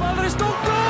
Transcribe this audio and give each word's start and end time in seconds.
Maar 0.00 0.24
er 0.24 0.89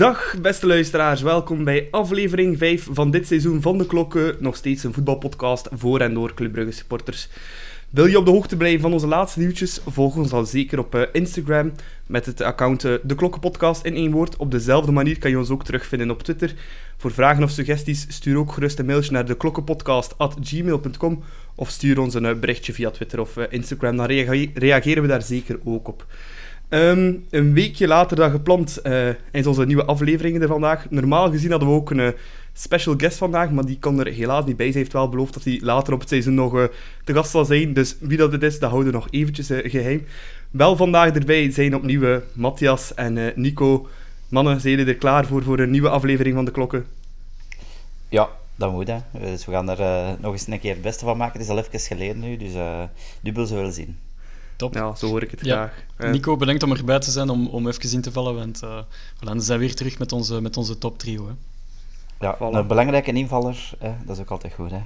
Dag 0.00 0.34
beste 0.42 0.66
luisteraars, 0.66 1.22
welkom 1.22 1.64
bij 1.64 1.88
aflevering 1.90 2.58
5 2.58 2.88
van 2.90 3.10
dit 3.10 3.26
seizoen 3.26 3.62
van 3.62 3.78
De 3.78 3.86
Klokken. 3.86 4.36
Nog 4.38 4.56
steeds 4.56 4.84
een 4.84 4.92
voetbalpodcast 4.92 5.68
voor 5.72 6.00
en 6.00 6.14
door 6.14 6.34
Club 6.34 6.52
Brugge 6.52 6.72
supporters. 6.72 7.28
Wil 7.90 8.06
je 8.06 8.18
op 8.18 8.24
de 8.24 8.30
hoogte 8.30 8.56
blijven 8.56 8.80
van 8.80 8.92
onze 8.92 9.06
laatste 9.06 9.38
nieuwtjes? 9.38 9.80
Volg 9.86 10.16
ons 10.16 10.30
dan 10.30 10.46
zeker 10.46 10.78
op 10.78 10.94
eh, 10.94 11.02
Instagram 11.12 11.72
met 12.06 12.26
het 12.26 12.40
account 12.40 12.84
eh, 12.84 12.92
De 13.02 13.14
Klokkenpodcast 13.14 13.84
in 13.84 13.94
één 13.94 14.10
woord. 14.10 14.36
Op 14.36 14.50
dezelfde 14.50 14.92
manier 14.92 15.18
kan 15.18 15.30
je 15.30 15.38
ons 15.38 15.50
ook 15.50 15.64
terugvinden 15.64 16.10
op 16.10 16.22
Twitter. 16.22 16.54
Voor 16.96 17.12
vragen 17.12 17.42
of 17.42 17.50
suggesties 17.50 18.06
stuur 18.08 18.36
ook 18.36 18.52
gerust 18.52 18.78
een 18.78 18.86
mailtje 18.86 19.12
naar 19.12 19.26
deklokkenpodcast.gmail.com 19.26 21.22
of 21.54 21.68
stuur 21.68 21.98
ons 21.98 22.14
een 22.14 22.26
eh, 22.26 22.38
berichtje 22.38 22.72
via 22.72 22.90
Twitter 22.90 23.20
of 23.20 23.36
Instagram. 23.36 23.96
Dan 23.96 24.06
rea- 24.06 24.50
reageren 24.54 25.02
we 25.02 25.08
daar 25.08 25.22
zeker 25.22 25.58
ook 25.64 25.88
op. 25.88 26.06
Ehm, 26.70 27.14
een 27.30 27.52
weekje 27.52 27.86
later 27.86 28.16
dan 28.16 28.30
gepland 28.30 28.76
eh, 28.76 29.08
is 29.30 29.46
onze 29.46 29.66
nieuwe 29.66 29.84
aflevering 29.84 30.42
er 30.42 30.48
vandaag. 30.48 30.90
Normaal 30.90 31.30
gezien 31.30 31.50
hadden 31.50 31.68
we 31.68 31.74
ook 31.74 31.90
een 31.90 32.00
eh, 32.00 32.08
special 32.52 32.94
guest 32.96 33.16
vandaag, 33.16 33.50
maar 33.50 33.64
die 33.64 33.78
kan 33.78 34.00
er 34.00 34.12
helaas 34.12 34.44
niet 34.44 34.56
bij. 34.56 34.72
Ze 34.72 34.78
heeft 34.78 34.92
wel 34.92 35.08
beloofd 35.08 35.34
dat 35.34 35.44
hij 35.44 35.60
later 35.62 35.92
op 35.92 36.00
het 36.00 36.08
seizoen 36.08 36.34
nog 36.34 36.58
eh, 36.58 36.64
te 37.04 37.14
gast 37.14 37.30
zal 37.30 37.44
zijn. 37.44 37.72
Dus 37.72 37.96
wie 38.00 38.16
dat 38.16 38.32
het 38.32 38.42
is, 38.42 38.58
dat 38.58 38.70
houden 38.70 38.92
we 38.92 38.98
nog 38.98 39.08
eventjes 39.10 39.50
eh, 39.50 39.70
geheim. 39.70 40.06
Wel 40.50 40.76
vandaag 40.76 41.10
erbij 41.14 41.50
zijn 41.50 41.74
opnieuw 41.74 42.20
Matthias 42.32 42.94
en 42.94 43.32
Nico. 43.34 43.88
Mannen, 44.28 44.60
zijn 44.60 44.76
jullie 44.76 44.92
er 44.92 44.98
klaar 44.98 45.26
voor, 45.26 45.42
voor 45.42 45.58
een 45.58 45.70
nieuwe 45.70 45.88
aflevering 45.88 46.34
van 46.34 46.44
De 46.44 46.50
Klokken? 46.50 46.86
Ja, 48.08 48.28
dat 48.56 48.72
moet 48.72 48.88
hè. 48.88 48.98
Dus 49.20 49.46
we 49.46 49.52
gaan 49.52 49.70
er 49.70 50.16
nog 50.20 50.32
eens 50.32 50.46
een 50.46 50.60
keer 50.60 50.72
het 50.72 50.82
beste 50.82 51.04
van 51.04 51.16
maken. 51.16 51.32
Het 51.32 51.42
is 51.42 51.48
al 51.48 51.58
even 51.58 51.80
geleden 51.80 52.20
nu, 52.20 52.36
dus 52.36 52.52
dubbel 53.20 53.46
zullen 53.46 53.64
we 53.64 53.72
zien. 53.72 53.96
Top. 54.60 54.74
Ja, 54.74 54.94
zo 54.94 55.06
hoor 55.06 55.22
ik 55.22 55.30
het 55.30 55.44
Ja. 55.44 55.54
graag. 55.56 55.72
Eh, 55.96 56.10
Nico, 56.10 56.36
bedankt 56.36 56.62
om 56.62 56.72
erbij 56.72 56.98
te 56.98 57.10
zijn, 57.10 57.28
om, 57.28 57.46
om 57.46 57.68
even 57.68 57.92
in 57.92 58.00
te 58.00 58.12
vallen. 58.12 58.34
Want 58.34 58.62
eh 58.62 58.78
voilà, 59.16 59.32
we 59.32 59.40
zijn 59.40 59.58
weer 59.58 59.74
terug 59.74 59.98
met 59.98 60.12
onze, 60.12 60.40
met 60.40 60.56
onze 60.56 60.78
top 60.78 60.98
trio. 60.98 61.26
Hè. 61.26 61.32
Ja, 62.26 62.36
Voilà. 62.36 62.54
een 62.56 62.66
belangrijke 62.66 63.12
invaller, 63.12 63.70
hè, 63.78 63.90
dat 64.06 64.16
is 64.16 64.22
ook 64.22 64.30
altijd 64.30 64.52
goed. 64.52 64.70
Hè. 64.70 64.78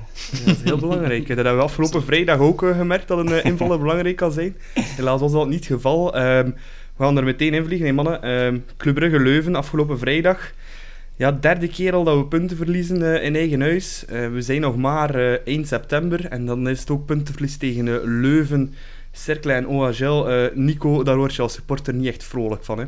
Dat 0.44 0.56
is 0.56 0.62
heel 0.62 0.78
belangrijk. 0.78 1.27
Dat 1.27 1.36
hebben 1.36 1.56
we 1.56 1.62
afgelopen 1.62 2.03
vrijdag 2.11 2.39
ook 2.39 2.62
eh, 2.62 2.77
gemerkt, 2.77 3.08
dat 3.08 3.19
een 3.19 3.44
invaller 3.44 3.78
belangrijk 3.78 4.16
kan 4.16 4.33
zijn. 4.33 4.56
Helaas 4.75 5.20
was 5.20 5.33
dat 5.33 5.48
niet 5.48 5.58
het 5.58 5.66
geval. 5.75 6.14
Ehm, 6.16 6.50
we 6.97 7.05
gaan 7.05 7.16
er 7.16 7.25
meteen 7.25 7.55
in 7.55 7.64
vliegen, 7.64 7.86
hè, 7.86 7.92
mannen. 7.92 8.22
Ehm 8.22 8.59
Club 8.77 8.94
Brugge 8.94 9.20
Leuven, 9.20 9.55
afgelopen 9.55 9.98
vrijdag. 9.98 10.53
Ja, 11.16 11.33
derde 11.33 11.69
keer 11.69 11.92
al 11.94 12.05
dat 12.05 12.16
we 12.16 12.25
punten 12.27 12.56
verliezen 12.56 13.22
in 13.22 13.34
eigen 13.36 13.61
huis. 13.61 14.05
Eh, 14.05 14.28
we 14.31 14.42
zijn 14.42 14.61
nog 14.61 14.77
maar 14.77 15.14
eh 15.14 15.38
1 15.44 15.66
september 15.66 16.27
en 16.27 16.47
dan 16.47 16.69
is 16.69 16.81
het 16.81 16.91
ook 16.91 17.06
puntenverlies 17.06 17.56
tegen 17.56 18.20
Leuven, 18.20 18.75
Cercle 19.16 19.52
en. 19.52 19.66
Eh, 19.66 20.56
Nico, 20.56 21.02
daar 21.02 21.16
word 21.16 21.34
je 21.34 21.42
als 21.42 21.52
supporter 21.52 21.94
niet 21.94 22.06
echt 22.06 22.24
vrolijk 22.24 22.64
van, 22.64 22.78
hè? 22.78 22.84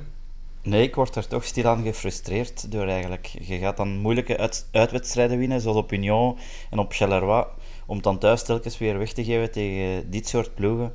Nee, 0.62 0.82
ik 0.82 0.94
word 0.94 1.16
er 1.16 1.28
toch 1.28 1.44
stilaan 1.44 1.82
gefrustreerd 1.82 2.72
door 2.72 2.86
eigenlijk. 2.86 3.26
Je 3.40 3.58
gaat 3.58 3.76
dan 3.76 3.98
moeilijke 3.98 4.38
uit, 4.38 4.68
uitwedstrijden 4.72 5.38
winnen, 5.38 5.60
zoals 5.60 5.76
op 5.76 5.92
Union 5.92 6.38
en 6.70 6.78
op 6.78 6.92
Charleroi, 6.92 7.44
om 7.86 8.02
dan 8.02 8.18
thuis 8.18 8.42
telkens 8.42 8.78
weer 8.78 8.98
weg 8.98 9.12
te 9.12 9.24
geven 9.24 9.50
tegen 9.50 10.10
dit 10.10 10.28
soort 10.28 10.54
ploegen. 10.54 10.94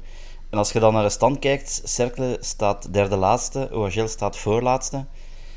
En 0.49 0.58
als 0.58 0.71
je 0.71 0.80
dan 0.80 0.93
naar 0.93 1.03
de 1.03 1.09
stand 1.09 1.39
kijkt, 1.39 1.81
Cercle 1.83 2.37
staat 2.39 2.93
derde 2.93 3.15
laatste, 3.15 3.70
OHL 3.71 4.08
staat 4.08 4.37
voorlaatste. 4.37 5.05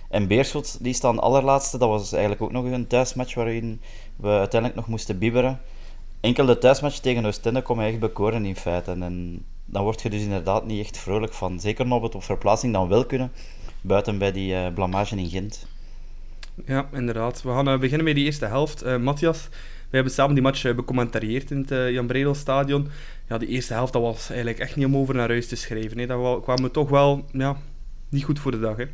En 0.09 0.29
Beerschot, 0.29 0.85
die 0.85 0.95
staan 0.95 1.19
allerlaatste. 1.19 1.79
Dat 1.79 1.89
was 1.89 2.13
eigenlijk 2.13 2.43
ook 2.43 2.53
nog 2.53 2.65
een 2.65 2.87
thuismatch 2.87 3.35
waarin 3.35 3.81
we 4.17 4.29
uiteindelijk 4.29 4.81
nog 4.81 4.89
moesten 4.89 5.19
bibberen. 5.19 5.61
Enkel 6.21 6.47
de 6.47 6.59
thuismatch 6.59 6.99
tegen 6.99 7.27
Oostende 7.27 7.63
kon 7.63 7.77
mij 7.77 7.89
echt 7.89 7.99
bekoren 7.99 8.45
in 8.45 8.57
feite. 8.57 8.91
En 8.91 9.45
dan 9.65 9.83
word 9.83 10.03
je 10.03 10.11
dus 10.11 10.23
inderdaad 10.23 10.67
niet 10.67 10.81
echt 10.85 10.99
vrolijk 10.99 11.33
van. 11.33 11.61
Zeker 11.61 11.87
nog 11.87 12.03
het 12.03 12.15
op 12.15 12.23
verplaatsing 12.25 12.73
dan 12.73 12.89
wel 12.89 13.07
kunnen, 13.07 13.33
buiten 13.81 14.19
bij 14.19 14.33
die 14.33 14.55
eh, 14.55 14.73
blamage 14.75 15.17
in 15.17 15.29
Gent. 15.29 15.67
Ja, 16.67 16.89
inderdaad. 16.93 17.43
We 17.43 17.49
gaan 17.49 17.69
eh, 17.69 17.79
beginnen 17.79 18.05
met 18.05 18.15
die 18.15 18.25
eerste 18.25 18.47
helft. 18.47 18.83
Eh, 18.83 18.97
Matthias, 18.97 19.49
we 19.91 20.01
hebben 20.01 20.13
samen 20.13 20.35
die 20.35 20.43
match 20.43 20.65
uh, 20.65 20.75
becommentarieerd 20.75 21.51
in 21.51 21.59
het 21.59 21.71
uh, 21.71 21.91
Jan 21.91 22.07
Bredel 22.07 22.35
stadion. 22.35 22.89
Ja, 23.29 23.39
die 23.39 23.49
eerste 23.49 23.73
helft 23.73 23.93
dat 23.93 24.03
was 24.03 24.29
eigenlijk 24.29 24.59
echt 24.59 24.77
niet 24.77 24.87
om 24.87 24.97
over 24.97 25.15
naar 25.15 25.29
huis 25.29 25.49
te 25.49 25.57
schrijven. 25.57 25.99
Hè. 25.99 26.07
Dat 26.07 26.21
wa- 26.21 26.41
kwamen 26.41 26.63
we 26.63 26.71
toch 26.71 26.89
wel 26.89 27.25
ja, 27.33 27.57
niet 28.09 28.25
goed 28.25 28.39
voor 28.39 28.51
de 28.51 28.61
dag. 28.61 28.77
Hè. 28.77 28.85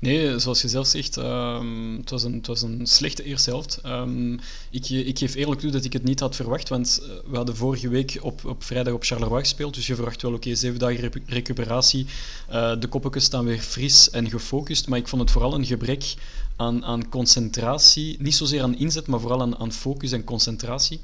Nee, 0.00 0.38
zoals 0.38 0.62
je 0.62 0.68
zelf 0.68 0.86
zegt, 0.86 1.16
ehm, 1.16 1.96
het, 1.96 2.10
was 2.10 2.22
een, 2.22 2.32
het 2.34 2.46
was 2.46 2.62
een 2.62 2.86
slechte 2.86 3.22
eerste 3.22 3.50
helft. 3.50 3.78
Ehm, 3.82 4.32
ik, 4.70 4.88
ik 4.88 5.18
geef 5.18 5.34
eerlijk 5.34 5.60
toe 5.60 5.70
dat 5.70 5.84
ik 5.84 5.92
het 5.92 6.04
niet 6.04 6.20
had 6.20 6.36
verwacht, 6.36 6.68
want 6.68 7.00
eh, 7.02 7.08
we 7.30 7.36
hadden 7.36 7.56
vorige 7.56 7.88
week 7.88 8.18
op, 8.20 8.44
op 8.44 8.64
vrijdag 8.64 8.94
op 8.94 9.04
Charleroi 9.04 9.40
gespeeld, 9.40 9.74
dus 9.74 9.86
je 9.86 9.94
verwacht 9.94 10.22
wel, 10.22 10.32
oké, 10.32 10.54
zeven 10.54 10.78
dagen 10.78 11.00
recu- 11.00 11.22
recuperatie. 11.26 12.06
Eh, 12.48 12.80
de 12.80 12.88
koppetjes 12.88 13.24
staan 13.24 13.44
weer 13.44 13.60
fris 13.60 14.10
en 14.10 14.30
gefocust, 14.30 14.88
maar 14.88 14.98
ik 14.98 15.08
vond 15.08 15.22
het 15.22 15.30
vooral 15.30 15.54
een 15.54 15.66
gebrek 15.66 16.14
aan, 16.56 16.84
aan 16.84 17.08
concentratie. 17.08 18.16
Niet 18.20 18.34
zozeer 18.34 18.62
aan 18.62 18.78
inzet, 18.78 19.06
maar 19.06 19.20
vooral 19.20 19.40
aan, 19.40 19.58
aan 19.58 19.72
focus 19.72 20.12
en 20.12 20.24
concentratie. 20.24 21.00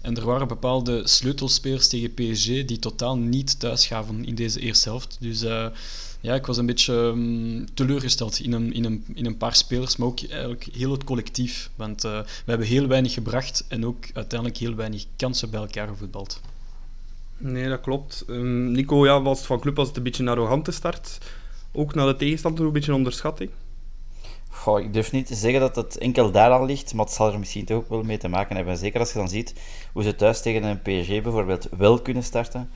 En 0.00 0.16
er 0.16 0.24
waren 0.24 0.48
bepaalde 0.48 1.08
sleutelspelers 1.08 1.88
tegen 1.88 2.14
PSG 2.14 2.44
die 2.44 2.78
totaal 2.78 3.16
niet 3.16 3.60
thuis 3.60 3.86
gaven 3.86 4.24
in 4.24 4.34
deze 4.34 4.60
eerste 4.60 4.88
helft. 4.88 5.16
Dus 5.20 5.42
uh, 5.42 5.66
ja, 6.28 6.34
ik 6.34 6.46
was 6.46 6.56
een 6.56 6.66
beetje 6.66 6.94
um, 6.94 7.74
teleurgesteld 7.74 8.40
in 8.40 8.52
een, 8.52 8.72
in, 8.72 8.84
een, 8.84 9.04
in 9.14 9.26
een 9.26 9.36
paar 9.36 9.54
spelers, 9.54 9.96
maar 9.96 10.08
ook 10.08 10.20
eigenlijk 10.30 10.68
heel 10.72 10.90
het 10.90 11.04
collectief. 11.04 11.70
Want 11.76 12.04
uh, 12.04 12.18
we 12.20 12.44
hebben 12.44 12.66
heel 12.66 12.86
weinig 12.86 13.12
gebracht 13.12 13.64
en 13.68 13.86
ook 13.86 14.04
uiteindelijk 14.14 14.58
heel 14.58 14.74
weinig 14.74 15.04
kansen 15.16 15.50
bij 15.50 15.60
elkaar 15.60 15.88
gevoetbald. 15.88 16.40
Nee, 17.36 17.68
dat 17.68 17.80
klopt. 17.80 18.24
Um, 18.26 18.70
Nico, 18.72 19.06
ja, 19.06 19.22
was 19.22 19.40
van 19.40 19.60
club 19.60 19.76
was 19.76 19.88
het 19.88 19.96
een 19.96 20.02
beetje 20.02 20.22
een 20.22 20.28
arrogante 20.28 20.70
start. 20.70 21.18
Ook 21.72 21.94
naar 21.94 22.06
de 22.06 22.16
tegenstander 22.16 22.66
een 22.66 22.72
beetje 22.72 22.90
een 22.90 22.96
onderschatting. 22.96 23.50
Goh, 24.48 24.80
ik 24.80 24.92
durf 24.92 25.12
niet 25.12 25.26
te 25.26 25.34
zeggen 25.34 25.60
dat 25.60 25.76
het 25.76 25.98
enkel 25.98 26.30
daaraan 26.30 26.64
ligt, 26.64 26.94
maar 26.94 27.04
het 27.04 27.14
zal 27.14 27.32
er 27.32 27.38
misschien 27.38 27.64
toch 27.64 27.76
ook 27.76 27.88
wel 27.88 28.02
mee 28.02 28.18
te 28.18 28.28
maken 28.28 28.56
hebben. 28.56 28.76
Zeker 28.76 29.00
als 29.00 29.12
je 29.12 29.18
dan 29.18 29.28
ziet 29.28 29.54
hoe 29.92 30.02
ze 30.02 30.14
thuis 30.14 30.42
tegen 30.42 30.62
een 30.62 30.82
PSG 30.82 31.22
bijvoorbeeld 31.22 31.68
wel 31.76 32.02
kunnen 32.02 32.22
starten. 32.22 32.70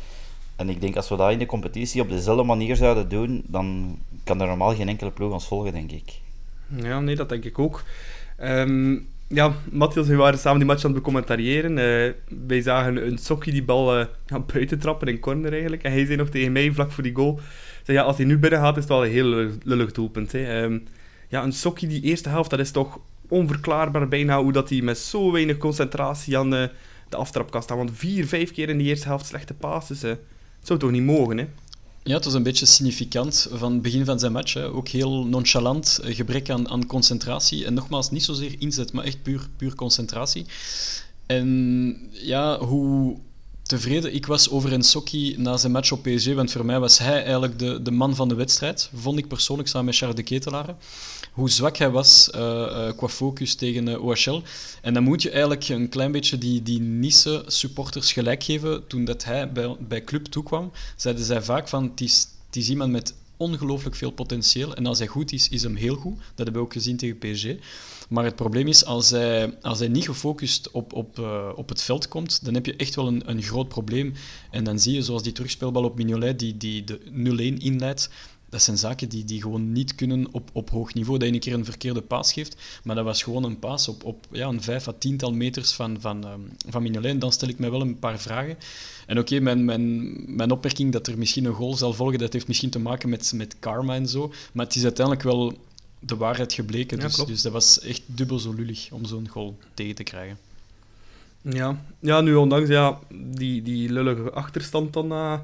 En 0.62 0.69
ik 0.69 0.81
denk 0.81 0.97
als 0.97 1.09
we 1.09 1.17
dat 1.17 1.31
in 1.31 1.39
de 1.39 1.47
competitie 1.47 2.00
op 2.00 2.09
dezelfde 2.09 2.45
manier 2.45 2.77
zouden 2.77 3.09
doen, 3.09 3.43
dan 3.47 3.99
kan 4.25 4.41
er 4.41 4.47
normaal 4.47 4.75
geen 4.75 4.89
enkele 4.89 5.11
ploeg 5.11 5.33
ons 5.33 5.47
volgen, 5.47 5.73
denk 5.73 5.93
ik. 5.93 6.12
Ja, 6.77 7.00
nee, 7.00 7.17
dat 7.17 7.28
denk 7.28 7.45
ik 7.45 7.59
ook. 7.59 7.83
Um, 8.43 9.06
ja, 9.28 9.53
Matthias, 9.71 10.06
we 10.06 10.17
waren 10.17 10.39
samen 10.39 10.59
die 10.59 10.67
match 10.67 10.84
aan 10.84 10.91
het 10.91 10.99
becommentariëren. 10.99 11.71
Uh, 11.71 12.12
wij 12.47 12.62
zagen 12.62 13.06
een 13.06 13.19
Sokkie 13.19 13.53
die 13.53 13.65
bal 13.65 13.99
uh, 13.99 14.06
buiten 14.53 14.78
trappen 14.78 15.09
in 15.09 15.21
corner 15.21 15.53
eigenlijk. 15.53 15.83
En 15.83 15.93
hij 15.93 16.05
zei 16.05 16.17
nog 16.17 16.28
tegen 16.28 16.53
mij 16.53 16.72
vlak 16.72 16.93
voor 16.93 17.03
die 17.03 17.15
goal, 17.15 17.41
zei, 17.83 17.99
ja, 17.99 18.05
als 18.05 18.17
hij 18.17 18.27
nu 18.27 18.39
binnen 18.39 18.61
gaat, 18.61 18.77
is 18.77 18.83
het 18.83 18.93
wel 18.93 19.05
een 19.05 19.11
heel 19.11 19.51
lullig 19.62 19.93
doelpunt. 19.93 20.33
Hè. 20.33 20.62
Um, 20.62 20.84
ja, 21.28 21.43
een 21.43 21.53
Sokkie 21.53 21.89
die 21.89 22.03
eerste 22.03 22.28
helft, 22.28 22.51
dat 22.51 22.59
is 22.59 22.71
toch 22.71 22.99
onverklaarbaar 23.28 24.09
bijna 24.09 24.43
hoe 24.43 24.53
dat 24.53 24.69
hij 24.69 24.81
met 24.81 24.99
zo 24.99 25.33
weinig 25.33 25.56
concentratie 25.56 26.39
aan 26.39 26.55
uh, 26.55 26.65
de 27.09 27.17
aftrap 27.17 27.51
kan 27.51 27.62
staan. 27.62 27.77
Want 27.77 27.91
vier, 27.95 28.27
vijf 28.27 28.53
keer 28.53 28.69
in 28.69 28.78
die 28.78 28.87
eerste 28.87 29.09
helft 29.09 29.27
slechte 29.27 29.55
passes, 29.55 30.05
zou 30.62 30.78
toch 30.78 30.91
niet 30.91 31.03
mogen, 31.03 31.39
hè? 31.39 31.47
Ja, 32.05 32.15
het 32.15 32.25
was 32.25 32.34
een 32.34 32.43
beetje 32.43 32.67
significant 32.67 33.49
van 33.53 33.73
het 33.73 33.83
begin 33.83 34.05
van 34.05 34.19
zijn 34.19 34.33
match. 34.33 34.55
Hè. 34.55 34.73
Ook 34.73 34.89
heel 34.89 35.27
nonchalant, 35.27 35.99
gebrek 36.03 36.50
aan, 36.50 36.69
aan 36.69 36.87
concentratie. 36.87 37.65
En 37.65 37.75
nogmaals, 37.75 38.11
niet 38.11 38.25
zozeer 38.25 38.55
inzet, 38.59 38.92
maar 38.92 39.04
echt 39.04 39.22
puur, 39.22 39.48
puur 39.57 39.75
concentratie. 39.75 40.47
En 41.27 41.97
ja, 42.10 42.59
hoe 42.59 43.19
tevreden 43.72 44.15
ik 44.15 44.27
was 44.27 44.51
over 44.51 44.72
Ensocchi 44.72 45.34
na 45.39 45.57
zijn 45.57 45.72
match 45.72 45.92
op 45.92 46.03
PSG, 46.03 46.34
want 46.34 46.53
voor 46.53 46.65
mij 46.65 46.80
was 46.80 46.98
hij 46.98 47.22
eigenlijk 47.22 47.59
de, 47.59 47.83
de 47.83 47.91
man 47.91 48.15
van 48.15 48.28
de 48.28 48.34
wedstrijd, 48.34 48.91
vond 48.95 49.19
ik 49.19 49.28
persoonlijk 49.28 49.69
samen 49.69 49.86
met 49.86 49.97
Charles 49.97 50.16
de 50.16 50.22
Ketelaren. 50.22 50.77
Hoe 51.33 51.51
zwak 51.51 51.77
hij 51.77 51.91
was 51.91 52.30
uh, 52.34 52.41
uh, 52.41 52.89
qua 52.97 53.09
focus 53.09 53.54
tegen 53.54 53.86
uh, 53.89 54.04
OHL. 54.04 54.42
En 54.83 54.95
dan 54.95 55.03
moet 55.03 55.22
je 55.22 55.30
eigenlijk 55.30 55.69
een 55.69 55.89
klein 55.89 56.13
beetje 56.13 56.39
die, 56.39 56.63
die 56.63 56.80
Nice 56.80 57.45
supporters 57.47 58.13
gelijk 58.13 58.42
geven. 58.42 58.86
Toen 58.86 59.04
dat 59.04 59.24
hij 59.24 59.53
bij, 59.53 59.77
bij 59.78 60.04
club 60.04 60.24
toekwam, 60.24 60.72
zeiden 60.97 61.24
zij 61.24 61.42
vaak 61.42 61.69
van 61.69 61.84
het 61.84 62.01
is, 62.01 62.27
het 62.47 62.57
is 62.57 62.69
iemand 62.69 62.91
met 62.91 63.15
ongelooflijk 63.42 63.97
veel 63.97 64.10
potentieel. 64.10 64.74
En 64.74 64.86
als 64.86 64.98
hij 64.98 65.06
goed 65.06 65.33
is, 65.33 65.48
is 65.48 65.62
hem 65.62 65.77
heel 65.77 65.94
goed. 65.94 66.16
Dat 66.16 66.27
hebben 66.34 66.54
we 66.54 66.60
ook 66.60 66.72
gezien 66.72 66.97
tegen 66.97 67.18
PSG. 67.18 67.47
Maar 68.09 68.24
het 68.24 68.36
probleem 68.36 68.68
is, 68.68 68.84
als 68.84 69.10
hij, 69.10 69.59
als 69.60 69.78
hij 69.78 69.89
niet 69.89 70.04
gefocust 70.04 70.71
op, 70.71 70.92
op, 70.92 71.18
uh, 71.18 71.48
op 71.54 71.68
het 71.68 71.83
veld 71.83 72.09
komt, 72.09 72.44
dan 72.44 72.54
heb 72.54 72.66
je 72.66 72.77
echt 72.77 72.94
wel 72.94 73.06
een, 73.06 73.30
een 73.30 73.42
groot 73.42 73.68
probleem. 73.68 74.15
En 74.50 74.65
dan 74.65 74.78
zie 74.78 74.94
je, 74.94 75.03
zoals 75.03 75.22
die 75.22 75.33
terugspeelbal 75.33 75.84
op 75.84 75.97
Mignolet, 75.97 76.39
die, 76.39 76.56
die 76.56 76.84
de 76.84 77.00
0-1 77.59 77.62
inleidt, 77.62 78.10
dat 78.53 78.63
zijn 78.63 78.78
zaken 78.78 79.09
die, 79.09 79.25
die 79.25 79.43
gewoon 79.43 79.72
niet 79.72 79.95
kunnen 79.95 80.27
op, 80.33 80.51
op 80.53 80.71
hoog 80.71 80.95
niveau. 80.95 81.19
Dat 81.19 81.28
je 81.28 81.34
een 81.34 81.41
keer 81.41 81.54
een 81.54 81.65
verkeerde 81.65 82.03
paas 82.03 82.33
geeft, 82.33 82.57
maar 82.84 82.97
dat 82.97 83.04
was 83.04 83.22
gewoon 83.22 83.45
een 83.45 83.59
paas 83.59 83.89
op, 83.89 84.04
op 84.04 84.27
ja, 84.31 84.49
een 84.49 84.63
vijf 84.63 84.89
à 84.89 84.93
tiental 84.99 85.33
meters 85.33 85.72
van, 85.72 86.01
van, 86.01 86.27
um, 86.27 86.51
van 86.69 86.83
Mignolet. 86.83 87.21
Dan 87.21 87.33
stel 87.33 87.49
ik 87.49 87.59
mij 87.59 87.71
wel 87.71 87.81
een 87.81 87.99
paar 87.99 88.19
vragen. 88.19 88.57
En 89.07 89.19
oké, 89.19 89.41
mijn, 89.41 89.65
mijn, 89.65 90.15
mijn 90.37 90.51
opmerking 90.51 90.93
dat 90.93 91.07
er 91.07 91.19
misschien 91.19 91.45
een 91.45 91.54
goal 91.54 91.75
zal 91.75 91.93
volgen, 91.93 92.19
dat 92.19 92.33
heeft 92.33 92.49
misschien 92.49 92.71
te 92.71 92.78
maken 92.78 93.09
met, 93.09 93.33
met 93.34 93.57
karma 93.59 93.95
en 93.95 94.09
zo. 94.09 94.33
Maar 94.53 94.66
het 94.66 94.75
is 94.75 94.83
uiteindelijk 94.83 95.27
wel 95.27 95.59
de 95.98 96.16
waarheid 96.16 96.53
gebleken. 96.53 96.98
Dus, 96.98 97.16
dus 97.16 97.43
dat 97.43 97.53
was 97.53 97.81
echt 97.81 98.03
dubbel 98.07 98.39
zo 98.39 98.53
lullig 98.53 98.89
om 98.91 99.05
zo'n 99.05 99.28
goal 99.28 99.57
tegen 99.75 99.95
te 99.95 100.03
krijgen. 100.03 100.39
Ja, 101.43 101.84
ja 102.01 102.21
nu 102.21 102.34
ondanks 102.34 102.69
ja, 102.69 102.98
die, 103.15 103.63
die 103.63 103.93
lullige 103.93 104.31
achterstand 104.31 104.93
dan 104.93 105.07
na 105.07 105.34
uh, 105.34 105.41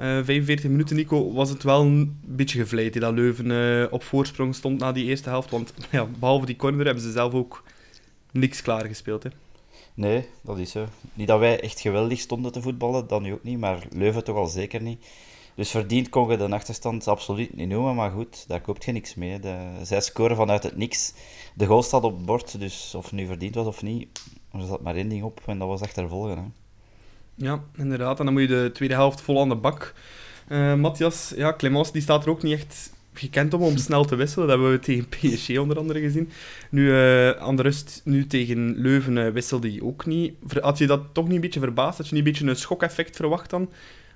45 0.00 0.70
minuten, 0.70 0.96
Nico, 0.96 1.32
was 1.32 1.48
het 1.50 1.62
wel 1.62 1.80
een 1.80 2.18
beetje 2.26 2.58
gevleid 2.58 3.00
dat 3.00 3.14
Leuven 3.14 3.50
uh, 3.50 3.92
op 3.92 4.02
voorsprong 4.02 4.54
stond 4.54 4.78
na 4.78 4.92
die 4.92 5.04
eerste 5.04 5.28
helft. 5.28 5.50
Want 5.50 5.74
ja, 5.90 6.06
behalve 6.18 6.46
die 6.46 6.56
corner 6.56 6.84
hebben 6.84 7.02
ze 7.02 7.12
zelf 7.12 7.32
ook 7.32 7.64
niks 8.32 8.62
klaargespeeld. 8.62 9.22
Hè. 9.22 9.30
Nee, 9.94 10.26
dat 10.42 10.58
is 10.58 10.70
zo. 10.70 10.86
Niet 11.14 11.26
dat 11.26 11.38
wij 11.38 11.60
echt 11.60 11.80
geweldig 11.80 12.18
stonden 12.18 12.52
te 12.52 12.62
voetballen, 12.62 13.06
dan 13.06 13.22
nu 13.22 13.32
ook 13.32 13.42
niet, 13.42 13.58
maar 13.58 13.86
Leuven 13.90 14.24
toch 14.24 14.36
al 14.36 14.46
zeker 14.46 14.82
niet. 14.82 15.04
Dus 15.54 15.70
verdiend 15.70 16.08
kon 16.08 16.30
je 16.30 16.36
de 16.36 16.48
achterstand 16.48 17.08
absoluut 17.08 17.56
niet 17.56 17.68
noemen, 17.68 17.94
maar 17.94 18.10
goed, 18.10 18.48
daar 18.48 18.60
koopt 18.60 18.84
je 18.84 18.92
niks 18.92 19.14
mee. 19.14 19.40
De, 19.40 19.70
zij 19.82 20.00
scoren 20.00 20.36
vanuit 20.36 20.62
het 20.62 20.76
niks. 20.76 21.14
De 21.54 21.66
goal 21.66 21.82
staat 21.82 22.04
op 22.04 22.16
het 22.16 22.26
bord, 22.26 22.60
dus 22.60 22.94
of 22.94 23.12
nu 23.12 23.26
verdiend 23.26 23.54
was 23.54 23.66
of 23.66 23.82
niet, 23.82 24.22
er 24.52 24.66
zat 24.66 24.80
maar 24.80 24.96
één 24.96 25.08
ding 25.08 25.22
op 25.22 25.40
en 25.46 25.58
dat 25.58 25.68
was 25.68 25.80
achtervolgen. 25.80 26.38
Hè. 26.38 26.44
Ja, 27.40 27.62
inderdaad. 27.76 28.18
En 28.18 28.24
dan 28.24 28.34
moet 28.34 28.42
je 28.42 28.48
de 28.48 28.70
tweede 28.72 28.94
helft 28.94 29.20
vol 29.20 29.40
aan 29.40 29.48
de 29.48 29.54
bak. 29.54 29.94
Uh, 30.48 30.74
Matthias, 30.74 31.32
ja, 31.36 31.54
Clemens 31.56 31.92
die 31.92 32.02
staat 32.02 32.24
er 32.24 32.30
ook 32.30 32.42
niet 32.42 32.52
echt 32.52 32.92
gekend 33.12 33.54
om 33.54 33.62
om 33.62 33.76
snel 33.86 34.04
te 34.04 34.16
wisselen. 34.16 34.48
Dat 34.48 34.56
hebben 34.56 34.76
we 34.76 34.84
tegen 34.84 35.08
PSG 35.08 35.58
onder 35.58 35.78
andere 35.78 36.00
gezien. 36.00 36.30
Nu, 36.70 36.86
uh, 36.86 37.30
aan 37.30 37.56
de 37.56 37.62
rust, 37.62 38.00
nu 38.04 38.26
tegen 38.26 38.74
Leuven 38.76 39.16
uh, 39.16 39.28
wisselde 39.28 39.70
hij 39.70 39.80
ook 39.80 40.06
niet. 40.06 40.34
Had 40.60 40.78
je 40.78 40.86
dat 40.86 41.02
toch 41.12 41.24
niet 41.24 41.34
een 41.34 41.40
beetje 41.40 41.60
verbaasd? 41.60 41.98
Had 41.98 42.08
je 42.08 42.14
niet 42.14 42.26
een 42.26 42.32
beetje 42.32 42.48
een 42.48 42.56
schokeffect 42.56 43.16
verwacht 43.16 43.50
dan? 43.50 43.70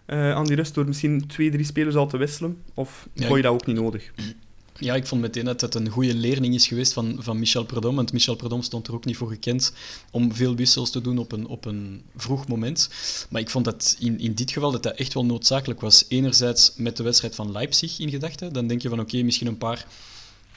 Uh, 0.07 0.33
aan 0.33 0.47
die 0.47 0.57
rust 0.57 0.75
door 0.75 0.87
misschien 0.87 1.27
twee, 1.27 1.51
drie 1.51 1.65
spelers 1.65 1.95
al 1.95 2.07
te 2.07 2.17
wisselen? 2.17 2.63
Of 2.75 3.09
ja, 3.13 3.27
vond 3.27 3.37
je 3.37 3.43
dat 3.43 3.53
ook 3.53 3.67
niet 3.67 3.77
nodig? 3.77 4.13
Ja, 4.79 4.95
ik 4.95 5.07
vond 5.07 5.21
meteen 5.21 5.45
dat 5.45 5.61
het 5.61 5.75
een 5.75 5.89
goede 5.89 6.15
leerling 6.15 6.55
is 6.55 6.67
geweest 6.67 6.93
van, 6.93 7.17
van 7.19 7.39
Michel 7.39 7.65
Predom. 7.65 7.97
Want 7.97 8.13
Michel 8.13 8.35
Predom 8.35 8.63
stond 8.63 8.87
er 8.87 8.95
ook 8.95 9.05
niet 9.05 9.17
voor 9.17 9.29
gekend 9.29 9.73
om 10.11 10.35
veel 10.35 10.55
wissels 10.55 10.91
te 10.91 11.01
doen 11.01 11.19
op 11.19 11.33
een, 11.33 11.47
op 11.47 11.65
een 11.65 12.03
vroeg 12.17 12.49
moment. 12.49 12.91
Maar 13.31 13.41
ik 13.41 13.51
vond 13.51 13.65
dat 13.65 13.97
in, 13.99 14.21
in 14.21 14.35
dit 14.35 14.51
geval 14.51 14.73
dat 14.73 14.83
dat 14.83 14.97
echt 14.97 15.15
wel 15.15 15.25
noodzakelijk 15.25 15.81
was. 15.81 16.05
Enerzijds 16.09 16.73
met 16.77 16.97
de 16.97 17.03
wedstrijd 17.03 17.35
van 17.35 17.53
Leipzig 17.53 17.99
in 17.99 18.11
gedachten. 18.11 18.53
Dan 18.53 18.67
denk 18.67 18.83
je 18.83 18.89
van 18.89 19.01
oké, 19.01 19.23
misschien 19.23 19.47
een 19.47 19.59
paar 19.59 19.87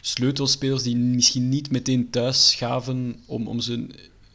sleutelspelers 0.01 0.83
die 0.83 0.95
misschien 0.95 1.49
niet 1.49 1.71
meteen 1.71 2.09
thuis 2.09 2.55
gaven 2.55 3.15
om, 3.25 3.47
om 3.47 3.59
ze 3.59 3.87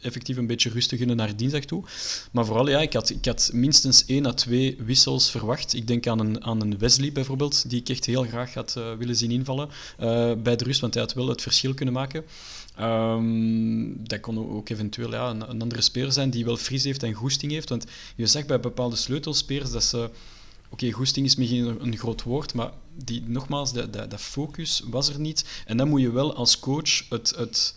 effectief 0.03 0.37
een 0.37 0.47
beetje 0.47 0.69
rustig 0.69 1.05
naar 1.05 1.35
dinsdag 1.35 1.65
toe. 1.65 1.83
Maar 2.31 2.45
vooral, 2.45 2.69
ja, 2.69 2.81
ik 2.81 2.93
had, 2.93 3.09
ik 3.09 3.25
had 3.25 3.49
minstens 3.53 4.05
één 4.05 4.25
à 4.25 4.33
twee 4.33 4.77
wissels 4.85 5.31
verwacht. 5.31 5.73
Ik 5.73 5.87
denk 5.87 6.07
aan 6.07 6.19
een, 6.19 6.43
aan 6.43 6.61
een 6.61 6.77
Wesley 6.77 7.11
bijvoorbeeld, 7.11 7.69
die 7.69 7.79
ik 7.79 7.89
echt 7.89 8.05
heel 8.05 8.23
graag 8.23 8.53
had 8.53 8.75
uh, 8.77 8.93
willen 8.93 9.15
zien 9.15 9.31
invallen 9.31 9.69
uh, 9.99 10.33
bij 10.33 10.55
de 10.55 10.63
rust, 10.63 10.81
want 10.81 10.93
hij 10.93 11.03
had 11.03 11.13
wel 11.13 11.27
het 11.27 11.41
verschil 11.41 11.73
kunnen 11.73 11.93
maken. 11.93 12.23
Um, 12.79 14.07
dat 14.07 14.19
kon 14.19 14.55
ook 14.55 14.69
eventueel 14.69 15.11
ja, 15.11 15.29
een, 15.29 15.49
een, 15.49 15.61
andere 15.61 15.81
speler 15.81 16.11
zijn 16.11 16.29
die 16.29 16.45
wel 16.45 16.57
fris 16.57 16.83
heeft 16.83 17.03
en 17.03 17.13
goesting 17.13 17.51
heeft. 17.51 17.69
Want 17.69 17.85
je 18.15 18.27
zegt 18.27 18.47
bij 18.47 18.59
bepaalde 18.59 18.95
sleutelspelers 18.95 19.71
dat 19.71 19.83
ze... 19.83 20.09
Oké, 20.69 20.91
goesting 20.91 21.25
is 21.25 21.35
misschien 21.35 21.85
een, 21.85 21.97
groot 21.97 22.23
woord, 22.23 22.53
maar 22.53 22.71
die, 22.95 23.23
nogmaals, 23.27 23.73
dat, 23.73 23.93
dat, 23.93 24.11
dat 24.11 24.21
focus 24.21 24.81
was 24.85 25.09
er 25.09 25.19
niet. 25.19 25.63
En 25.65 25.77
dan 25.77 25.87
moet 25.87 26.01
je 26.01 26.11
wel 26.11 26.35
als 26.35 26.59
coach 26.59 27.09
het... 27.09 27.33
het 27.35 27.75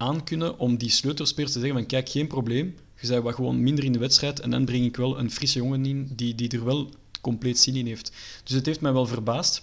aankunnen 0.00 0.58
om 0.58 0.76
die 0.76 0.90
sleutelspelers 0.90 1.52
te 1.52 1.58
zeggen 1.58 1.78
van 1.78 1.86
kijk, 1.86 2.08
geen 2.08 2.26
probleem, 2.26 2.74
je 3.00 3.06
zei 3.06 3.20
wat 3.20 3.34
gewoon 3.34 3.62
minder 3.62 3.84
in 3.84 3.92
de 3.92 3.98
wedstrijd 3.98 4.40
en 4.40 4.50
dan 4.50 4.64
breng 4.64 4.84
ik 4.84 4.96
wel 4.96 5.18
een 5.18 5.30
frisse 5.30 5.58
jongen 5.58 5.86
in 5.86 6.10
die, 6.16 6.34
die 6.34 6.48
er 6.48 6.64
wel 6.64 6.90
compleet 7.20 7.58
zin 7.58 7.76
in 7.76 7.86
heeft. 7.86 8.12
Dus 8.44 8.54
het 8.54 8.66
heeft 8.66 8.80
mij 8.80 8.92
wel 8.92 9.06
verbaasd. 9.06 9.62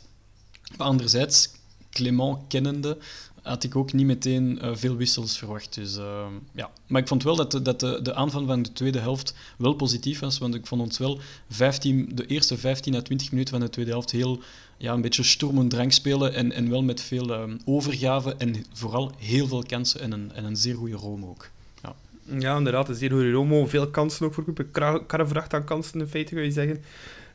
Maar 0.78 0.88
anderzijds, 0.88 1.50
Clement 1.90 2.38
kennende, 2.48 2.98
had 3.48 3.64
ik 3.64 3.76
ook 3.76 3.94
niet 3.94 4.06
meteen 4.06 4.60
uh, 4.64 4.70
veel 4.74 4.96
wissels 4.96 5.38
verwacht. 5.38 5.74
Dus, 5.74 5.98
uh, 5.98 6.26
ja. 6.52 6.70
Maar 6.88 7.02
ik 7.02 7.08
vond 7.08 7.24
wel 7.24 7.36
dat, 7.36 7.52
de, 7.52 7.62
dat 7.62 7.80
de, 7.80 8.00
de 8.02 8.14
aanvang 8.14 8.48
van 8.48 8.62
de 8.62 8.72
tweede 8.72 9.00
helft 9.00 9.36
wel 9.58 9.74
positief 9.74 10.20
was, 10.20 10.38
want 10.38 10.56
ik 10.56 10.68
vond 10.68 10.82
ons 10.82 10.98
wel 10.98 11.20
15, 11.50 12.12
de 12.14 12.26
eerste 12.26 12.58
15 12.58 12.96
à 12.96 13.02
20 13.02 13.32
minuten 13.32 13.54
van 13.54 13.66
de 13.66 13.70
tweede 13.70 13.92
helft 13.92 14.12
heel 14.12 14.42
ja, 14.78 14.94
een 14.94 15.02
beetje 15.02 15.24
storm 15.24 15.58
en 15.58 15.68
drang 15.68 15.94
spelen 15.94 16.34
en, 16.34 16.52
en 16.52 16.70
wel 16.70 16.84
met 16.84 17.02
veel 17.02 17.30
um, 17.30 17.58
overgave 17.66 18.36
en 18.38 18.66
vooral 18.74 19.12
heel 19.18 19.48
veel 19.48 19.64
kansen 19.68 20.02
en 20.02 20.12
een, 20.12 20.32
en 20.34 20.44
een 20.44 20.56
zeer 20.56 20.76
goede 20.76 20.96
Rome 20.96 21.26
ook. 21.26 21.50
Ja. 21.84 21.96
ja, 22.40 22.58
inderdaad, 22.58 22.90
een 22.90 22.96
zeer 22.96 23.12
goede 23.12 23.32
Romo. 23.32 23.66
Veel 23.66 23.88
kansen 23.88 24.26
ook 24.26 24.34
voor 24.34 24.44
groepen. 24.44 24.72
Karrevracht 25.08 25.54
aan 25.54 25.64
kansen 25.64 26.00
in 26.00 26.08
feite, 26.08 26.34
kun 26.34 26.44
je 26.44 26.52
zeggen. 26.52 26.84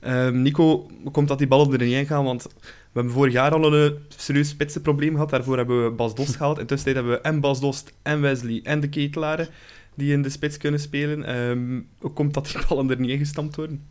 Um, 0.07 0.43
Nico, 0.43 0.91
komt 1.13 1.29
dat 1.29 1.39
die 1.39 1.47
ballen 1.47 1.73
er 1.73 1.87
niet 1.87 2.07
gaan? 2.07 2.25
Want 2.25 2.47
we 2.93 2.99
hebben 2.99 3.13
vorig 3.13 3.33
jaar 3.33 3.53
al 3.53 3.75
een 3.75 3.99
serieus 4.09 4.49
spitsenprobleem 4.49 5.13
gehad. 5.13 5.31
Daarvoor 5.31 5.57
hebben 5.57 5.85
we 5.85 5.91
Bas 5.91 6.15
Dost 6.15 6.37
gehaald. 6.37 6.59
Intussen 6.59 6.95
hebben 6.95 7.13
we 7.13 7.21
en 7.21 7.41
Bas 7.41 7.61
Dost 7.61 7.93
en 8.03 8.21
Wesley 8.21 8.61
en 8.63 8.81
de 8.81 8.89
Ketelaren 8.89 9.49
die 9.95 10.13
in 10.13 10.23
de 10.23 10.31
spits 10.31 10.57
kunnen 10.57 10.81
spelen. 10.81 11.37
Um, 11.37 11.89
hoe 11.99 12.11
komt 12.11 12.35
dat 12.35 12.47
die 12.47 12.67
ballen 12.69 12.91
er 12.91 13.01
niet 13.01 13.11
ingestampt 13.11 13.57
worden? 13.57 13.87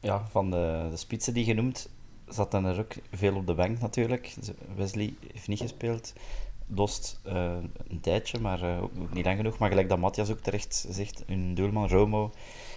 Ja, 0.00 0.26
van 0.30 0.50
de, 0.50 0.86
de 0.90 0.96
spitsen 0.96 1.34
die 1.34 1.44
genoemd 1.44 1.88
zat 2.28 2.54
er 2.54 2.78
ook 2.78 2.92
veel 3.12 3.34
op 3.34 3.46
de 3.46 3.54
bank 3.54 3.80
natuurlijk. 3.80 4.34
Wesley 4.76 5.14
heeft 5.32 5.48
niet 5.48 5.60
gespeeld. 5.60 6.12
Dost 6.66 7.20
uh, 7.26 7.52
een 7.88 8.00
tijdje, 8.00 8.38
maar 8.38 8.62
uh, 8.62 8.82
ook 8.82 8.90
niet 9.12 9.24
lang 9.24 9.36
genoeg. 9.36 9.58
Maar 9.58 9.68
gelijk 9.68 9.88
dat 9.88 9.98
Matthias 9.98 10.30
ook 10.30 10.40
terecht 10.40 10.86
zegt, 10.90 11.22
hun 11.26 11.54
doelman 11.54 11.88
Romo 11.88 12.32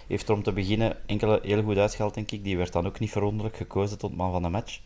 heeft 0.06 0.28
er 0.28 0.34
om 0.34 0.42
te 0.42 0.52
beginnen 0.52 0.96
enkele 1.06 1.40
heel 1.42 1.62
goed 1.62 1.76
uitgehaald, 1.76 2.14
denk 2.14 2.30
ik. 2.30 2.44
Die 2.44 2.56
werd 2.56 2.72
dan 2.72 2.86
ook 2.86 2.98
niet 2.98 3.10
verwonderlijk 3.10 3.56
gekozen 3.56 3.98
tot 3.98 4.16
man 4.16 4.32
van 4.32 4.42
de 4.42 4.48
match. 4.48 4.80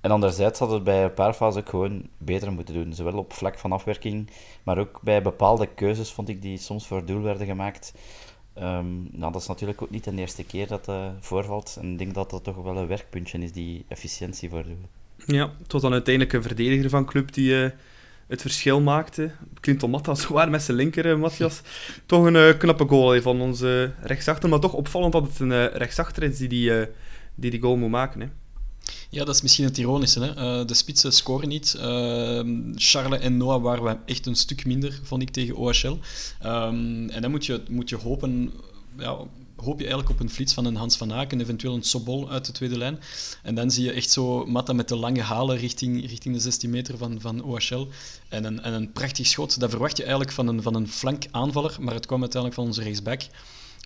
En 0.00 0.10
anderzijds 0.10 0.58
had 0.58 0.70
het 0.70 0.84
bij 0.84 1.04
een 1.04 1.14
paar 1.14 1.34
fases 1.34 1.62
ook 1.62 1.68
gewoon 1.68 2.08
beter 2.18 2.52
moeten 2.52 2.74
doen. 2.74 2.92
Zowel 2.92 3.18
op 3.18 3.32
vlak 3.32 3.58
van 3.58 3.72
afwerking, 3.72 4.30
maar 4.62 4.78
ook 4.78 5.00
bij 5.02 5.22
bepaalde 5.22 5.66
keuzes 5.66 6.12
vond 6.12 6.28
ik 6.28 6.42
die 6.42 6.58
soms 6.58 6.86
voor 6.86 7.04
doel 7.04 7.22
werden 7.22 7.46
gemaakt. 7.46 7.92
Um, 8.58 9.08
nou, 9.12 9.32
dat 9.32 9.40
is 9.40 9.48
natuurlijk 9.48 9.82
ook 9.82 9.90
niet 9.90 10.04
de 10.04 10.14
eerste 10.14 10.44
keer 10.44 10.66
dat 10.66 10.84
dat 10.84 11.12
voorvalt. 11.20 11.76
En 11.80 11.92
ik 11.92 11.98
denk 11.98 12.14
dat 12.14 12.30
dat 12.30 12.44
toch 12.44 12.56
wel 12.56 12.76
een 12.76 12.86
werkpuntje 12.86 13.38
is, 13.38 13.52
die 13.52 13.84
efficiëntie 13.88 14.50
voor 14.50 14.62
doel. 14.62 14.88
Ja, 15.26 15.52
het 15.62 15.72
was 15.72 15.82
dan 15.82 15.92
uiteindelijk 15.92 16.34
een 16.34 16.42
verdediger 16.42 16.90
van 16.90 17.04
club 17.04 17.32
die 17.32 17.50
uh, 17.50 17.70
het 18.26 18.40
verschil 18.40 18.80
maakte. 18.80 19.30
Clinton 19.60 19.90
Matta, 19.90 20.14
zwaar 20.24 20.50
met 20.50 20.62
zijn 20.62 20.76
linker, 20.76 21.06
uh, 21.06 21.16
Matthias. 21.16 21.60
toch 22.06 22.24
een 22.24 22.56
knappe 22.56 22.88
goal 22.88 23.22
van 23.22 23.40
onze 23.40 23.92
rechtsachter, 24.02 24.48
maar 24.48 24.60
toch 24.60 24.72
opvallend 24.72 25.12
dat 25.12 25.26
het 25.26 25.40
een 25.40 25.66
rechtsachter 25.68 26.22
is 26.22 26.38
die 26.38 26.48
die, 26.48 26.72
die 27.34 27.50
die 27.50 27.60
goal 27.60 27.76
moet 27.76 27.90
maken. 27.90 28.20
Hè. 28.20 28.28
Ja, 29.10 29.24
dat 29.24 29.34
is 29.34 29.42
misschien 29.42 29.64
het 29.64 29.78
ironische. 29.78 30.20
Hè? 30.20 30.60
Uh, 30.60 30.66
de 30.66 30.74
spitsen 30.74 31.12
scoren 31.12 31.48
niet. 31.48 31.76
Uh, 31.76 32.40
Charles 32.74 33.20
en 33.20 33.36
Noah 33.36 33.62
waren 33.62 33.84
we 33.84 33.96
echt 34.04 34.26
een 34.26 34.36
stuk 34.36 34.64
minder, 34.64 35.00
vond 35.02 35.22
ik, 35.22 35.30
tegen 35.30 35.56
OHL. 35.56 35.98
Ehm, 36.40 37.08
en 37.08 37.22
dan 37.22 37.30
moet 37.30 37.46
je, 37.46 37.62
moet 37.68 37.88
je 37.88 37.96
hopen... 37.96 38.52
Ja, 38.98 39.16
hoop 39.56 39.78
je 39.78 39.86
eigenlijk 39.86 40.10
op 40.10 40.20
een 40.20 40.30
flits 40.30 40.54
van 40.54 40.64
een 40.64 40.76
Hans 40.76 40.96
van 40.96 41.12
Aken, 41.12 41.40
eventueel 41.40 41.74
een 41.74 41.82
Sobol 41.82 42.30
uit 42.30 42.44
de 42.44 42.52
tweede 42.52 42.78
lijn. 42.78 43.00
En 43.42 43.54
dan 43.54 43.70
zie 43.70 43.84
je 43.84 43.92
echt 43.92 44.10
zo 44.10 44.46
Matta 44.46 44.72
met 44.72 44.88
de 44.88 44.96
lange 44.96 45.22
halen 45.22 45.56
richting, 45.56 46.08
richting 46.08 46.34
de 46.34 46.40
16 46.40 46.70
meter 46.70 46.98
van, 46.98 47.20
van 47.20 47.42
OHL. 47.42 47.88
En 48.28 48.44
een, 48.44 48.60
en 48.60 48.72
een 48.72 48.92
prachtig 48.92 49.26
schot. 49.26 49.60
Dat 49.60 49.70
verwacht 49.70 49.96
je 49.96 50.02
eigenlijk 50.02 50.32
van 50.32 50.48
een, 50.48 50.62
van 50.62 50.74
een 50.74 50.88
flank 50.88 51.24
aanvaller, 51.30 51.76
maar 51.80 51.94
het 51.94 52.06
kwam 52.06 52.20
uiteindelijk 52.20 52.60
van 52.60 52.68
onze 52.68 52.82
rechtsback. 52.82 53.22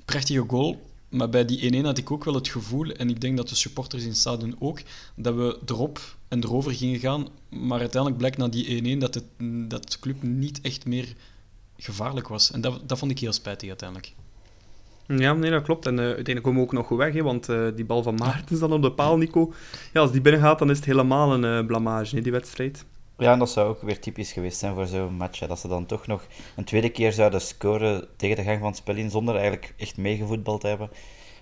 Prachtige 0.05 0.45
goal. 0.47 0.92
Maar 1.13 1.29
bij 1.29 1.45
die 1.45 1.83
1-1 1.83 1.85
had 1.85 1.99
ik 1.99 2.11
ook 2.11 2.25
wel 2.25 2.35
het 2.35 2.49
gevoel, 2.49 2.91
en 2.91 3.11
ik 3.11 3.21
denk 3.21 3.37
dat 3.37 3.49
de 3.49 3.55
supporters 3.55 4.05
in 4.05 4.15
stadion 4.15 4.57
ook, 4.59 4.81
dat 5.15 5.35
we 5.35 5.59
erop 5.67 6.01
en 6.29 6.45
erover 6.45 6.73
gingen 6.73 6.99
gaan. 6.99 7.29
Maar 7.49 7.79
uiteindelijk 7.79 8.17
blijkt 8.17 8.37
na 8.37 8.49
die 8.49 8.97
1-1 8.97 8.99
dat, 8.99 9.15
het, 9.15 9.25
dat 9.71 9.93
de 9.93 9.99
club 10.01 10.23
niet 10.23 10.61
echt 10.61 10.87
meer 10.87 11.15
gevaarlijk 11.77 12.29
was. 12.29 12.51
En 12.51 12.61
dat, 12.61 12.81
dat 12.89 12.99
vond 12.99 13.11
ik 13.11 13.19
heel 13.19 13.33
spijtig 13.33 13.69
uiteindelijk. 13.69 14.15
Ja, 15.07 15.33
nee, 15.33 15.51
dat 15.51 15.63
klopt. 15.63 15.87
En 15.87 15.95
uh, 15.95 16.01
uiteindelijk 16.01 16.45
komen 16.45 16.61
we 16.61 16.67
ook 16.67 16.73
nog 16.73 16.87
goed 16.87 16.99
weg, 16.99 17.15
hè, 17.15 17.23
want 17.23 17.49
uh, 17.49 17.69
die 17.75 17.85
bal 17.85 18.03
van 18.03 18.15
Maartens 18.25 18.61
dan 18.61 18.73
op 18.73 18.83
de 18.83 18.93
paal, 18.93 19.17
Nico. 19.17 19.53
Ja, 19.93 20.01
als 20.01 20.13
die 20.13 20.21
binnen 20.21 20.41
gaat, 20.41 20.59
dan 20.59 20.71
is 20.71 20.77
het 20.77 20.87
helemaal 20.87 21.35
een 21.35 21.61
uh, 21.61 21.67
blamage, 21.67 22.17
hè, 22.17 22.23
die 22.23 22.33
wedstrijd. 22.33 22.85
Ja, 23.19 23.33
en 23.33 23.39
dat 23.39 23.51
zou 23.51 23.69
ook 23.69 23.83
weer 23.83 24.01
typisch 24.01 24.33
geweest 24.33 24.59
zijn 24.59 24.75
voor 24.75 24.87
zo'n 24.87 25.15
match. 25.15 25.41
Hè, 25.41 25.47
dat 25.47 25.59
ze 25.59 25.69
dan 25.69 25.87
toch 25.87 26.07
nog 26.07 26.27
een 26.57 26.65
tweede 26.65 26.91
keer 26.91 27.13
zouden 27.13 27.41
scoren 27.41 28.09
tegen 28.17 28.37
de 28.37 28.43
gang 28.43 28.59
van 28.59 28.69
het 28.69 28.77
spel 28.77 28.97
in, 28.97 29.11
zonder 29.11 29.35
eigenlijk 29.35 29.75
echt 29.77 29.97
meegevoetbald 29.97 30.61
te 30.61 30.67
hebben. 30.67 30.91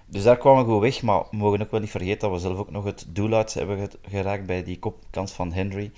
Dus 0.06 0.22
daar 0.22 0.36
kwamen 0.36 0.64
we 0.64 0.70
goed 0.72 0.80
weg, 0.80 1.02
maar 1.02 1.22
we 1.30 1.36
mogen 1.36 1.62
ook 1.62 1.70
wel 1.70 1.80
niet 1.80 1.90
vergeten 1.90 2.18
dat 2.18 2.30
we 2.30 2.38
zelf 2.38 2.58
ook 2.58 2.70
nog 2.70 2.84
het 2.84 3.06
doel 3.08 3.32
uit 3.34 3.54
hebben 3.54 3.90
geraakt 4.02 4.46
bij 4.46 4.64
die 4.64 4.78
kopkans 4.78 5.32
van 5.32 5.52
Henry. 5.52 5.92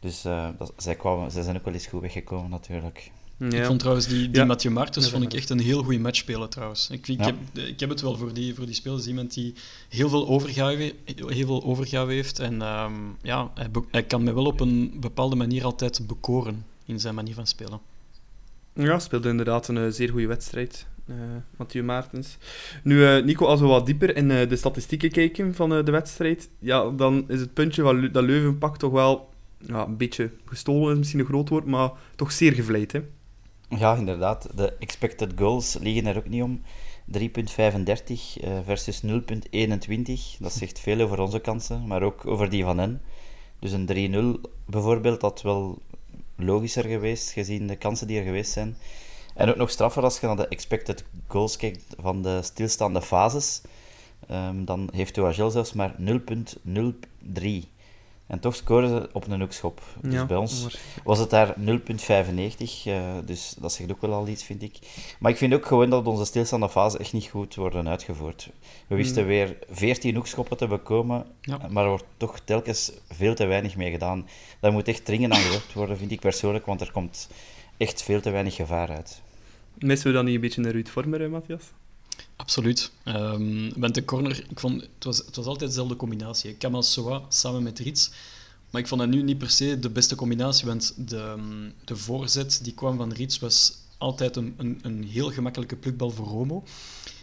Dus 0.00 0.24
uh, 0.24 0.48
dat, 0.58 0.72
zij, 0.76 0.94
kwamen, 0.94 1.30
zij 1.30 1.42
zijn 1.42 1.56
ook 1.56 1.64
wel 1.64 1.74
eens 1.74 1.86
goed 1.86 2.00
weggekomen 2.00 2.50
natuurlijk. 2.50 3.10
Ja. 3.48 3.58
Ik 3.58 3.64
vond 3.64 3.78
trouwens 3.78 4.06
die, 4.06 4.30
die 4.30 4.40
ja. 4.40 4.44
Mathieu 4.44 4.72
Martens 4.72 5.10
vond 5.10 5.22
ik 5.22 5.32
echt 5.32 5.50
een 5.50 5.60
heel 5.60 5.82
goede 5.82 5.98
match 5.98 6.18
spelen 6.18 6.50
trouwens. 6.50 6.90
Ik, 6.90 7.08
ik, 7.08 7.24
heb, 7.24 7.34
ik 7.52 7.80
heb 7.80 7.88
het 7.88 8.00
wel 8.00 8.16
voor 8.16 8.32
die, 8.32 8.54
voor 8.54 8.66
die 8.66 8.74
spelers. 8.74 9.06
Iemand 9.06 9.34
die 9.34 9.54
heel 9.88 10.08
veel 10.08 10.28
overgave, 10.28 10.94
heel 11.26 11.46
veel 11.46 11.64
overgave 11.64 12.12
heeft. 12.12 12.38
En 12.38 12.62
um, 12.62 13.16
ja, 13.22 13.50
hij, 13.54 13.68
hij 13.90 14.02
kan 14.02 14.22
me 14.22 14.34
wel 14.34 14.44
op 14.44 14.60
een 14.60 14.96
bepaalde 15.00 15.36
manier 15.36 15.64
altijd 15.64 16.06
bekoren 16.06 16.64
in 16.84 17.00
zijn 17.00 17.14
manier 17.14 17.34
van 17.34 17.46
spelen. 17.46 17.80
Ja, 18.72 18.98
speelde 18.98 19.28
inderdaad 19.28 19.68
een 19.68 19.76
uh, 19.76 19.90
zeer 19.90 20.08
goede 20.08 20.26
wedstrijd. 20.26 20.86
Uh, 21.06 21.16
Mathieu 21.56 21.84
Maartens. 21.84 22.36
Nu, 22.82 22.96
uh, 22.96 23.24
Nico, 23.24 23.46
als 23.46 23.60
we 23.60 23.66
wat 23.66 23.86
dieper 23.86 24.16
in 24.16 24.28
de 24.28 24.56
statistieken 24.56 25.10
kijken 25.10 25.54
van 25.54 25.68
de 25.68 25.90
wedstrijd, 25.90 26.48
ja, 26.58 26.90
dan 26.90 27.24
is 27.28 27.40
het 27.40 27.54
puntje 27.54 27.82
van 27.82 28.08
dat 28.12 28.24
Leuven 28.24 28.58
pakt 28.58 28.78
toch 28.78 28.92
wel 28.92 29.28
ja, 29.58 29.86
een 29.86 29.96
beetje 29.96 30.30
gestolen, 30.44 30.92
is 30.92 30.98
misschien 30.98 31.20
een 31.20 31.26
groot 31.26 31.48
woord, 31.48 31.64
maar 31.64 31.90
toch 32.16 32.32
zeer 32.32 32.52
gevleid, 32.52 32.92
hè? 32.92 33.00
Ja, 33.78 33.94
inderdaad. 33.96 34.48
De 34.56 34.76
expected 34.78 35.32
goals 35.36 35.76
liggen 35.80 36.06
er 36.06 36.16
ook 36.16 36.28
niet 36.28 36.42
om. 36.42 36.62
3,35 37.18 37.18
uh, 37.18 38.58
versus 38.64 39.02
0,21. 39.06 39.10
Dat 40.38 40.52
zegt 40.52 40.78
veel 40.78 41.00
over 41.00 41.20
onze 41.20 41.38
kansen, 41.38 41.86
maar 41.86 42.02
ook 42.02 42.26
over 42.26 42.50
die 42.50 42.64
van 42.64 42.78
hen. 42.78 43.02
Dus 43.58 43.72
een 43.72 44.36
3-0 44.36 44.50
bijvoorbeeld 44.66 45.22
had 45.22 45.42
wel 45.42 45.78
logischer 46.36 46.84
geweest, 46.84 47.30
gezien 47.30 47.66
de 47.66 47.76
kansen 47.76 48.06
die 48.06 48.18
er 48.18 48.24
geweest 48.24 48.52
zijn. 48.52 48.76
En 49.34 49.48
ook 49.48 49.56
nog 49.56 49.70
straffer 49.70 50.02
als 50.02 50.20
je 50.20 50.26
naar 50.26 50.36
de 50.36 50.48
expected 50.48 51.04
goals 51.26 51.56
kijkt 51.56 51.84
van 52.00 52.22
de 52.22 52.42
stilstaande 52.42 53.02
fases. 53.02 53.60
Um, 54.30 54.64
dan 54.64 54.88
heeft 54.92 55.18
OHL 55.18 55.48
zelfs 55.48 55.72
maar 55.72 55.94
0,03. 55.98 57.70
En 58.30 58.40
toch 58.40 58.54
scoren 58.54 58.88
ze 58.88 59.08
op 59.12 59.26
een 59.28 59.40
hoekschop. 59.40 59.82
Dus 60.02 60.26
bij 60.26 60.36
ons 60.36 60.78
was 61.04 61.18
het 61.18 61.30
daar 61.30 61.54
0,95. 61.58 61.62
Uh, 62.86 63.02
dus 63.24 63.54
dat 63.58 63.72
zegt 63.72 63.90
ook 63.90 64.00
wel 64.00 64.12
al 64.12 64.28
iets, 64.28 64.44
vind 64.44 64.62
ik. 64.62 64.78
Maar 65.18 65.30
ik 65.30 65.36
vind 65.36 65.54
ook 65.54 65.66
gewoon 65.66 65.90
dat 65.90 66.06
onze 66.06 66.24
stilstaande 66.24 66.68
fase 66.68 66.98
echt 66.98 67.12
niet 67.12 67.26
goed 67.26 67.54
worden 67.54 67.88
uitgevoerd. 67.88 68.50
We 68.86 68.96
wisten 68.96 69.26
weer 69.26 69.56
14 69.70 70.14
hoekschoppen 70.14 70.56
te 70.56 70.66
bekomen, 70.66 71.26
maar 71.68 71.82
er 71.82 71.88
wordt 71.88 72.04
toch 72.16 72.40
telkens 72.44 72.92
veel 73.08 73.34
te 73.34 73.46
weinig 73.46 73.76
mee 73.76 73.90
gedaan. 73.90 74.28
Daar 74.60 74.72
moet 74.72 74.88
echt 74.88 75.04
dringend 75.04 75.32
aan 75.32 75.40
gewerkt 75.40 75.72
worden, 75.72 75.98
vind 75.98 76.10
ik 76.10 76.20
persoonlijk, 76.20 76.66
want 76.66 76.80
er 76.80 76.92
komt 76.92 77.28
echt 77.76 78.02
veel 78.02 78.20
te 78.20 78.30
weinig 78.30 78.54
gevaar 78.54 78.90
uit. 78.90 79.22
Missen 79.78 80.06
we 80.08 80.14
dan 80.14 80.24
niet 80.24 80.34
een 80.34 80.40
beetje 80.40 80.62
een 80.62 80.70
Ruud 80.70 80.88
Vormer, 80.88 81.30
Matthias? 81.30 81.72
Absoluut. 82.40 82.90
Um, 83.04 83.92
de 83.92 84.04
corner, 84.04 84.44
ik 84.48 84.60
vond, 84.60 84.80
het, 84.80 85.04
was, 85.04 85.18
het 85.18 85.36
was 85.36 85.46
altijd 85.46 85.70
dezelfde 85.70 85.96
combinatie. 85.96 86.54
Kamal 86.54 86.82
Soa 86.82 87.22
samen 87.28 87.62
met 87.62 87.78
Rits. 87.78 88.10
Maar 88.70 88.80
ik 88.80 88.88
vond 88.88 89.00
dat 89.00 89.10
nu 89.10 89.22
niet 89.22 89.38
per 89.38 89.50
se 89.50 89.78
de 89.78 89.90
beste 89.90 90.14
combinatie, 90.14 90.66
want 90.66 90.94
de, 90.96 91.36
de 91.84 91.96
voorzet 91.96 92.60
die 92.62 92.74
kwam 92.74 92.96
van 92.96 93.12
Rits 93.12 93.38
was 93.38 93.72
altijd 93.98 94.36
een, 94.36 94.54
een, 94.56 94.78
een 94.82 95.04
heel 95.04 95.30
gemakkelijke 95.30 95.76
plukbal 95.76 96.10
voor 96.10 96.26
Romo. 96.26 96.64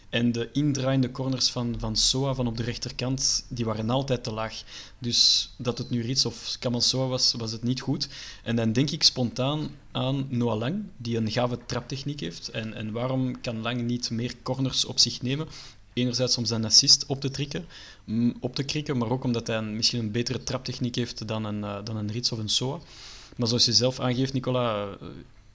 En 0.10 0.32
de 0.32 0.50
indraaiende 0.54 1.12
corners 1.12 1.50
van, 1.50 1.76
van 1.80 1.96
Soa 1.96 2.34
van 2.34 2.48
op 2.48 2.58
de 2.58 2.64
rechterkant, 2.64 3.46
die 3.48 3.66
waren 3.66 3.90
altijd 3.90 4.24
te 4.24 4.32
laag. 4.32 4.64
Dus 5.00 5.50
dat 5.58 5.78
het 5.78 5.90
nu 5.90 6.02
Rits 6.02 6.26
of 6.26 6.56
Kamal 6.60 6.82
Soa 6.82 7.08
was, 7.08 7.34
was 7.38 7.52
het 7.52 7.64
niet 7.64 7.82
goed. 7.82 8.10
En 8.44 8.56
dan 8.56 8.72
denk 8.72 8.90
ik 8.90 9.04
spontaan 9.04 9.70
aan 9.98 10.28
Noah 10.30 10.58
Lang, 10.58 10.84
die 10.98 11.18
een 11.18 11.32
gave 11.32 11.58
traptechniek 11.66 12.20
heeft. 12.20 12.50
En, 12.50 12.74
en 12.74 12.92
waarom 12.92 13.42
kan 13.42 13.62
Lang 13.62 13.82
niet 13.82 14.10
meer 14.10 14.34
corners 14.44 14.86
op 14.86 15.00
zich 15.00 15.22
nemen? 15.22 15.48
Enerzijds 15.94 16.38
om 16.38 16.46
zijn 16.46 16.66
assist 16.66 17.06
op 17.06 17.22
te, 17.22 17.30
trikken, 17.30 17.66
mm, 18.04 18.36
op 18.40 18.56
te 18.56 18.64
krikken, 18.64 18.98
maar 18.98 19.10
ook 19.10 19.24
omdat 19.24 19.48
hij 19.48 19.58
een, 19.58 19.76
misschien 19.76 20.00
een 20.00 20.12
betere 20.12 20.44
traptechniek 20.44 20.96
heeft 20.96 21.28
dan 21.28 21.44
een, 21.44 21.60
uh, 21.60 21.78
dan 21.84 21.98
een 21.98 22.12
Rits 22.12 22.32
of 22.32 22.40
een 22.40 22.50
Soa. 22.50 22.80
Maar 23.36 23.48
zoals 23.48 23.66
je 23.66 23.74
zelf 23.74 24.00
aangeeft, 24.00 24.34
Nicola, 24.34 24.88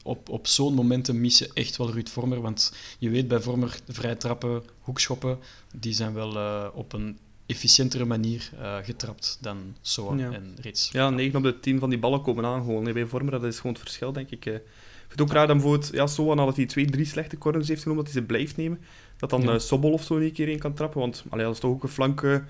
op, 0.03 0.29
op 0.29 0.47
zo'n 0.47 0.75
momenten 0.75 1.21
mis 1.21 1.39
je 1.39 1.51
echt 1.55 1.77
wel 1.77 1.91
Ruud 1.91 2.09
Vormer. 2.09 2.41
Want 2.41 2.73
je 2.99 3.11
weet 3.11 3.29
bij 3.29 3.41
Vormer, 3.41 3.79
vrij 3.89 4.15
trappen, 4.15 4.63
hoekschoppen, 4.81 5.39
die 5.75 5.93
zijn 5.93 6.15
wel 6.15 6.35
uh, 6.37 6.67
op 6.75 6.93
een 6.93 7.19
efficiëntere 7.47 8.05
manier 8.05 8.51
uh, 8.55 8.77
getrapt 8.83 9.39
dan 9.41 9.77
Soa 9.81 10.19
en 10.19 10.57
Rits. 10.61 10.91
Ja, 10.93 11.11
9 11.11 11.37
op 11.37 11.43
de 11.43 11.61
10 11.61 11.79
van 11.79 11.91
die 11.91 11.99
ballen 11.99 12.23
komen 12.23 12.45
aan 12.45 12.65
gewoon. 12.65 12.93
bij 12.93 13.07
Vormer, 13.07 13.33
dat 13.33 13.45
is 13.45 13.57
gewoon 13.57 13.73
het 13.73 13.81
verschil, 13.81 14.13
denk 14.13 14.31
ik. 14.31 14.45
Ik 14.47 14.53
vind 14.53 15.09
het 15.09 15.21
ook 15.21 15.33
raar 15.33 15.47
dat 15.47 15.57
bijvoorbeeld 15.57 15.91
ja, 15.93 16.07
Soa, 16.07 16.35
nadat 16.35 16.57
hij 16.57 16.67
twee, 16.67 16.91
drie 16.91 17.05
slechte 17.05 17.39
corners 17.39 17.69
heeft 17.69 17.83
genomen, 17.83 18.05
dat 18.05 18.13
hij 18.13 18.23
ze 18.23 18.29
blijft 18.29 18.57
nemen. 18.57 18.81
Dat 19.17 19.31
dan 19.31 19.43
ja. 19.43 19.53
uh, 19.53 19.59
Sobol 19.59 19.93
of 19.93 20.03
zo 20.03 20.17
een 20.17 20.33
keer 20.33 20.49
in 20.49 20.59
kan 20.59 20.75
trappen. 20.75 21.01
Want 21.01 21.25
allee, 21.29 21.45
dat 21.45 21.55
is 21.55 21.61
toch 21.61 21.71
ook 21.71 21.83
een 21.83 21.89
flank, 21.89 22.43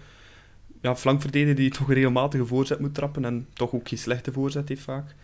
ja, 0.80 0.96
flankverdediger 0.96 1.54
die 1.54 1.70
toch 1.70 1.88
een 1.88 1.94
regelmatige 1.94 2.46
voorzet 2.46 2.78
moet 2.78 2.94
trappen 2.94 3.24
en 3.24 3.46
toch 3.52 3.72
ook 3.74 3.88
geen 3.88 3.98
slechte 3.98 4.32
voorzet 4.32 4.68
heeft 4.68 4.82
vaak. 4.82 5.14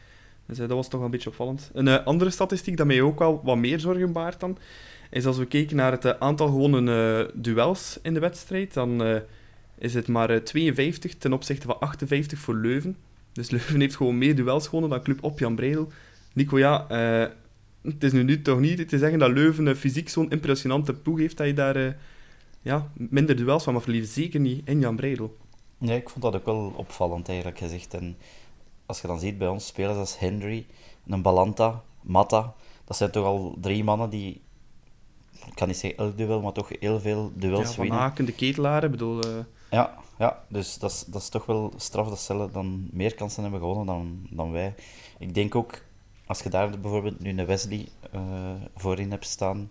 Dus 0.46 0.58
uh, 0.58 0.68
dat 0.68 0.76
was 0.76 0.88
toch 0.88 1.02
een 1.02 1.10
beetje 1.10 1.28
opvallend. 1.28 1.70
Een 1.72 1.86
uh, 1.86 2.04
andere 2.04 2.30
statistiek 2.30 2.76
dat 2.76 2.86
mij 2.86 3.00
ook 3.00 3.18
wel 3.18 3.40
wat 3.44 3.56
meer 3.56 3.80
zorgen 3.80 4.12
baart 4.12 4.40
dan, 4.40 4.58
is 5.10 5.26
als 5.26 5.38
we 5.38 5.46
kijken 5.46 5.76
naar 5.76 5.92
het 5.92 6.04
uh, 6.04 6.12
aantal 6.18 6.46
gewonnen 6.46 7.30
duels 7.34 7.98
in 8.02 8.14
de 8.14 8.20
wedstrijd, 8.20 8.74
dan 8.74 9.22
is 9.78 9.94
het 9.94 10.08
maar 10.08 10.44
52 10.44 11.14
ten 11.14 11.32
opzichte 11.32 11.66
van 11.66 11.78
58 11.78 12.38
voor 12.38 12.54
Leuven. 12.54 12.96
Dus 13.32 13.50
Leuven 13.54 13.80
heeft 13.80 13.96
gewoon 13.96 14.18
meer 14.18 14.36
duels 14.36 14.64
gewonnen 14.64 14.90
dan 14.90 15.02
Club 15.02 15.22
op 15.22 15.38
Jan 15.38 15.54
Breidel. 15.54 15.88
Nico, 16.32 16.58
ja, 16.58 16.86
het 17.82 18.04
is 18.04 18.12
nu, 18.12 18.22
nu 18.22 18.42
toch 18.42 18.60
niet 18.60 18.88
te 18.88 18.98
zeggen 18.98 19.18
dat 19.18 19.30
Leuven 19.30 19.76
fysiek 19.76 20.08
zo'n 20.08 20.30
impressionante 20.30 20.94
ploeg 20.94 21.18
heeft 21.18 21.36
dat 21.36 21.46
je 21.46 21.54
daar 21.54 21.96
ja, 22.62 22.90
minder 22.94 23.36
duels 23.36 23.64
van 23.64 23.72
mag 23.72 23.82
verliezen. 23.82 24.12
Zeker 24.12 24.40
niet 24.40 24.68
in 24.68 24.80
Jan 24.80 24.96
Breidel. 24.96 25.36
Nee, 25.78 25.98
ik 25.98 26.08
vond 26.08 26.22
dat 26.22 26.34
ook 26.34 26.44
wel 26.44 26.72
opvallend 26.76 27.28
eigenlijk 27.28 27.58
gezegd. 27.58 27.94
En 27.94 28.16
als 28.86 29.00
je 29.00 29.06
dan 29.06 29.20
ziet 29.20 29.38
bij 29.38 29.48
ons 29.48 29.66
spelers 29.66 29.96
als 29.96 30.18
Henry, 30.18 30.66
een 31.06 31.22
Balanta, 31.22 31.82
Mata, 32.02 32.54
dat 32.84 32.96
zijn 32.96 33.10
toch 33.10 33.24
al 33.24 33.56
drie 33.60 33.84
mannen 33.84 34.10
die, 34.10 34.40
ik 35.46 35.54
kan 35.54 35.68
niet 35.68 35.76
zeggen 35.76 35.98
elk 35.98 36.16
duel, 36.16 36.40
maar 36.40 36.52
toch 36.52 36.70
heel 36.80 37.00
veel 37.00 37.32
duels 37.34 37.68
ja, 37.68 37.74
van 37.74 37.82
winnen. 37.82 38.00
Haken, 38.00 38.24
de 38.24 38.32
ketelaren, 38.32 38.90
bedoel... 38.90 39.20
Ja, 39.70 39.98
ja, 40.18 40.42
dus 40.48 40.78
dat 40.78 40.90
is, 40.90 41.04
dat 41.06 41.22
is 41.22 41.28
toch 41.28 41.46
wel 41.46 41.72
straf 41.76 42.08
dat 42.08 42.20
ze 42.20 42.48
dan 42.52 42.88
meer 42.92 43.14
kansen 43.14 43.42
hebben 43.42 43.60
gewonnen 43.60 43.86
dan, 43.86 44.26
dan 44.30 44.52
wij. 44.52 44.74
Ik 45.18 45.34
denk 45.34 45.54
ook, 45.54 45.82
als 46.26 46.40
je 46.40 46.48
daar 46.48 46.80
bijvoorbeeld 46.80 47.20
nu 47.20 47.38
een 47.38 47.46
Wesley 47.46 47.88
uh, 48.14 48.20
voorin 48.76 49.10
hebt 49.10 49.26
staan, 49.26 49.70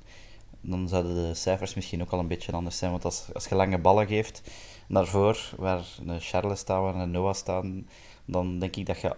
dan 0.62 0.88
zouden 0.88 1.16
de 1.16 1.34
cijfers 1.34 1.74
misschien 1.74 2.02
ook 2.02 2.12
al 2.12 2.20
een 2.20 2.28
beetje 2.28 2.52
anders 2.52 2.78
zijn. 2.78 2.92
Want 2.92 3.06
als, 3.06 3.26
als 3.34 3.46
je 3.46 3.56
lange 3.56 3.78
ballen 3.78 4.08
geeft 4.08 4.42
naar 4.88 5.08
voor, 5.08 5.54
waar 5.58 5.86
een 6.06 6.22
Charles 6.22 6.60
staat, 6.60 6.82
waar 6.82 6.96
een 6.96 7.12
Noah 7.12 7.34
staan, 7.34 7.88
dan 8.26 8.60
denk 8.60 8.76
ik 8.76 8.86
dat 8.86 9.02
je 9.02 9.16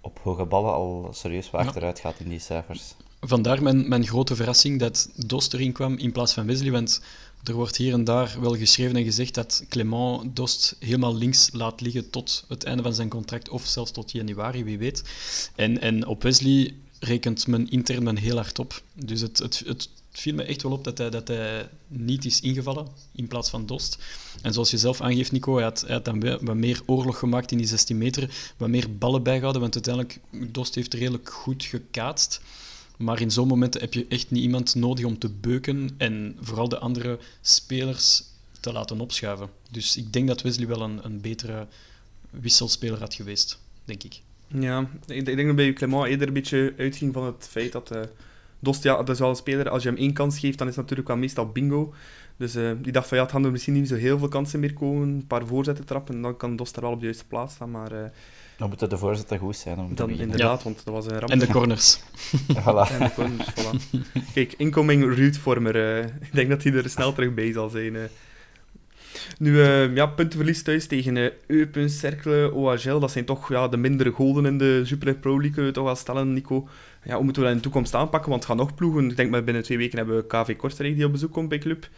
op 0.00 0.18
hoge 0.22 0.44
ballen 0.44 0.72
al 0.72 1.08
serieus 1.10 1.50
waar 1.50 1.66
achteruit 1.66 1.98
gaat 1.98 2.20
in 2.20 2.28
die 2.28 2.38
cijfers. 2.38 2.94
Vandaar 3.20 3.62
mijn, 3.62 3.88
mijn 3.88 4.06
grote 4.06 4.36
verrassing 4.36 4.78
dat 4.78 5.10
Dost 5.26 5.54
erin 5.54 5.72
kwam 5.72 5.96
in 5.96 6.12
plaats 6.12 6.34
van 6.34 6.46
Wesley, 6.46 6.70
want 6.70 7.02
er 7.44 7.54
wordt 7.54 7.76
hier 7.76 7.92
en 7.92 8.04
daar 8.04 8.36
wel 8.40 8.56
geschreven 8.56 8.96
en 8.96 9.04
gezegd 9.04 9.34
dat 9.34 9.64
Clement 9.68 10.36
Dost 10.36 10.76
helemaal 10.78 11.16
links 11.16 11.48
laat 11.52 11.80
liggen 11.80 12.10
tot 12.10 12.44
het 12.48 12.64
einde 12.64 12.82
van 12.82 12.94
zijn 12.94 13.08
contract, 13.08 13.48
of 13.48 13.66
zelfs 13.66 13.90
tot 13.90 14.12
januari, 14.12 14.64
wie 14.64 14.78
weet. 14.78 15.02
En, 15.54 15.80
en 15.80 16.06
op 16.06 16.22
Wesley 16.22 16.74
rekent 17.00 17.46
men 17.46 17.70
intern 17.70 18.02
men 18.02 18.16
heel 18.16 18.36
hard 18.36 18.58
op. 18.58 18.82
Dus 18.94 19.20
het, 19.20 19.38
het, 19.38 19.62
het 19.66 19.88
viel 20.10 20.34
me 20.34 20.42
echt 20.42 20.62
wel 20.62 20.72
op 20.72 20.84
dat 20.84 20.98
hij, 20.98 21.10
dat 21.10 21.28
hij 21.28 21.68
niet 21.86 22.24
is 22.24 22.40
ingevallen 22.40 22.86
in 23.12 23.28
plaats 23.28 23.50
van 23.50 23.66
Dost. 23.66 23.98
En 24.42 24.52
zoals 24.52 24.70
je 24.70 24.78
zelf 24.78 25.00
aangeeft, 25.00 25.32
Nico, 25.32 25.54
hij 25.54 25.64
had, 25.64 25.84
had 25.88 26.04
dan 26.04 26.20
wat 26.20 26.54
meer 26.54 26.82
oorlog 26.86 27.18
gemaakt 27.18 27.52
in 27.52 27.58
die 27.58 27.66
16 27.66 27.98
meter, 27.98 28.52
wat 28.56 28.68
meer 28.68 28.96
ballen 28.96 29.22
bijgehouden, 29.22 29.60
want 29.60 29.74
uiteindelijk, 29.74 30.20
Dost 30.52 30.74
heeft 30.74 30.94
redelijk 30.94 31.30
goed 31.30 31.64
gekaatst. 31.64 32.40
Maar 32.98 33.20
in 33.20 33.30
zo'n 33.30 33.48
momenten 33.48 33.80
heb 33.80 33.94
je 33.94 34.06
echt 34.08 34.30
niet 34.30 34.42
iemand 34.42 34.74
nodig 34.74 35.04
om 35.04 35.18
te 35.18 35.28
beuken 35.28 35.90
en 35.96 36.36
vooral 36.40 36.68
de 36.68 36.78
andere 36.78 37.18
spelers 37.40 38.22
te 38.60 38.72
laten 38.72 39.00
opschuiven. 39.00 39.48
Dus 39.70 39.96
ik 39.96 40.12
denk 40.12 40.28
dat 40.28 40.42
Wesley 40.42 40.66
wel 40.66 40.82
een, 40.82 41.04
een 41.04 41.20
betere 41.20 41.66
wisselspeler 42.30 42.98
had 42.98 43.14
geweest, 43.14 43.60
denk 43.84 44.02
ik. 44.02 44.20
Ja, 44.48 44.90
ik 45.06 45.24
denk 45.24 45.46
dat 45.46 45.56
bij 45.56 45.72
Clement 45.72 46.06
eerder 46.06 46.28
een 46.28 46.34
beetje 46.34 46.74
uitging 46.78 47.12
van 47.12 47.24
het 47.24 47.46
feit 47.50 47.72
dat... 47.72 47.92
Uh 47.92 48.02
Dost, 48.60 48.82
ja, 48.82 48.96
dat 48.96 49.08
is 49.08 49.18
wel 49.18 49.28
een 49.28 49.36
speler, 49.36 49.68
als 49.68 49.82
je 49.82 49.88
hem 49.88 49.98
één 49.98 50.12
kans 50.12 50.38
geeft, 50.38 50.58
dan 50.58 50.68
is 50.68 50.72
het 50.72 50.82
natuurlijk 50.82 51.08
wel 51.08 51.16
meestal 51.16 51.48
bingo. 51.48 51.94
Dus 52.36 52.56
uh, 52.56 52.70
die 52.82 52.92
dacht 52.92 53.08
van 53.08 53.16
ja, 53.16 53.22
het 53.22 53.32
gaan 53.32 53.44
er 53.44 53.50
misschien 53.50 53.74
niet 53.74 53.88
zo 53.88 53.94
heel 53.94 54.18
veel 54.18 54.28
kansen 54.28 54.60
meer 54.60 54.72
komen. 54.72 55.08
Een 55.08 55.26
paar 55.26 55.46
voorzetten 55.46 55.84
trappen 55.84 56.14
en 56.14 56.22
dan 56.22 56.36
kan 56.36 56.56
Dost 56.56 56.76
er 56.76 56.82
wel 56.82 56.90
op 56.90 56.98
de 56.98 57.04
juiste 57.04 57.24
plaats 57.24 57.54
staan. 57.54 57.70
Maar, 57.70 57.92
uh, 57.92 57.98
dan 58.58 58.68
moeten 58.68 58.88
de 58.88 58.98
voorzetten 58.98 59.38
goed 59.38 59.56
zijn. 59.56 59.78
Om 59.78 59.94
dan, 59.94 60.10
inderdaad, 60.10 60.62
want 60.62 60.84
dat 60.84 60.94
was 60.94 61.06
een 61.06 61.18
ramp. 61.18 61.30
En 61.30 61.38
de 61.38 61.46
corners. 61.46 62.00
voilà. 62.64 62.92
En 62.92 62.98
de 62.98 63.10
corners, 63.14 63.48
voilà. 63.50 63.98
Kijk, 64.34 64.54
incoming 64.56 65.14
Ruud 65.14 65.36
Vormer. 65.36 65.76
Uh, 65.76 66.04
ik 66.04 66.32
denk 66.32 66.48
dat 66.48 66.62
hij 66.62 66.72
er 66.72 66.90
snel 66.90 67.12
terug 67.12 67.34
bij 67.34 67.52
zal 67.52 67.68
zijn. 67.68 67.96
Nu, 69.38 69.52
uh, 69.52 69.94
ja, 69.94 70.06
puntenverlies 70.06 70.62
thuis 70.62 70.86
tegen 70.86 71.16
uh, 71.16 71.30
Eupen, 71.46 71.90
Cercle, 71.90 72.52
OHL. 72.54 72.98
Dat 72.98 73.10
zijn 73.10 73.24
toch 73.24 73.48
ja, 73.48 73.68
de 73.68 73.76
mindere 73.76 74.10
golden 74.10 74.46
in 74.46 74.58
de 74.58 74.82
Super 74.84 75.14
Pro 75.14 75.32
League, 75.32 75.50
kunnen 75.50 75.70
we 75.70 75.76
toch 75.76 75.84
wel 75.84 75.96
stellen, 75.96 76.32
Nico 76.32 76.68
ja, 77.08 77.14
hoe 77.14 77.24
moeten 77.24 77.42
we 77.42 77.48
dat 77.48 77.56
in 77.56 77.62
de 77.62 77.68
toekomst 77.68 77.94
aanpakken? 77.94 78.30
Want 78.30 78.42
het 78.42 78.50
gaat 78.50 78.60
nog 78.60 78.74
ploegen. 78.74 79.10
Ik 79.10 79.16
denk 79.16 79.32
dat 79.32 79.44
binnen 79.44 79.62
twee 79.62 79.78
weken 79.78 79.98
hebben 79.98 80.16
we 80.16 80.26
KV 80.26 80.56
Kortrijk 80.56 80.94
die 80.94 81.04
op 81.04 81.12
bezoek 81.12 81.32
komt 81.32 81.48
bij 81.48 81.58
club. 81.58 81.88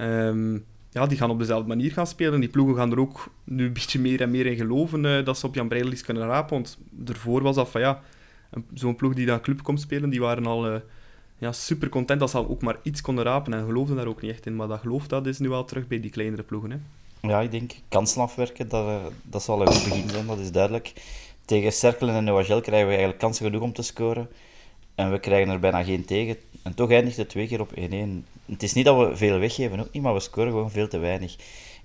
Um, 0.00 0.64
ja, 0.90 1.06
die 1.06 1.18
gaan 1.18 1.30
op 1.30 1.38
dezelfde 1.38 1.68
manier 1.68 1.92
gaan 1.92 2.06
spelen. 2.06 2.40
Die 2.40 2.48
ploegen 2.48 2.76
gaan 2.76 2.92
er 2.92 3.00
ook 3.00 3.30
nu 3.44 3.66
een 3.66 3.72
beetje 3.72 3.98
meer 3.98 4.20
en 4.20 4.30
meer 4.30 4.46
in 4.46 4.56
geloven 4.56 5.04
uh, 5.04 5.24
dat 5.24 5.38
ze 5.38 5.46
op 5.46 5.54
Jan 5.54 5.68
Breidelis 5.68 6.02
kunnen 6.02 6.26
rapen. 6.26 6.54
Want 6.54 6.78
ervoor 7.06 7.42
was 7.42 7.56
dat 7.56 7.68
van 7.68 7.80
ja, 7.80 8.00
zo'n 8.74 8.96
ploeg 8.96 9.14
die 9.14 9.26
dan 9.26 9.40
club 9.40 9.62
komt 9.62 9.80
spelen, 9.80 10.10
die 10.10 10.20
waren 10.20 10.46
al 10.46 10.72
uh, 10.72 10.76
ja, 11.38 11.52
super 11.52 11.88
content 11.88 12.20
dat 12.20 12.30
ze 12.30 12.48
ook 12.48 12.62
maar 12.62 12.76
iets 12.82 13.00
konden 13.00 13.24
rapen 13.24 13.52
en 13.54 13.66
geloofden 13.66 13.96
daar 13.96 14.06
ook 14.06 14.22
niet 14.22 14.30
echt 14.30 14.46
in. 14.46 14.56
Maar 14.56 14.68
dat 14.68 14.80
geloof 14.80 15.06
dat 15.06 15.26
is 15.26 15.38
nu 15.38 15.48
wel 15.48 15.64
terug 15.64 15.86
bij 15.86 16.00
die 16.00 16.10
kleinere 16.10 16.42
ploegen. 16.42 16.70
Hè. 16.70 16.78
Ja, 17.28 17.40
ik 17.40 17.50
denk 17.50 17.72
kansen 17.88 18.22
afwerken, 18.22 18.68
dat, 18.68 19.12
dat 19.22 19.42
zal 19.42 19.60
een 19.60 19.66
goed 19.66 19.84
begin 19.84 20.08
zijn, 20.08 20.26
dat 20.26 20.38
is 20.38 20.52
duidelijk. 20.52 20.92
Tegen 21.44 21.72
Cerkelen 21.72 22.14
en 22.14 22.24
Noagel 22.24 22.60
krijgen 22.60 22.86
we 22.86 22.92
eigenlijk 22.92 23.18
kansen 23.18 23.44
genoeg 23.44 23.62
om 23.62 23.72
te 23.72 23.82
scoren. 23.82 24.28
En 24.98 25.10
we 25.10 25.18
krijgen 25.18 25.52
er 25.52 25.58
bijna 25.58 25.82
geen 25.82 26.04
tegen. 26.04 26.36
En 26.62 26.74
toch 26.74 26.90
eindigt 26.90 27.16
het 27.16 27.28
twee 27.28 27.46
keer 27.46 27.60
op 27.60 27.70
1-1. 27.76 27.82
Het 28.46 28.62
is 28.62 28.72
niet 28.72 28.84
dat 28.84 29.08
we 29.08 29.16
veel 29.16 29.38
weggeven, 29.38 29.80
ook 29.80 29.92
niet, 29.92 30.02
maar 30.02 30.14
we 30.14 30.20
scoren 30.20 30.50
gewoon 30.50 30.70
veel 30.70 30.88
te 30.88 30.98
weinig. 30.98 31.36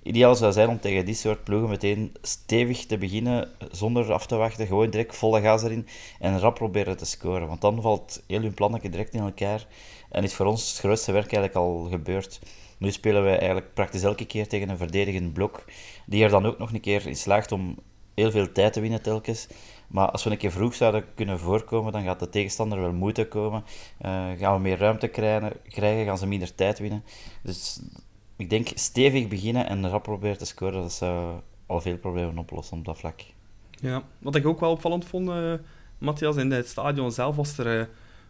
Ideaal 0.02 0.34
zou 0.34 0.52
zijn 0.52 0.68
om 0.68 0.80
tegen 0.80 1.04
die 1.04 1.14
soort 1.14 1.44
ploegen 1.44 1.68
meteen 1.68 2.12
stevig 2.22 2.86
te 2.86 2.98
beginnen, 2.98 3.48
zonder 3.70 4.12
af 4.12 4.26
te 4.26 4.36
wachten, 4.36 4.66
gewoon 4.66 4.90
direct 4.90 5.16
volle 5.16 5.40
gas 5.40 5.62
erin 5.62 5.86
en 6.18 6.38
rap 6.38 6.54
proberen 6.54 6.96
te 6.96 7.04
scoren. 7.04 7.48
Want 7.48 7.60
dan 7.60 7.82
valt 7.82 8.22
heel 8.26 8.40
hun 8.40 8.54
plannetje 8.54 8.90
direct 8.90 9.14
in 9.14 9.20
elkaar 9.20 9.66
en 10.10 10.22
is 10.22 10.34
voor 10.34 10.46
ons 10.46 10.68
het 10.68 10.78
grootste 10.78 11.12
werk 11.12 11.32
eigenlijk 11.32 11.54
al 11.54 11.86
gebeurd. 11.90 12.40
Nu 12.78 12.90
spelen 12.90 13.24
we 13.24 13.30
eigenlijk 13.30 13.74
praktisch 13.74 14.02
elke 14.02 14.26
keer 14.26 14.48
tegen 14.48 14.68
een 14.68 14.76
verdedigend 14.76 15.32
blok, 15.32 15.64
die 16.06 16.24
er 16.24 16.30
dan 16.30 16.46
ook 16.46 16.58
nog 16.58 16.72
een 16.72 16.80
keer 16.80 17.06
in 17.06 17.16
slaagt 17.16 17.52
om 17.52 17.78
heel 18.14 18.30
veel 18.30 18.52
tijd 18.52 18.72
te 18.72 18.80
winnen 18.80 19.02
telkens. 19.02 19.46
Maar 19.94 20.10
als 20.10 20.24
we 20.24 20.30
een 20.30 20.36
keer 20.36 20.50
vroeg 20.50 20.74
zouden 20.74 21.04
kunnen 21.14 21.38
voorkomen, 21.38 21.92
dan 21.92 22.02
gaat 22.02 22.18
de 22.18 22.28
tegenstander 22.28 22.80
wel 22.80 22.92
moeite 22.92 23.28
komen. 23.28 23.64
Uh, 24.00 24.30
gaan 24.38 24.54
we 24.54 24.60
meer 24.60 24.78
ruimte 24.78 25.08
krijgen, 25.68 26.04
gaan 26.04 26.18
ze 26.18 26.26
minder 26.26 26.54
tijd 26.54 26.78
winnen. 26.78 27.04
Dus 27.42 27.80
ik 28.36 28.50
denk 28.50 28.68
stevig 28.74 29.28
beginnen 29.28 29.66
en 29.68 29.88
rap 29.88 30.02
proberen 30.02 30.38
te 30.38 30.44
scoren, 30.46 30.80
dat 30.80 30.92
zou 30.92 31.40
al 31.66 31.80
veel 31.80 31.96
problemen 31.96 32.38
oplossen 32.38 32.78
op 32.78 32.84
dat 32.84 32.98
vlak. 32.98 33.20
Ja, 33.70 34.02
wat 34.18 34.34
ik 34.34 34.46
ook 34.46 34.60
wel 34.60 34.70
opvallend 34.70 35.04
vond, 35.04 35.28
uh, 35.28 35.52
Matthias, 35.98 36.36
in 36.36 36.50
het 36.50 36.68
stadion 36.68 37.12
zelf 37.12 37.36
was 37.36 37.58
er 37.58 37.80
uh, 37.80 37.86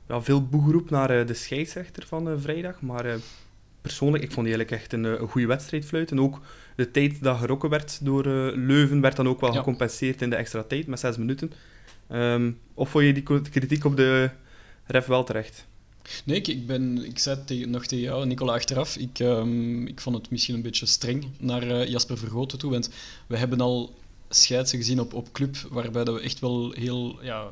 ja, 0.09 0.23
veel 0.23 0.47
boegeroep 0.47 0.91
naar 0.91 1.27
de 1.27 1.35
scheidsrechter 1.35 2.07
van 2.07 2.41
vrijdag. 2.41 2.81
Maar 2.81 3.05
persoonlijk, 3.85 4.25
ik 4.25 4.33
vond 4.33 4.47
die 4.47 4.57
eigenlijk 4.57 4.83
echt 4.83 4.93
een, 4.93 5.05
een 5.05 5.29
goede 5.29 5.47
wedstrijd 5.47 5.85
fluiten. 5.85 6.19
Ook 6.19 6.41
de 6.77 6.91
tijd 6.91 7.23
dat 7.23 7.39
gerokken 7.39 7.71
werd 7.71 8.05
door 8.05 8.27
uh, 8.27 8.51
Leuven 8.55 9.01
werd 9.01 9.17
dan 9.17 9.29
ook 9.29 9.41
wel 9.41 9.53
gecompenseerd 9.53 10.23
in 10.23 10.31
de 10.31 10.37
extra 10.37 10.63
tijd 10.63 10.87
met 10.87 11.01
zes 11.01 11.17
minuten. 11.17 11.53
Um, 12.13 12.59
of 12.75 12.91
vond 12.91 13.05
je 13.05 13.13
die 13.13 13.23
kritiek 13.51 13.85
op 13.85 13.97
de 13.97 14.31
ref 14.85 15.07
wel 15.07 15.25
terecht? 15.25 15.67
Nee, 16.25 16.37
ik, 16.37 16.49
ik, 16.49 16.67
ben, 16.67 17.05
ik 17.05 17.19
zei 17.19 17.45
tegen, 17.45 17.71
nog 17.71 17.87
tegen 17.87 18.05
jou, 18.05 18.27
Nicola, 18.27 18.53
achteraf. 18.53 18.97
Ik, 18.97 19.19
um, 19.19 19.87
ik 19.87 20.01
vond 20.01 20.17
het 20.17 20.31
misschien 20.31 20.55
een 20.55 20.63
beetje 20.63 20.87
streng 20.87 21.27
naar 21.39 21.67
uh, 21.67 21.89
Jasper 21.89 22.19
Vergoten 22.19 22.59
toe. 22.59 22.71
Want 22.71 22.91
we 23.27 23.37
hebben 23.37 23.61
al 23.61 23.95
scheidsen 24.29 24.79
gezien 24.79 25.01
op, 25.01 25.15
op 25.15 25.33
club 25.33 25.57
waarbij 25.71 26.05
dat 26.05 26.15
we 26.15 26.21
echt 26.21 26.41
wel 26.41 26.73
heel 26.73 27.19
ja, 27.23 27.47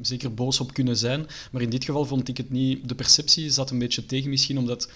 zeker 0.00 0.34
boos 0.34 0.60
op 0.60 0.72
kunnen 0.72 0.96
zijn. 0.96 1.26
Maar 1.50 1.62
in 1.62 1.70
dit 1.70 1.84
geval 1.84 2.04
vond 2.04 2.28
ik 2.28 2.36
het 2.36 2.50
niet. 2.50 2.88
De 2.88 2.94
perceptie 2.94 3.50
zat 3.50 3.70
een 3.70 3.78
beetje 3.78 4.06
tegen 4.06 4.30
misschien, 4.30 4.58
omdat 4.58 4.88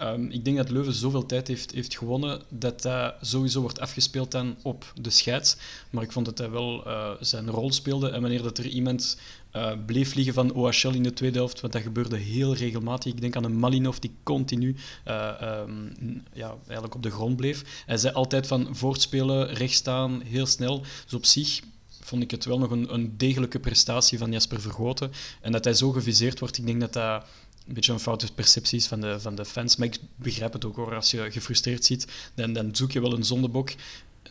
Um, 0.00 0.30
ik 0.30 0.44
denk 0.44 0.56
dat 0.56 0.70
Leuven 0.70 0.92
zoveel 0.92 1.26
tijd 1.26 1.48
heeft, 1.48 1.70
heeft 1.70 1.96
gewonnen 1.96 2.42
dat 2.48 2.82
hij 2.82 3.14
sowieso 3.20 3.60
wordt 3.60 3.80
afgespeeld 3.80 4.30
dan 4.30 4.56
op 4.62 4.92
de 5.00 5.10
scheids. 5.10 5.56
Maar 5.90 6.02
ik 6.02 6.12
vond 6.12 6.26
dat 6.26 6.38
hij 6.38 6.50
wel 6.50 6.86
uh, 6.86 7.10
zijn 7.20 7.50
rol 7.50 7.72
speelde. 7.72 8.08
En 8.08 8.20
wanneer 8.20 8.42
dat 8.42 8.58
er 8.58 8.66
iemand 8.66 9.18
uh, 9.56 9.72
bleef 9.86 10.14
liggen 10.14 10.34
van 10.34 10.54
OHL 10.54 10.88
in 10.88 11.02
de 11.02 11.12
tweede 11.12 11.38
helft, 11.38 11.60
want 11.60 11.72
dat 11.72 11.82
gebeurde 11.82 12.16
heel 12.16 12.54
regelmatig. 12.54 13.12
Ik 13.12 13.20
denk 13.20 13.36
aan 13.36 13.44
een 13.44 13.58
Malinov 13.58 13.96
die 13.96 14.14
continu 14.22 14.76
uh, 15.08 15.32
um, 15.42 15.92
ja, 16.32 16.56
eigenlijk 16.64 16.94
op 16.94 17.02
de 17.02 17.10
grond 17.10 17.36
bleef. 17.36 17.82
Hij 17.86 17.96
zei 17.96 18.14
altijd 18.14 18.46
van 18.46 18.76
voortspelen, 18.76 19.54
rechtstaan, 19.54 20.22
heel 20.22 20.46
snel. 20.46 20.80
Dus 21.04 21.14
op 21.14 21.24
zich 21.24 21.60
vond 22.08 22.22
ik 22.22 22.30
het 22.30 22.44
wel 22.44 22.58
nog 22.58 22.70
een, 22.70 22.94
een 22.94 23.14
degelijke 23.16 23.58
prestatie 23.58 24.18
van 24.18 24.32
Jasper 24.32 24.60
Vergoten. 24.60 25.12
En 25.40 25.52
dat 25.52 25.64
hij 25.64 25.74
zo 25.74 25.90
geviseerd 25.90 26.38
wordt, 26.38 26.58
ik 26.58 26.66
denk 26.66 26.80
dat 26.80 26.92
dat 26.92 27.24
een 27.66 27.74
beetje 27.74 27.92
een 27.92 28.00
foute 28.00 28.32
perceptie 28.32 28.78
is 28.78 28.86
van 28.86 29.00
de, 29.00 29.20
van 29.20 29.34
de 29.34 29.44
fans. 29.44 29.76
Maar 29.76 29.86
ik 29.86 29.98
begrijp 30.16 30.52
het 30.52 30.64
ook 30.64 30.76
hoor, 30.76 30.94
als 30.94 31.10
je 31.10 31.30
gefrustreerd 31.30 31.84
ziet, 31.84 32.06
dan, 32.34 32.52
dan 32.52 32.76
zoek 32.76 32.90
je 32.90 33.00
wel 33.00 33.12
een 33.12 33.24
zondebok. 33.24 33.70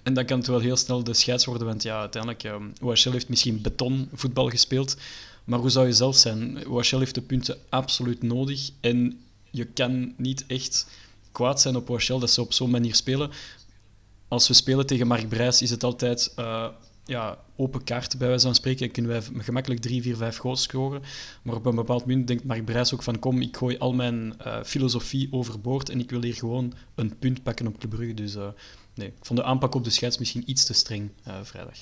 En 0.04 0.14
dan 0.14 0.26
kan 0.26 0.38
het 0.38 0.48
wel 0.48 0.60
heel 0.60 0.78
snel 0.78 1.04
de 1.04 1.14
scheids 1.14 1.46
worden, 1.46 1.68
want 1.68 1.84
ja, 1.84 2.00
uiteindelijk, 2.00 2.44
OHL 2.82 3.12
heeft 3.12 3.30
misschien 3.30 3.62
betonvoetbal 3.62 4.50
gespeeld, 4.50 4.98
maar 5.44 5.60
hoe 5.60 5.70
zou 5.70 5.88
je 5.88 5.94
zelf 5.94 6.16
zijn? 6.16 6.68
OHL 6.68 7.00
heeft 7.00 7.16
de 7.16 7.22
punten 7.22 7.58
absoluut 7.70 8.24
nodig 8.24 8.70
en 8.80 9.20
je 9.52 9.66
kan 9.66 10.14
niet 10.18 10.46
echt 10.48 10.88
kwaad 11.32 11.62
zijn 11.62 11.76
op 11.76 11.90
OHL 11.90 12.20
dat 12.20 12.32
ze 12.32 12.42
op 12.42 12.54
zo'n 12.54 12.70
manier 12.70 12.96
spelen. 12.96 13.32
Als 14.28 14.48
we 14.48 14.54
spelen 14.54 14.86
tegen 14.86 15.08
Mark 15.08 15.30
Brijs 15.30 15.62
is 15.62 15.70
het 15.70 15.84
altijd 15.84 16.34
uh, 16.40 16.68
ja, 17.08 17.38
open 17.56 17.84
kaart, 17.84 18.18
bij 18.18 18.28
wijze 18.28 18.46
van 18.46 18.56
spreken. 18.56 18.92
kunnen 18.92 19.12
wij 19.12 19.44
gemakkelijk 19.44 19.82
3, 19.82 20.02
4, 20.02 20.16
5 20.16 20.38
goals 20.38 20.64
scoren. 20.64 21.02
Maar 21.42 21.56
op 21.56 21.66
een 21.66 21.76
bepaald 21.76 22.06
moment 22.06 22.28
denkt 22.28 22.44
Mark 22.44 22.66
Brijs 22.66 22.94
ook 22.94 23.04
van 23.04 23.20
kom, 23.20 23.42
ik 23.42 23.58
gooi 23.58 23.78
al 23.78 23.94
mijn 23.94 24.34
uh, 24.46 24.64
filosofie 24.64 25.28
overboord 25.32 25.90
en 25.90 26.00
ik 26.00 26.10
wil 26.10 26.22
hier 26.22 26.34
gewoon 26.34 26.74
een 26.96 27.18
punt 27.18 27.44
pakken 27.44 27.68
op 27.68 27.82
de 27.82 27.88
Brugge. 27.88 28.14
Dus 28.14 28.36
uh, 28.36 28.48
nee, 28.94 29.08
ik 29.08 29.14
vond 29.22 29.40
de 29.40 29.46
aanpak 29.46 29.76
op 29.76 29.84
de 29.84 29.90
scheids 29.90 30.18
misschien 30.18 30.44
iets 30.46 30.66
te 30.66 30.74
streng 30.74 31.10
uh, 31.28 31.34
vrijdag. 31.44 31.78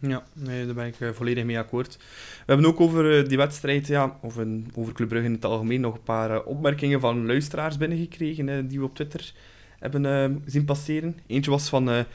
Ja, 0.00 0.24
nee, 0.32 0.66
daar 0.66 0.74
ben 0.74 0.86
ik 0.86 1.14
volledig 1.14 1.44
mee 1.44 1.58
akkoord. 1.58 1.96
We 1.96 2.52
hebben 2.52 2.66
ook 2.66 2.80
over 2.80 3.28
die 3.28 3.36
wedstrijd, 3.36 3.86
ja, 3.86 4.18
of 4.22 4.36
een, 4.36 4.70
over 4.74 4.92
Club 4.92 5.08
Brugge 5.08 5.26
in 5.26 5.32
het 5.32 5.44
algemeen, 5.44 5.80
nog 5.80 5.94
een 5.94 6.02
paar 6.02 6.42
opmerkingen 6.42 7.00
van 7.00 7.26
luisteraars 7.26 7.76
binnengekregen 7.76 8.68
die 8.68 8.78
we 8.78 8.84
op 8.84 8.94
Twitter 8.94 9.34
hebben 9.78 10.42
zien 10.46 10.64
passeren. 10.64 11.18
Eentje 11.26 11.50
was 11.50 11.68
van 11.68 12.06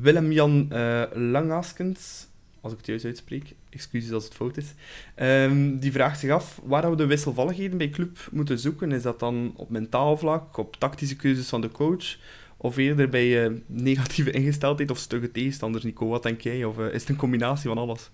Willem-Jan 0.00 0.68
uh, 0.72 1.02
Langaskens, 1.12 2.26
als 2.60 2.72
ik 2.72 2.78
het 2.78 2.86
juist 2.86 3.04
uitspreek, 3.04 3.54
excuses 3.70 4.12
als 4.12 4.24
het 4.24 4.34
fout 4.34 4.56
is, 4.56 4.74
um, 5.16 5.78
die 5.78 5.92
vraagt 5.92 6.18
zich 6.20 6.30
af 6.30 6.60
waar 6.64 6.90
we 6.90 6.96
de 6.96 7.06
wisselvalligheden 7.06 7.78
bij 7.78 7.90
club 7.90 8.28
moeten 8.32 8.58
zoeken. 8.58 8.92
Is 8.92 9.02
dat 9.02 9.20
dan 9.20 9.52
op 9.56 9.70
mentaal 9.70 10.16
vlak, 10.16 10.56
op 10.56 10.76
tactische 10.76 11.16
keuzes 11.16 11.48
van 11.48 11.60
de 11.60 11.70
coach, 11.70 12.18
of 12.56 12.76
eerder 12.76 13.08
bij 13.08 13.50
uh, 13.50 13.58
negatieve 13.66 14.30
ingesteldheid 14.30 14.90
of 14.90 14.98
stugge 14.98 15.30
tegenstanders, 15.30 15.84
Nico? 15.84 16.06
Wat 16.06 16.22
denk 16.22 16.40
jij? 16.40 16.64
Of 16.64 16.78
uh, 16.78 16.86
is 16.86 17.00
het 17.00 17.08
een 17.08 17.16
combinatie 17.16 17.68
van 17.68 17.78
alles? 17.78 18.10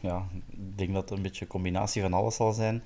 Ja, 0.00 0.28
ik 0.50 0.78
denk 0.78 0.92
dat 0.92 1.08
het 1.08 1.18
een 1.18 1.22
beetje 1.22 1.42
een 1.42 1.50
combinatie 1.50 2.02
van 2.02 2.12
alles 2.12 2.36
zal 2.36 2.52
zijn. 2.52 2.82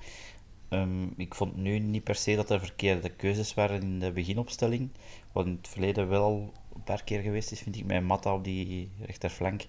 Um, 0.69 1.13
ik 1.17 1.35
vond 1.35 1.57
nu 1.57 1.79
niet 1.79 2.03
per 2.03 2.15
se 2.15 2.35
dat 2.35 2.49
er 2.49 2.59
verkeerde 2.59 3.09
keuzes 3.09 3.53
waren 3.53 3.81
in 3.81 3.99
de 3.99 4.11
beginopstelling, 4.11 4.89
wat 5.31 5.45
in 5.45 5.57
het 5.61 5.67
verleden 5.67 6.09
wel 6.09 6.53
een 6.79 6.85
paar 6.85 7.03
keer 7.03 7.21
geweest 7.21 7.51
is, 7.51 7.59
vind 7.59 7.75
ik, 7.75 7.85
met 7.85 8.03
Matta 8.03 8.33
op 8.33 8.43
die 8.43 8.89
rechterflank. 9.05 9.65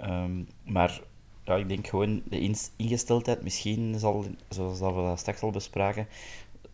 Um, 0.00 0.48
maar 0.64 1.00
ja, 1.44 1.54
ik 1.56 1.68
denk 1.68 1.86
gewoon 1.86 2.22
de 2.24 2.54
ingesteldheid, 2.76 3.42
misschien 3.42 3.98
zal, 3.98 4.24
zoals 4.48 4.78
dat 4.78 4.94
we 4.94 5.12
straks 5.16 5.40
al 5.40 5.50
bespraken, 5.50 6.08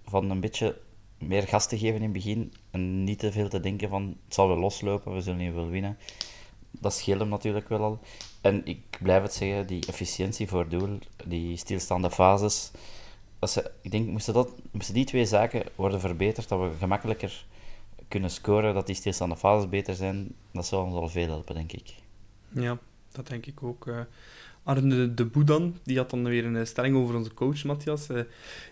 van 0.05 0.31
een 0.31 0.40
beetje 0.40 0.81
meer 1.18 1.48
gas 1.48 1.68
te 1.68 1.79
geven 1.79 1.94
in 1.94 2.03
het 2.03 2.12
begin 2.12 2.53
en 2.70 3.05
niet 3.05 3.18
te 3.18 3.33
veel 3.33 3.48
te 3.48 3.61
denken 3.61 3.88
van 3.88 4.16
het 4.24 4.35
zal 4.35 4.48
wel 4.48 4.59
loslopen, 4.59 5.14
we 5.14 5.20
zullen 5.20 5.40
hier 5.40 5.55
wel 5.55 5.68
winnen. 5.68 5.98
Dat 6.70 6.94
scheelt 6.94 7.20
hem 7.20 7.29
natuurlijk 7.29 7.68
wel 7.68 7.83
al. 7.83 7.98
En 8.40 8.66
ik 8.66 8.98
blijf 9.03 9.22
het 9.22 9.35
zeggen, 9.35 9.66
die 9.66 9.87
efficiëntie 9.87 10.48
voor 10.48 10.68
doel, 10.68 10.98
die 11.27 11.57
stilstaande 11.57 12.11
fases, 12.11 12.70
als 13.38 13.57
ik 13.57 13.90
denk, 13.90 14.09
moesten, 14.09 14.35
dat, 14.35 14.55
moesten 14.70 14.94
die 14.94 15.05
twee 15.05 15.27
zaken 15.27 15.62
worden 15.74 16.00
verbeterd, 16.00 16.48
dat 16.48 16.61
we 16.61 16.77
gemakkelijker 16.79 17.46
kunnen 18.14 18.33
scoren, 18.33 18.74
dat 18.74 18.87
die 18.87 18.94
stilstaande 18.94 19.37
fases 19.37 19.68
beter 19.68 19.94
zijn, 19.94 20.35
dat 20.53 20.66
zou 20.66 20.85
ons 20.85 20.94
al 20.94 21.09
veel 21.09 21.27
helpen, 21.27 21.55
denk 21.55 21.72
ik. 21.72 21.94
Ja, 22.48 22.79
dat 23.12 23.27
denk 23.27 23.46
ik 23.46 23.62
ook. 23.62 23.87
Uh, 23.87 23.98
Arne 24.62 25.14
de 25.14 25.24
Boedan, 25.24 25.77
die 25.85 25.96
had 25.96 26.11
dan 26.11 26.24
weer 26.24 26.44
een 26.44 26.66
stelling 26.66 26.96
over 26.96 27.14
onze 27.14 27.35
coach, 27.35 27.64
Matthias. 27.64 28.11
Uh, 28.11 28.20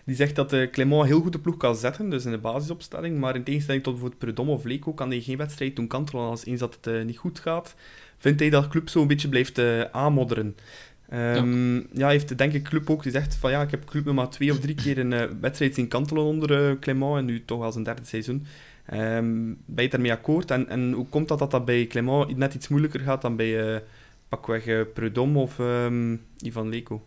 die 0.05 0.15
zegt 0.15 0.35
dat 0.35 0.53
uh, 0.53 0.69
Clément 0.69 1.05
heel 1.05 1.21
goed 1.21 1.31
de 1.31 1.39
ploeg 1.39 1.57
kan 1.57 1.75
zetten, 1.75 2.09
dus 2.09 2.25
in 2.25 2.31
de 2.31 2.37
basisopstelling, 2.37 3.19
maar 3.19 3.35
in 3.35 3.43
tegenstelling 3.43 3.83
tot 3.83 3.93
bijvoorbeeld 3.93 4.21
Prudhomme 4.21 4.53
of 4.53 4.63
Leco 4.63 4.93
kan 4.93 5.09
hij 5.09 5.21
geen 5.21 5.37
wedstrijd 5.37 5.75
doen 5.75 5.87
kantelen 5.87 6.23
als 6.23 6.45
eens 6.45 6.59
dat 6.59 6.77
het 6.81 7.05
niet 7.05 7.17
goed 7.17 7.39
gaat. 7.39 7.75
Vindt 8.17 8.39
hij 8.39 8.49
dat 8.49 8.63
de 8.63 8.69
club 8.69 8.89
zo 8.89 9.01
een 9.01 9.07
beetje 9.07 9.29
blijft 9.29 9.59
aanmodderen. 9.91 10.55
Um, 11.13 11.75
ja. 11.75 11.83
ja. 11.93 12.09
heeft 12.09 12.37
denk 12.37 12.53
ik 12.53 12.63
club 12.63 12.89
ook 12.89 13.03
gezegd 13.03 13.35
van 13.35 13.51
ja, 13.51 13.61
ik 13.61 13.71
heb 13.71 13.85
club 13.85 14.05
nog 14.05 14.15
maar 14.15 14.29
twee 14.29 14.51
of 14.51 14.59
drie 14.59 14.75
keer 14.75 14.97
een 14.97 15.39
wedstrijd 15.39 15.75
zien 15.75 15.87
kantelen 15.87 16.23
onder 16.23 16.71
uh, 16.71 16.79
Clément 16.79 17.17
en 17.17 17.25
nu 17.25 17.45
toch 17.45 17.61
al 17.61 17.71
zijn 17.71 17.83
derde 17.83 18.05
seizoen. 18.05 18.45
Um, 18.91 19.57
ben 19.65 19.83
je 19.83 19.89
daarmee 19.89 20.11
akkoord? 20.11 20.51
En, 20.51 20.91
hoe 20.91 21.07
komt 21.09 21.27
dat 21.27 21.39
dat 21.39 21.51
dat 21.51 21.65
bij 21.65 21.87
Clément 21.87 22.37
net 22.37 22.53
iets 22.53 22.67
moeilijker 22.67 22.99
gaat 22.99 23.21
dan 23.21 23.35
bij 23.35 23.73
uh, 23.73 23.79
pakweg 24.29 24.67
uh, 24.67 24.81
Prudhomme 24.93 25.39
of 25.39 25.59
um, 25.59 26.21
Ivan 26.41 26.69
Leko? 26.69 27.05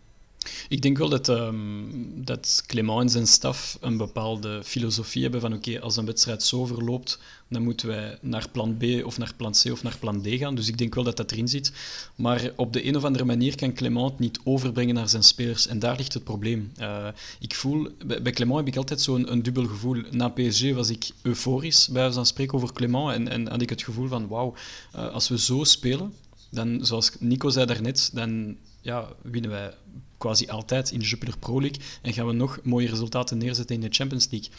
Ik 0.69 0.81
denk 0.81 0.97
wel 0.97 1.09
dat, 1.09 1.27
um, 1.27 2.25
dat 2.25 2.63
Clément 2.67 3.01
en 3.01 3.09
zijn 3.09 3.27
staf 3.27 3.77
een 3.81 3.97
bepaalde 3.97 4.63
filosofie 4.63 5.21
hebben 5.21 5.41
van 5.41 5.53
oké, 5.53 5.79
als 5.79 5.97
een 5.97 6.05
wedstrijd 6.05 6.43
zo 6.43 6.65
verloopt, 6.65 7.19
dan 7.47 7.61
moeten 7.61 7.87
wij 7.87 8.17
naar 8.21 8.49
plan 8.49 8.77
B 8.77 9.05
of 9.05 9.17
naar 9.17 9.33
plan 9.37 9.51
C 9.51 9.71
of 9.71 9.83
naar 9.83 9.97
plan 9.99 10.21
D 10.21 10.27
gaan. 10.27 10.55
Dus 10.55 10.67
ik 10.67 10.77
denk 10.77 10.95
wel 10.95 11.03
dat 11.03 11.17
dat 11.17 11.31
erin 11.31 11.47
zit. 11.47 11.71
Maar 12.15 12.51
op 12.55 12.73
de 12.73 12.85
een 12.85 12.95
of 12.95 13.03
andere 13.03 13.25
manier 13.25 13.55
kan 13.55 13.73
Clément 13.73 14.09
het 14.09 14.19
niet 14.19 14.39
overbrengen 14.43 14.95
naar 14.95 15.09
zijn 15.09 15.23
spelers. 15.23 15.67
En 15.67 15.79
daar 15.79 15.95
ligt 15.95 16.13
het 16.13 16.23
probleem. 16.23 16.71
Uh, 16.79 17.07
ik 17.39 17.55
voel, 17.55 17.87
bij, 18.05 18.21
bij 18.21 18.31
Clément 18.31 18.57
heb 18.57 18.67
ik 18.67 18.77
altijd 18.77 19.01
zo'n 19.01 19.31
een 19.31 19.43
dubbel 19.43 19.65
gevoel. 19.65 20.01
Na 20.11 20.29
PSG 20.29 20.73
was 20.73 20.89
ik 20.89 21.09
euforisch 21.21 21.87
bij 21.87 22.11
van 22.11 22.25
spreken 22.25 22.53
over 22.53 22.73
Clément. 22.73 23.13
En, 23.13 23.27
en 23.27 23.47
had 23.47 23.61
ik 23.61 23.69
het 23.69 23.83
gevoel 23.83 24.07
van, 24.07 24.27
wauw, 24.27 24.53
uh, 24.95 25.09
als 25.09 25.29
we 25.29 25.39
zo 25.39 25.63
spelen, 25.63 26.13
dan, 26.49 26.85
zoals 26.85 27.11
Nico 27.19 27.49
zei 27.49 27.65
daarnet, 27.65 28.09
dan 28.13 28.57
ja, 28.81 29.07
winnen 29.21 29.51
wij 29.51 29.73
quasi 30.17 30.47
altijd 30.47 30.91
in 30.91 30.99
de 30.99 31.05
Jupiler 31.05 31.37
Pro 31.37 31.61
League 31.61 31.81
en 32.01 32.13
gaan 32.13 32.27
we 32.27 32.33
nog 32.33 32.59
mooie 32.63 32.87
resultaten 32.87 33.37
neerzetten 33.37 33.75
in 33.75 33.81
de 33.81 33.87
Champions 33.91 34.27
League. 34.29 34.49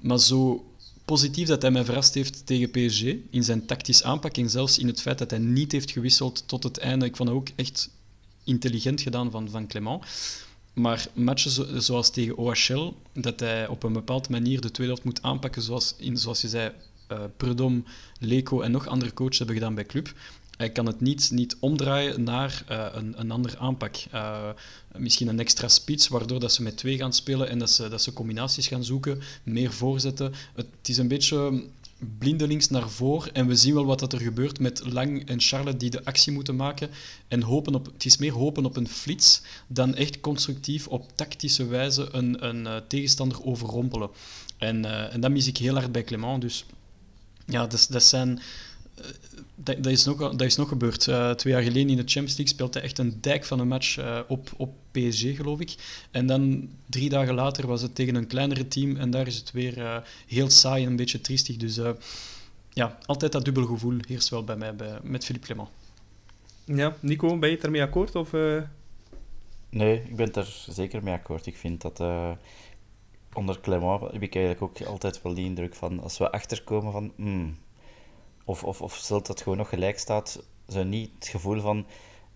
Maar 0.00 0.20
zo 0.20 0.64
positief 1.04 1.48
dat 1.48 1.62
hij 1.62 1.70
mij 1.70 1.84
verrast 1.84 2.14
heeft 2.14 2.46
tegen 2.46 2.70
PSG 2.70 3.02
in 3.30 3.44
zijn 3.44 3.66
tactisch 3.66 4.02
aanpak 4.02 4.36
en 4.36 4.50
zelfs 4.50 4.78
in 4.78 4.86
het 4.86 5.00
feit 5.00 5.18
dat 5.18 5.30
hij 5.30 5.38
niet 5.38 5.72
heeft 5.72 5.90
gewisseld 5.90 6.42
tot 6.46 6.62
het 6.62 6.78
einde. 6.78 7.06
Ik 7.06 7.16
vond 7.16 7.28
het 7.28 7.38
ook 7.38 7.48
echt 7.56 7.90
intelligent 8.44 9.00
gedaan 9.00 9.30
van, 9.30 9.50
van 9.50 9.66
Clement. 9.66 10.04
Maar 10.72 11.06
matchen 11.12 11.82
zoals 11.82 12.10
tegen 12.10 12.36
OHL, 12.36 12.92
dat 13.12 13.40
hij 13.40 13.68
op 13.68 13.82
een 13.82 13.92
bepaalde 13.92 14.30
manier 14.30 14.60
de 14.60 14.70
tweede 14.70 14.92
helft 14.92 15.06
moet 15.06 15.22
aanpakken, 15.22 15.62
zoals, 15.62 15.94
in, 15.98 16.16
zoals 16.16 16.40
je 16.40 16.48
zei, 16.48 16.72
uh, 17.12 17.18
Prudom, 17.36 17.84
Leco 18.20 18.60
en 18.60 18.70
nog 18.70 18.86
andere 18.86 19.14
coaches 19.14 19.38
hebben 19.38 19.56
gedaan 19.56 19.74
bij 19.74 19.86
club. 19.86 20.14
Hij 20.56 20.70
kan 20.70 20.86
het 20.86 21.00
niet, 21.00 21.30
niet 21.30 21.56
omdraaien 21.60 22.22
naar 22.22 22.64
uh, 22.70 22.86
een, 22.92 23.20
een 23.20 23.30
ander 23.30 23.58
aanpak. 23.58 23.96
Uh, 24.14 24.48
misschien 24.96 25.28
een 25.28 25.40
extra 25.40 25.68
spits, 25.68 26.08
waardoor 26.08 26.40
dat 26.40 26.52
ze 26.52 26.62
met 26.62 26.76
twee 26.76 26.96
gaan 26.96 27.12
spelen 27.12 27.48
en 27.48 27.58
dat 27.58 27.70
ze, 27.70 27.88
dat 27.88 28.02
ze 28.02 28.12
combinaties 28.12 28.66
gaan 28.66 28.84
zoeken, 28.84 29.20
meer 29.42 29.72
voorzetten. 29.72 30.32
Het, 30.54 30.66
is 30.82 30.96
een 30.96 31.08
beetje 31.08 31.64
blindelings 32.18 32.68
naar 32.68 32.90
voren 32.90 33.34
en 33.34 33.46
we 33.46 33.56
zien 33.56 33.74
wel 33.74 33.84
wat 33.84 33.98
dat 33.98 34.12
er 34.12 34.20
gebeurt 34.20 34.58
met 34.58 34.92
Lang 34.92 35.28
en 35.28 35.40
Charlotte 35.40 35.78
die 35.78 35.90
de 35.90 36.04
actie 36.04 36.32
moeten 36.32 36.56
maken 36.56 36.90
en 37.28 37.42
hopen 37.42 37.74
op, 37.74 37.86
het 37.86 38.04
is 38.04 38.16
meer 38.16 38.32
hopen 38.32 38.64
op 38.64 38.76
een 38.76 38.88
flits 38.88 39.42
dan 39.66 39.94
echt 39.94 40.20
constructief 40.20 40.86
op 40.86 41.10
tactische 41.14 41.66
wijze 41.66 42.08
een, 42.12 42.46
een 42.46 42.60
uh, 42.60 42.76
tegenstander 42.88 43.44
overrompelen. 43.44 44.10
En, 44.58 45.10
en 45.10 45.20
dat 45.20 45.30
mis 45.30 45.46
ik 45.46 45.56
heel 45.56 45.74
hard 45.74 45.92
bij 45.92 46.04
Clement, 46.04 46.40
dus 46.40 46.64
ja, 47.46 47.66
dat, 47.66 47.86
dat 47.90 48.04
zijn 48.04 48.40
dat, 49.64 49.82
dat, 49.82 49.92
is 49.92 50.04
nog, 50.04 50.18
dat 50.18 50.40
is 50.40 50.56
nog 50.56 50.68
gebeurd. 50.68 51.06
Uh, 51.06 51.30
twee 51.30 51.52
jaar 51.52 51.62
geleden 51.62 51.90
in 51.90 51.96
de 51.96 52.02
Champions 52.02 52.36
League 52.36 52.54
speelde 52.54 52.78
hij 52.78 52.88
echt 52.88 52.98
een 52.98 53.18
dijk 53.20 53.44
van 53.44 53.60
een 53.60 53.68
match 53.68 53.98
uh, 53.98 54.20
op, 54.28 54.52
op 54.56 54.74
PSG, 54.90 55.36
geloof 55.36 55.60
ik. 55.60 55.74
En 56.10 56.26
dan 56.26 56.68
drie 56.88 57.08
dagen 57.08 57.34
later 57.34 57.66
was 57.66 57.82
het 57.82 57.94
tegen 57.94 58.14
een 58.14 58.26
kleinere 58.26 58.68
team 58.68 58.96
en 58.96 59.10
daar 59.10 59.26
is 59.26 59.36
het 59.36 59.52
weer 59.52 59.78
uh, 59.78 59.96
heel 60.26 60.50
saai 60.50 60.84
en 60.84 60.90
een 60.90 60.96
beetje 60.96 61.20
triestig. 61.20 61.56
Dus 61.56 61.80
ja, 62.70 62.98
altijd 63.06 63.32
dat 63.32 63.44
dubbel 63.44 63.64
gevoel 63.64 63.96
heerst 64.06 64.28
wel 64.28 64.44
bij 64.44 64.56
mij 64.56 64.76
bij, 64.76 64.98
met 65.02 65.24
Philippe 65.24 65.46
Clement. 65.46 65.68
Ja, 66.64 66.96
Nico, 67.00 67.38
ben 67.38 67.48
je 67.48 67.54
het 67.54 67.64
ermee 67.64 67.82
akkoord? 67.82 68.14
Of, 68.14 68.32
Nee, 69.68 70.02
ik 70.02 70.16
ben 70.16 70.26
het 70.26 70.36
er 70.36 70.64
zeker 70.68 71.02
mee 71.02 71.14
akkoord. 71.14 71.46
Ik 71.46 71.56
vind 71.56 71.80
dat 71.80 71.98
onder 73.32 73.60
Clement 73.60 74.00
heb 74.00 74.22
ik 74.22 74.34
eigenlijk 74.34 74.62
ook 74.62 74.88
altijd 74.88 75.22
wel 75.22 75.34
die 75.34 75.44
indruk 75.44 75.74
van 75.74 76.00
als 76.00 76.18
we 76.18 76.32
achterkomen 76.32 76.92
van... 76.92 77.12
Hmm, 77.16 77.56
of, 78.44 78.64
of, 78.64 78.82
of 78.82 78.94
stelt 78.94 79.26
dat 79.26 79.42
gewoon 79.42 79.58
nog 79.58 79.68
gelijk 79.68 79.98
staat, 79.98 80.44
zo 80.68 80.82
niet 80.82 81.10
het 81.14 81.28
gevoel 81.28 81.60
van 81.60 81.86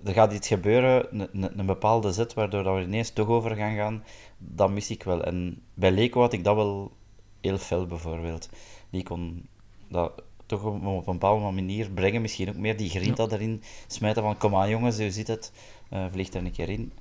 er 0.04 0.12
gaat 0.12 0.32
iets 0.32 0.48
gebeuren, 0.48 1.20
een, 1.32 1.58
een 1.58 1.66
bepaalde 1.66 2.12
zet 2.12 2.34
waardoor 2.34 2.62
dat 2.62 2.74
we 2.74 2.82
ineens 2.82 3.10
toch 3.10 3.28
over 3.28 3.56
gaan 3.56 3.76
gaan, 3.76 4.04
dat 4.38 4.70
mis 4.70 4.90
ik 4.90 5.02
wel. 5.02 5.24
En 5.24 5.62
bij 5.74 5.90
Leco 5.90 6.20
had 6.20 6.32
ik 6.32 6.44
dat 6.44 6.54
wel 6.56 6.92
heel 7.40 7.58
fel 7.58 7.86
bijvoorbeeld. 7.86 8.48
Die 8.90 9.02
kon 9.02 9.46
dat 9.88 10.22
toch 10.46 10.64
op 10.64 10.84
een 10.84 11.02
bepaalde 11.04 11.50
manier 11.50 11.90
brengen, 11.90 12.22
misschien 12.22 12.48
ook 12.48 12.56
meer 12.56 12.76
die 12.76 12.90
grinta 12.90 13.22
ja. 13.22 13.28
erin 13.30 13.62
smijten 13.86 14.22
van 14.22 14.36
kom 14.36 14.56
aan 14.56 14.68
jongens, 14.68 14.96
zo 14.96 15.08
zit 15.08 15.26
het, 15.26 15.52
uh, 15.92 16.06
vliegt 16.10 16.34
er 16.34 16.44
een 16.44 16.52
keer 16.52 16.68
in. 16.68 16.92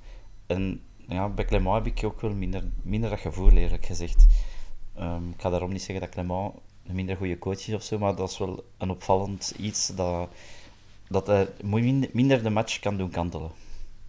En 0.46 0.82
ja, 1.08 1.28
bij 1.28 1.44
Clement 1.44 1.74
heb 1.74 1.86
ik 1.86 2.04
ook 2.04 2.20
wel 2.20 2.34
minder, 2.34 2.64
minder 2.82 3.10
dat 3.10 3.18
gevoel, 3.18 3.50
eerlijk 3.50 3.86
gezegd. 3.86 4.26
Um, 5.00 5.30
ik 5.30 5.40
ga 5.40 5.50
daarom 5.50 5.72
niet 5.72 5.82
zeggen 5.82 6.00
dat 6.00 6.14
Clement 6.14 6.52
minder 6.92 7.16
goede 7.16 7.38
coach 7.38 7.68
is 7.68 7.74
of 7.74 7.82
zo, 7.82 7.98
maar 7.98 8.14
dat 8.14 8.30
is 8.30 8.38
wel 8.38 8.64
een 8.78 8.90
opvallend 8.90 9.54
iets 9.58 9.86
dat, 9.86 10.28
dat 11.08 11.26
hij 11.26 11.48
minder 12.12 12.42
de 12.42 12.50
match 12.50 12.78
kan 12.78 12.96
doen 12.96 13.10
kantelen. 13.10 13.50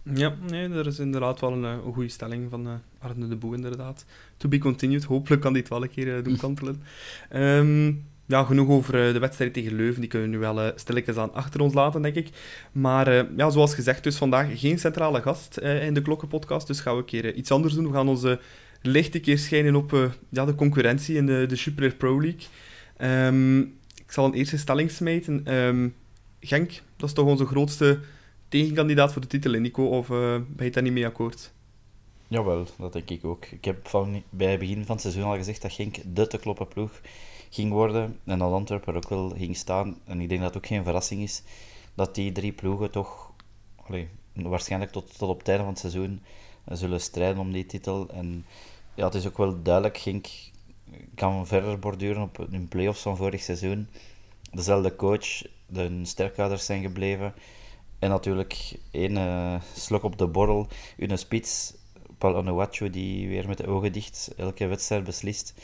Ja, 0.02 0.34
nee, 0.50 0.68
dat 0.68 0.86
is 0.86 0.98
inderdaad 0.98 1.40
wel 1.40 1.52
een, 1.52 1.64
eh, 1.64 1.84
een 1.86 1.92
goede 1.92 2.08
stelling 2.08 2.50
van 2.50 2.66
uh, 2.66 2.72
Arne 2.98 3.28
de 3.28 3.36
Boe, 3.36 3.54
inderdaad. 3.54 4.04
To 4.36 4.48
be 4.48 4.58
continued. 4.58 5.04
Hopelijk 5.04 5.42
kan 5.42 5.54
het 5.54 5.68
wel 5.68 5.82
een 5.82 5.90
keer 5.90 6.06
uh, 6.06 6.24
doen 6.24 6.36
kantelen. 6.46 6.82
Um, 7.34 8.08
ja, 8.26 8.44
genoeg 8.44 8.68
over 8.68 8.92
de 8.92 9.18
wedstrijd 9.18 9.52
tegen 9.52 9.74
Leuven. 9.74 10.00
Die 10.00 10.10
kunnen 10.10 10.30
we 10.30 10.36
nu 10.36 10.40
wel 10.40 10.72
stilletjes 10.74 11.16
aan 11.16 11.34
achter 11.34 11.60
ons 11.60 11.74
laten, 11.74 12.02
denk 12.02 12.14
ik. 12.14 12.28
Maar 12.72 13.36
ja, 13.36 13.50
zoals 13.50 13.74
gezegd, 13.74 14.04
dus 14.04 14.16
vandaag 14.16 14.60
geen 14.60 14.78
centrale 14.78 15.22
gast 15.22 15.56
in 15.58 15.94
de 15.94 16.02
Klokkenpodcast. 16.02 16.66
Dus 16.66 16.80
gaan 16.80 16.94
we 16.94 17.00
een 17.00 17.06
keer 17.06 17.34
iets 17.34 17.50
anders 17.50 17.74
doen. 17.74 17.86
We 17.86 17.92
gaan 17.92 18.08
onze 18.08 18.40
licht 18.82 19.14
een 19.14 19.20
keer 19.20 19.38
schijnen 19.38 19.74
op 19.74 20.10
ja, 20.28 20.44
de 20.44 20.54
concurrentie 20.54 21.16
in 21.16 21.26
de, 21.26 21.44
de 21.48 21.56
Super 21.56 21.94
Pro 21.94 22.20
League. 22.20 22.46
Um, 23.02 23.60
ik 24.04 24.12
zal 24.12 24.24
een 24.24 24.34
eerste 24.34 24.58
stelling 24.58 24.90
smijten. 24.90 25.54
Um, 25.54 25.94
Genk, 26.40 26.82
dat 26.96 27.08
is 27.08 27.14
toch 27.14 27.26
onze 27.26 27.46
grootste 27.46 28.00
tegenkandidaat 28.48 29.12
voor 29.12 29.20
de 29.20 29.28
titel, 29.28 29.52
Nico? 29.52 29.84
Of 29.84 30.08
uh, 30.08 30.36
ben 30.48 30.66
je 30.66 30.70
daar 30.70 30.82
niet 30.82 30.92
mee 30.92 31.06
akkoord? 31.06 31.52
Jawel, 32.28 32.66
dat 32.78 32.92
denk 32.92 33.10
ik 33.10 33.24
ook. 33.24 33.46
Ik 33.46 33.64
heb 33.64 33.88
van, 33.88 34.22
bij 34.30 34.50
het 34.50 34.58
begin 34.58 34.84
van 34.84 34.94
het 34.94 35.00
seizoen 35.00 35.24
al 35.24 35.36
gezegd 35.36 35.62
dat 35.62 35.72
Genk 35.72 35.96
de 36.14 36.26
te 36.26 36.38
kloppen 36.38 36.68
ploeg 36.68 37.00
ging 37.50 37.72
worden. 37.72 38.18
En 38.24 38.38
dat 38.38 38.52
Antwerpen 38.52 38.94
er 38.94 38.96
ook 38.96 39.08
wel 39.08 39.28
ging 39.36 39.56
staan. 39.56 39.98
En 40.04 40.20
ik 40.20 40.28
denk 40.28 40.40
dat 40.40 40.54
het 40.54 40.62
ook 40.62 40.68
geen 40.68 40.84
verrassing 40.84 41.22
is 41.22 41.42
dat 41.94 42.14
die 42.14 42.32
drie 42.32 42.52
ploegen 42.52 42.90
toch 42.90 43.32
waarschijnlijk 44.32 44.92
tot, 44.92 45.18
tot 45.18 45.28
op 45.28 45.38
het 45.38 45.48
einde 45.48 45.62
van 45.62 45.72
het 45.72 45.80
seizoen 45.80 46.22
zullen 46.70 47.00
strijden 47.00 47.38
om 47.38 47.52
die 47.52 47.66
titel. 47.66 48.08
En 48.08 48.44
ja, 48.94 49.04
het 49.04 49.14
is 49.14 49.26
ook 49.26 49.36
wel 49.36 49.62
duidelijk, 49.62 49.98
Genk 49.98 50.26
kan 51.14 51.46
verder 51.46 51.78
borduren 51.78 52.22
op 52.22 52.46
hun 52.50 52.68
play-offs 52.68 53.02
van 53.02 53.16
vorig 53.16 53.42
seizoen. 53.42 53.88
Dezelfde 54.52 54.96
coach, 54.96 55.42
de 55.66 56.00
sterkhouders 56.02 56.64
zijn 56.64 56.82
gebleven. 56.82 57.34
En 57.98 58.08
natuurlijk 58.08 58.78
één 58.90 59.16
uh, 59.16 59.60
slok 59.74 60.02
op 60.02 60.18
de 60.18 60.26
borrel. 60.26 60.68
Hun 60.96 61.18
spits, 61.18 61.74
Paul 62.18 62.68
die 62.90 63.28
weer 63.28 63.48
met 63.48 63.56
de 63.56 63.66
ogen 63.66 63.92
dicht 63.92 64.32
elke 64.36 64.66
wedstrijd 64.66 65.04
beslist. 65.04 65.54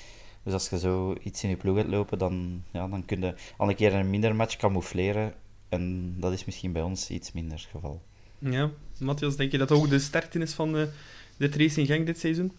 Dus 0.42 0.52
als 0.52 0.68
je 0.68 0.78
zo 0.78 1.16
iets 1.22 1.42
in 1.42 1.48
je 1.48 1.56
ploeg 1.56 1.76
hebt 1.76 1.88
lopen, 1.88 2.18
dan, 2.18 2.62
ja, 2.70 2.88
dan 2.88 3.04
kun 3.04 3.20
je 3.20 3.34
al 3.56 3.68
een 3.68 3.74
keer 3.74 3.94
een 3.94 4.10
minder 4.10 4.36
match 4.36 4.56
camoufleren. 4.56 5.34
En 5.68 6.14
dat 6.20 6.32
is 6.32 6.44
misschien 6.44 6.72
bij 6.72 6.82
ons 6.82 7.10
iets 7.10 7.32
minder 7.32 7.58
het 7.58 7.68
geval. 7.70 8.02
Ja, 8.38 8.70
Matthias, 8.98 9.36
denk 9.36 9.52
je 9.52 9.58
dat 9.58 9.70
ook 9.70 9.88
de 9.88 9.98
sterkte 9.98 10.38
is 10.38 10.52
van 10.52 10.72
de, 10.72 10.90
de 11.36 11.48
Racing 11.48 11.86
Gang 11.86 12.06
dit 12.06 12.18
seizoen? 12.18 12.52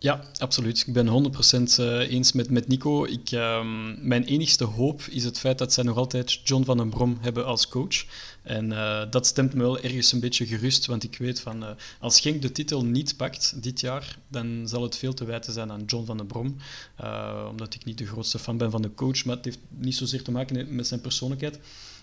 Ja, 0.00 0.24
absoluut. 0.38 0.84
Ik 0.86 0.92
ben 0.92 1.06
100% 1.06 1.78
eh, 1.78 2.10
eens 2.10 2.32
met, 2.32 2.50
met 2.50 2.68
Nico. 2.68 3.04
Ik, 3.04 3.30
um, 3.30 4.08
mijn 4.08 4.24
enigste 4.24 4.64
hoop 4.64 5.02
is 5.02 5.24
het 5.24 5.38
feit 5.38 5.58
dat 5.58 5.72
zij 5.72 5.84
nog 5.84 5.96
altijd 5.96 6.40
John 6.44 6.64
van 6.64 6.76
den 6.76 6.88
Brom 6.88 7.18
hebben 7.20 7.46
als 7.46 7.68
coach. 7.68 8.04
En 8.42 8.70
uh, 8.70 9.02
dat 9.10 9.26
stemt 9.26 9.54
me 9.54 9.62
wel 9.62 9.78
ergens 9.80 10.12
een 10.12 10.20
beetje 10.20 10.46
gerust, 10.46 10.86
want 10.86 11.04
ik 11.04 11.18
weet 11.18 11.40
van 11.40 11.62
uh, 11.62 11.70
als 12.00 12.20
Genk 12.20 12.42
de 12.42 12.52
titel 12.52 12.84
niet 12.84 13.16
pakt 13.16 13.62
dit 13.62 13.80
jaar, 13.80 14.18
dan 14.28 14.68
zal 14.68 14.82
het 14.82 14.96
veel 14.96 15.14
te 15.14 15.24
wijten 15.24 15.52
zijn 15.52 15.70
aan 15.70 15.84
John 15.86 16.04
van 16.06 16.16
den 16.16 16.26
Brom. 16.26 16.56
omdat 17.50 17.74
ik 17.74 17.84
niet 17.84 17.98
de 17.98 18.06
grootste 18.06 18.38
fan 18.38 18.56
ben 18.56 18.70
van 18.70 18.82
de 18.82 18.94
coach, 18.94 19.24
maar 19.24 19.36
het 19.36 19.44
heeft 19.44 19.58
niet 19.68 19.96
zozeer 19.96 20.22
te 20.22 20.30
maken 20.30 20.74
met 20.74 20.86
zijn 20.86 21.00
persoonlijkheid, 21.00 21.58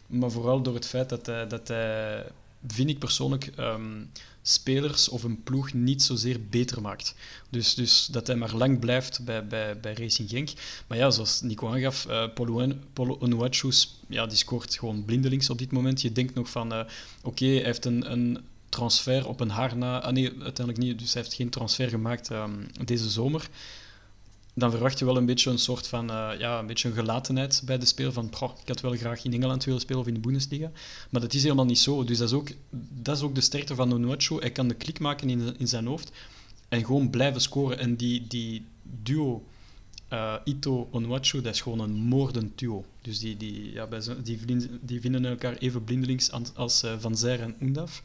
maar 0.08 0.31
vooral 0.31 0.62
door 0.62 0.73
het 0.73 0.88
feit 0.88 1.10
dat 1.10 1.25
dat 1.25 1.67
hij 1.67 2.25
vind 2.67 2.89
ik 2.89 2.99
persoonlijk, 2.99 3.51
um, 3.59 4.09
spelers 4.47 5.09
of 5.09 5.23
een 5.23 5.43
ploeg 5.43 5.73
niet 5.73 6.03
zozeer 6.03 6.39
beter 6.49 6.81
maakt. 6.81 7.15
Dus, 7.49 7.73
dus 7.73 8.05
dat 8.05 8.27
hij 8.27 8.35
maar 8.35 8.55
lang 8.55 8.79
blijft 8.79 9.25
bij, 9.25 9.47
bij, 9.47 9.79
bij 9.79 9.93
Racing 9.93 10.29
Genk. 10.29 10.49
Maar 10.87 10.97
ja, 10.97 11.11
zoals 11.11 11.41
Nico 11.41 11.69
aangaf, 11.69 12.05
uh, 12.09 12.25
Polo 12.93 13.17
Onuachu 13.19 13.71
ja, 14.07 14.29
scoort 14.29 14.75
gewoon 14.75 15.05
blindelings 15.05 15.49
op 15.49 15.57
dit 15.57 15.71
moment. 15.71 16.01
Je 16.01 16.11
denkt 16.11 16.33
nog 16.33 16.49
van, 16.49 16.73
uh, 16.73 16.79
oké, 17.23 17.45
hij 17.45 17.63
heeft 17.63 17.85
een, 17.85 18.11
een 18.11 18.39
transfer 18.69 19.27
op 19.27 19.39
een 19.39 19.49
haar 19.49 19.77
na... 19.77 20.01
Ah 20.01 20.13
nee, 20.13 20.29
uiteindelijk 20.29 20.77
niet, 20.77 20.99
dus 20.99 21.13
hij 21.13 21.21
heeft 21.21 21.35
geen 21.35 21.49
transfer 21.49 21.89
gemaakt 21.89 22.29
um, 22.29 22.67
deze 22.85 23.09
zomer 23.09 23.49
dan 24.57 24.71
verwacht 24.71 24.99
je 24.99 25.05
wel 25.05 25.17
een 25.17 25.25
beetje 25.25 25.49
een 25.49 25.59
soort 25.59 25.87
van 25.87 26.11
uh, 26.11 26.29
ja, 26.37 26.59
een 26.59 26.67
beetje 26.67 26.87
een 26.89 26.95
gelatenheid 26.95 27.61
bij 27.65 27.77
de 27.77 27.85
speler. 27.85 28.13
Van, 28.13 28.25
ik 28.61 28.67
had 28.67 28.81
wel 28.81 28.95
graag 28.95 29.23
in 29.23 29.33
Engeland 29.33 29.63
willen 29.63 29.79
spelen 29.79 30.01
of 30.01 30.07
in 30.07 30.13
de 30.13 30.19
Bundesliga. 30.19 30.71
Maar 31.09 31.21
dat 31.21 31.33
is 31.33 31.43
helemaal 31.43 31.65
niet 31.65 31.79
zo. 31.79 32.03
Dus 32.03 32.17
dat 32.17 32.27
is 32.27 32.33
ook, 32.33 32.49
dat 33.01 33.17
is 33.17 33.23
ook 33.23 33.35
de 33.35 33.41
sterkte 33.41 33.75
van 33.75 33.93
Onuachu. 33.93 34.39
Hij 34.39 34.51
kan 34.51 34.67
de 34.67 34.73
klik 34.73 34.99
maken 34.99 35.29
in, 35.29 35.55
in 35.57 35.67
zijn 35.67 35.85
hoofd 35.85 36.11
en 36.69 36.85
gewoon 36.85 37.09
blijven 37.09 37.41
scoren. 37.41 37.79
En 37.79 37.95
die, 37.95 38.27
die 38.27 38.65
duo 38.81 39.43
uh, 40.15 40.34
Ito 40.43 40.88
Onwachu, 40.91 41.41
dat 41.41 41.54
is 41.54 41.62
gewoon 41.62 41.80
een 41.80 41.93
moordend 41.93 42.60
duo. 42.60 42.86
Dus 43.01 43.19
die, 43.19 43.38
die, 43.38 43.71
ja, 43.71 43.88
die, 44.23 44.39
die 44.82 45.01
vinden 45.01 45.25
elkaar 45.25 45.58
even 45.58 45.84
blindelings 45.84 46.32
als 46.56 46.84
uh, 46.84 46.93
Van 46.99 47.17
Zijr 47.17 47.41
en 47.41 47.56
Undaf. 47.60 48.01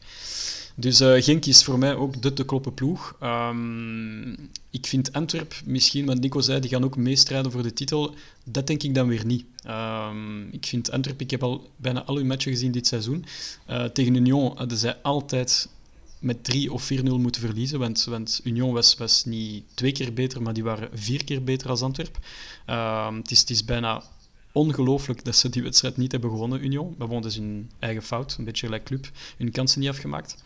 Dus 0.75 1.01
uh, 1.01 1.21
Genk 1.21 1.45
is 1.45 1.63
voor 1.63 1.79
mij 1.79 1.95
ook 1.95 2.21
de 2.21 2.33
te 2.33 2.45
kloppen 2.45 2.73
ploeg. 2.73 3.15
Um, 3.23 4.49
ik 4.69 4.85
vind 4.85 5.13
Antwerp 5.13 5.61
misschien, 5.65 6.05
wat 6.05 6.19
Nico 6.19 6.39
zei, 6.39 6.59
die 6.59 6.69
gaan 6.69 6.83
ook 6.83 6.97
meestrijden 6.97 7.51
voor 7.51 7.63
de 7.63 7.73
titel. 7.73 8.15
Dat 8.43 8.67
denk 8.67 8.83
ik 8.83 8.95
dan 8.95 9.07
weer 9.07 9.25
niet. 9.25 9.45
Um, 9.67 10.47
ik 10.51 10.65
vind 10.65 10.91
Antwerp, 10.91 11.21
ik 11.21 11.31
heb 11.31 11.43
al 11.43 11.69
bijna 11.75 12.03
al 12.03 12.15
hun 12.15 12.27
matchen 12.27 12.51
gezien 12.51 12.71
dit 12.71 12.87
seizoen. 12.87 13.25
Tegen 13.93 14.15
Union 14.15 14.57
hadden 14.57 14.77
zij 14.77 14.97
altijd 15.01 15.69
met 16.21 16.43
3 16.43 16.73
of 16.73 16.91
4-0 16.93 17.03
moeten 17.03 17.41
verliezen. 17.41 17.79
Want, 17.79 18.03
want 18.03 18.41
Union 18.43 18.73
was, 18.73 18.95
was 18.95 19.25
niet 19.25 19.63
twee 19.73 19.91
keer 19.91 20.13
beter, 20.13 20.41
maar 20.41 20.53
die 20.53 20.63
waren 20.63 20.89
vier 20.93 21.23
keer 21.23 21.43
beter 21.43 21.69
als 21.69 21.81
Antwerp. 21.81 22.19
Uh, 22.69 23.15
het, 23.15 23.31
is, 23.31 23.39
het 23.39 23.49
is 23.49 23.65
bijna 23.65 24.03
ongelooflijk 24.51 25.23
dat 25.23 25.35
ze 25.35 25.49
die 25.49 25.63
wedstrijd 25.63 25.97
niet 25.97 26.11
hebben 26.11 26.29
gewonnen, 26.29 26.63
Union. 26.63 26.95
Maar 26.97 27.07
gewoon, 27.07 27.21
dat 27.21 27.31
is 27.31 27.37
hun 27.37 27.71
eigen 27.79 28.03
fout. 28.03 28.35
Een 28.37 28.45
beetje 28.45 28.65
gelijk 28.65 28.83
club. 28.83 29.11
Hun 29.37 29.51
kansen 29.51 29.79
niet 29.79 29.89
afgemaakt. 29.89 30.43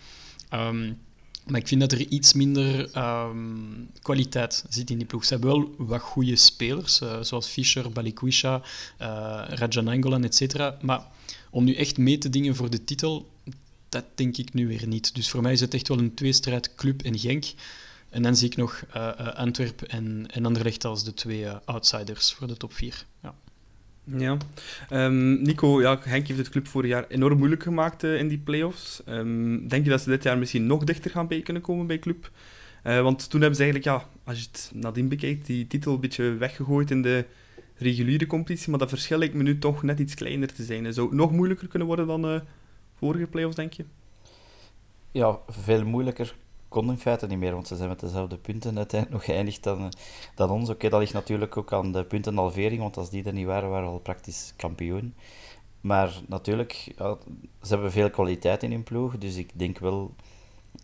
Um, 0.53 0.97
maar 1.45 1.59
ik 1.59 1.67
vind 1.67 1.81
dat 1.81 1.91
er 1.91 2.07
iets 2.07 2.33
minder 2.33 2.97
um, 2.97 3.89
kwaliteit 4.01 4.65
zit 4.69 4.89
in 4.89 4.97
die 4.97 5.07
ploeg. 5.07 5.25
Ze 5.25 5.33
hebben 5.33 5.51
wel 5.51 5.73
wat 5.77 6.01
goede 6.01 6.35
spelers, 6.35 7.01
uh, 7.01 7.21
zoals 7.21 7.47
Fischer, 7.47 7.91
Balikwisha, 7.91 8.61
uh, 9.01 9.43
Rajanangolan, 9.47 10.23
etc. 10.23 10.71
Maar 10.81 11.07
om 11.49 11.63
nu 11.63 11.73
echt 11.73 11.97
mee 11.97 12.17
te 12.17 12.29
dingen 12.29 12.55
voor 12.55 12.69
de 12.69 12.83
titel, 12.83 13.29
dat 13.95 14.05
denk 14.15 14.37
ik 14.37 14.53
nu 14.53 14.67
weer 14.67 14.87
niet. 14.87 15.15
Dus 15.15 15.29
voor 15.29 15.41
mij 15.41 15.51
is 15.51 15.59
het 15.59 15.73
echt 15.73 15.87
wel 15.87 15.97
een 15.97 16.13
tweestrijd 16.13 16.75
Club 16.75 17.01
en 17.01 17.19
Genk. 17.19 17.45
En 18.09 18.21
dan 18.21 18.35
zie 18.35 18.47
ik 18.47 18.55
nog 18.55 18.83
uh, 18.95 19.17
Antwerp 19.17 19.81
en, 19.81 20.25
en 20.31 20.45
Anderlecht 20.45 20.85
als 20.85 21.03
de 21.03 21.13
twee 21.13 21.47
outsiders 21.49 22.33
voor 22.33 22.47
de 22.47 22.57
top 22.57 22.73
4. 22.73 23.05
Ja. 23.21 23.35
Ja. 24.17 24.37
Um, 24.91 25.41
Nico, 25.41 25.81
ja, 25.81 25.99
Henk 26.03 26.27
heeft 26.27 26.39
het 26.39 26.49
club 26.49 26.67
vorig 26.67 26.89
jaar 26.89 27.07
enorm 27.07 27.37
moeilijk 27.37 27.63
gemaakt 27.63 28.03
in 28.03 28.27
die 28.27 28.37
play-offs. 28.37 29.01
Um, 29.07 29.67
denk 29.67 29.83
je 29.83 29.89
dat 29.89 30.01
ze 30.01 30.09
dit 30.09 30.23
jaar 30.23 30.37
misschien 30.37 30.65
nog 30.65 30.83
dichter 30.83 31.11
gaan 31.11 31.27
bij 31.27 31.41
kunnen 31.41 31.61
komen 31.61 31.87
bij 31.87 31.99
club? 31.99 32.31
Want 32.83 33.29
toen 33.29 33.41
hebben 33.41 33.57
ze 33.57 33.63
eigenlijk, 33.63 33.97
ja, 33.97 34.09
als 34.23 34.39
je 34.39 34.45
het 34.51 34.71
nadien 34.73 35.07
bekijkt, 35.07 35.45
die 35.45 35.67
titel 35.67 35.93
een 35.93 35.99
beetje 35.99 36.33
weggegooid 36.33 36.91
in 36.91 37.01
de 37.01 37.25
reguliere 37.77 38.27
competitie. 38.27 38.69
Maar 38.69 38.79
dat 38.79 38.89
verschil 38.89 39.17
lijkt 39.17 39.33
me 39.33 39.43
nu 39.43 39.57
toch 39.57 39.83
net 39.83 39.99
iets 39.99 40.13
kleiner 40.13 40.53
te 40.53 40.63
zijn. 40.63 40.93
Zou 40.93 41.07
het 41.07 41.17
nog 41.17 41.31
moeilijker 41.31 41.67
kunnen 41.67 41.87
worden 41.87 42.07
dan 42.07 42.41
vorige 42.95 43.27
play-offs, 43.27 43.55
denk 43.55 43.73
je? 43.73 43.85
Ja, 45.11 45.39
veel 45.47 45.85
moeilijker 45.85 46.35
kon 46.67 46.89
in 46.89 46.97
feite 46.97 47.27
niet 47.27 47.37
meer, 47.37 47.53
want 47.53 47.67
ze 47.67 47.75
zijn 47.75 47.89
met 47.89 47.99
dezelfde 47.99 48.37
punten 48.37 48.77
uiteindelijk 48.77 49.21
nog 49.21 49.35
geëindigd 49.35 49.63
dan, 49.63 49.93
dan 50.35 50.49
ons. 50.49 50.69
Oké, 50.69 50.89
dat 50.89 50.99
ligt 50.99 51.13
natuurlijk 51.13 51.57
ook 51.57 51.73
aan 51.73 51.91
de 51.91 52.03
puntenhalvering, 52.03 52.81
want 52.81 52.97
als 52.97 53.09
die 53.09 53.23
er 53.23 53.33
niet 53.33 53.45
waren, 53.45 53.69
waren 53.69 53.85
we 53.85 53.93
al 53.93 53.99
praktisch 53.99 54.53
kampioen. 54.55 55.13
Maar 55.81 56.21
natuurlijk, 56.27 56.93
ze 57.61 57.67
hebben 57.67 57.91
veel 57.91 58.09
kwaliteit 58.09 58.63
in 58.63 58.71
hun 58.71 58.83
ploeg, 58.83 59.17
dus 59.17 59.35
ik 59.35 59.49
denk 59.53 59.77
wel 59.77 60.13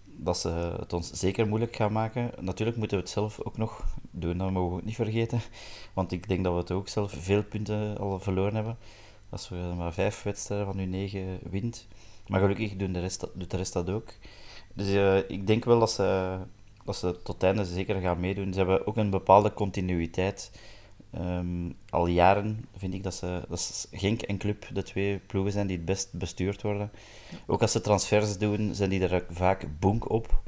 dat 0.06 0.38
ze 0.38 0.50
het 0.80 0.94
ons 0.94 1.12
zeker 1.12 1.48
moeilijk 1.48 1.76
gaan 1.76 1.92
maken. 1.92 2.32
Natuurlijk 2.40 2.78
moeten 2.78 2.98
we 2.98 3.04
het 3.04 3.14
zelf 3.14 3.40
ook 3.42 3.58
nog 3.58 3.86
doen, 4.12 4.38
dat 4.38 4.52
mogen 4.52 4.70
we 4.70 4.76
ook 4.76 4.86
niet 4.86 4.96
vergeten. 4.96 5.42
Want 5.94 6.12
ik 6.12 6.28
denk 6.28 6.44
dat 6.44 6.54
we 6.54 6.60
het 6.60 6.72
ook 6.72 6.88
zelf 6.88 7.14
veel 7.18 7.44
punten 7.44 7.98
al 7.98 8.20
verloren 8.20 8.56
hebben. 8.56 8.78
Als 9.32 9.50
we 9.50 9.56
maar 9.56 9.94
vijf 9.94 10.24
wedstrijden 10.24 10.68
van 10.68 10.78
nu 10.78 10.86
negen 10.86 11.40
wint. 11.50 11.88
Maar 12.28 12.40
gelukkig 12.40 12.76
doen 12.76 12.92
de 12.92 13.00
rest, 13.00 13.28
doet 13.34 13.52
de 13.52 13.58
rest 13.58 13.74
dat 13.74 13.90
ook. 13.90 14.14
Dus 14.74 14.88
uh, 14.88 15.30
ik 15.30 15.48
denk 15.48 15.66
wel 15.66 15.80
dat 15.80 15.92
ze, 15.92 16.38
dat 16.86 16.96
ze 16.96 17.22
tot 17.24 17.36
het 17.36 17.44
einde 17.44 17.66
zeker 17.66 18.02
gaan 18.02 18.20
meedoen. 18.20 18.54
Ze 18.54 18.58
hebben 18.58 18.88
ook 18.88 18.98
een 18.98 19.10
bepaalde 19.10 19.54
continuïteit. 19.54 20.52
Um, 21.18 21.76
al 21.90 22.08
jaren 22.08 22.66
vind 22.78 22.94
ik 22.94 23.04
dat 23.04 23.14
ze 23.14 23.42
dat 23.50 23.88
Genk 23.92 24.22
en 24.22 24.38
Club 24.38 24.70
de 24.74 24.84
twee 24.84 25.18
ploegen 25.18 25.52
zijn 25.52 25.68
die 25.68 25.78
het 25.78 25.86
best 25.86 26.14
bestuurd 26.14 26.62
worden. 26.62 26.92
Ook 27.48 27.62
als 27.62 27.72
ze 27.72 27.82
transfers 27.82 28.38
doen, 28.38 28.76
zijn 28.76 28.90
die 28.90 29.08
er 29.08 29.26
vaak 29.30 29.68
bonk 29.80 30.10
op. 30.10 30.42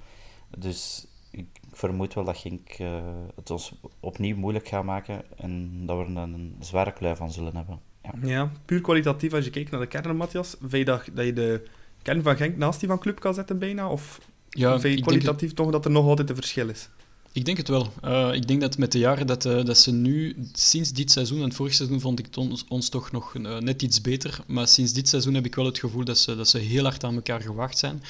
Dus 0.58 1.08
ik 1.32 1.48
vermoed 1.72 2.14
wel 2.14 2.24
dat 2.24 2.38
Genk 2.38 2.80
uh, 2.80 3.02
het 3.36 3.52
ons 3.52 3.74
opnieuw 4.00 4.38
moeilijk 4.38 4.68
gaat 4.68 4.84
maken 4.84 5.38
en 5.38 5.86
dat 5.86 5.98
we 5.98 6.04
er 6.04 6.18
een 6.18 6.56
zware 6.60 6.94
klui 6.94 7.16
van 7.16 7.32
zullen 7.32 7.56
hebben. 7.56 7.93
Ja. 8.04 8.12
ja, 8.30 8.52
puur 8.66 8.82
kwalitatief 8.82 9.34
als 9.34 9.46
je 9.46 9.52
kijkt 9.52 9.72
naar 9.72 9.80
de 9.80 9.88
kern, 9.88 10.16
Matthias. 10.16 10.56
Vind 10.60 10.72
je 10.72 10.86
dat, 10.86 11.04
dat 11.14 11.26
je 11.26 11.34
de 11.34 11.64
kern 12.02 12.24
van 12.24 12.36
Genk 12.36 12.58
naast 12.58 12.80
die 12.80 12.90
van 12.90 13.00
Club 13.00 13.20
kan 13.20 13.34
zetten 13.34 13.60
bijna? 13.60 13.90
Of 13.90 14.20
ja, 14.50 14.80
vind 14.80 14.98
je 14.98 15.02
kwalitatief 15.02 15.48
het... 15.48 15.58
toch 15.58 15.72
dat 15.72 15.86
er 15.86 15.92
nog 15.92 16.06
altijd 16.06 16.30
een 16.30 16.36
verschil 16.36 16.70
is? 16.70 16.90
Ik 17.32 17.46
denk 17.46 17.58
het 17.58 17.68
wel. 17.68 17.94
Uh, 18.06 18.34
ik 18.34 18.48
denk 18.48 18.62
dat 18.62 18.78
met 18.78 18.92
de 18.92 19.00
jaren 19.00 19.28
dat, 19.28 19.46
uh, 19.46 19.64
dat 19.66 19.78
ze 19.78 19.92
nu, 19.92 20.36
sinds 20.52 20.94
dit 20.94 21.12
seizoen, 21.12 21.42
en 21.42 21.54
vorig 21.54 21.74
seizoen 21.74 22.02
vond 22.02 22.20
ik 22.20 22.28
ons, 22.38 22.66
ons 22.68 22.90
toch 22.90 23.12
nog 23.12 23.34
uh, 23.34 23.58
net 23.58 23.82
iets 23.82 24.02
beter, 24.02 24.40
maar 24.48 24.68
sinds 24.68 24.94
dit 24.94 25.10
seizoen 25.10 25.34
heb 25.34 25.46
ik 25.46 25.56
wel 25.56 25.66
het 25.66 25.80
gevoel 25.80 26.04
dat 26.04 26.18
ze, 26.18 26.36
dat 26.36 26.48
ze 26.48 26.58
heel 26.58 26.84
hard 26.84 27.04
aan 27.04 27.16
elkaar 27.16 27.42
gewacht 27.42 27.78
zijn. 27.78 28.04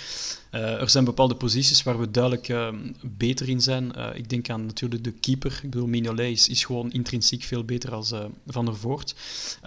Uh, 0.56 0.82
er 0.82 0.90
zijn 0.90 1.04
bepaalde 1.04 1.36
posities 1.36 1.84
waar 1.84 2.00
we 2.00 2.12
duidelijk 2.12 2.48
uh, 2.48 2.68
beter 3.02 3.50
in 3.50 3.62
zijn. 3.62 3.92
Uh, 3.98 4.08
ik 4.14 4.30
denk 4.30 4.50
aan 4.50 4.66
natuurlijk 4.66 5.04
de 5.04 5.12
keeper. 5.12 5.60
Ik 5.64 5.70
bedoel, 5.70 5.88
Mignolet 5.88 6.50
is, 6.50 6.64
gewoon 6.64 6.92
intrinsiek 6.92 7.44
veel 7.44 7.64
beter 7.64 7.94
als 7.94 8.14
Van 8.48 8.66
der 8.66 8.76
Voort. 8.76 9.16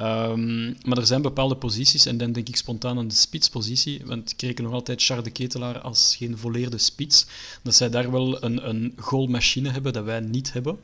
Um, 0.00 0.76
maar 0.84 0.98
er 0.98 1.06
zijn 1.06 1.22
bepaalde 1.22 1.56
posities, 1.56 2.06
en 2.06 2.16
dan 2.16 2.32
denk 2.32 2.48
ik 2.48 2.56
spontaan 2.56 2.98
aan 2.98 3.08
de 3.08 3.14
spitspositie, 3.14 4.02
want 4.04 4.32
ik 4.32 4.42
reken 4.42 4.64
nog 4.64 4.72
altijd 4.72 5.02
Charles 5.02 5.24
de 5.24 5.30
Ketelaar 5.30 5.80
als 5.80 6.16
geen 6.18 6.38
volleerde 6.38 6.78
spits. 6.78 7.26
Dat 7.62 7.74
zij 7.74 7.90
daar 7.90 8.10
wel 8.10 8.44
een, 8.44 8.68
een 8.68 8.92
goalmachine 8.96 9.70
hebben 9.70 9.92
dat 9.92 10.04
wij 10.04 10.20
niet 10.20 10.52
hebben. 10.52 10.78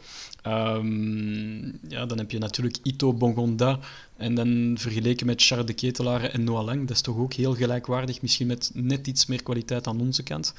Um, 0.46 1.78
ja, 1.88 2.06
dan 2.06 2.18
heb 2.18 2.30
je 2.30 2.38
natuurlijk 2.38 2.78
Ito 2.82 3.12
Bongonda 3.12 3.78
en 4.16 4.34
dan 4.34 4.74
vergeleken 4.78 5.26
met 5.26 5.42
Charles 5.42 5.66
de 5.66 5.72
Ketelaar 5.72 6.24
en 6.24 6.44
Noah 6.44 6.64
Lang, 6.64 6.80
dat 6.80 6.96
is 6.96 7.02
toch 7.02 7.16
ook 7.16 7.32
heel 7.32 7.54
gelijkwaardig, 7.54 8.22
misschien 8.22 8.46
met 8.46 8.70
net 8.74 9.06
iets 9.06 9.26
meer 9.26 9.42
kwaliteit 9.42 9.86
aan 9.86 10.00
onze 10.00 10.22
kant. 10.22 10.54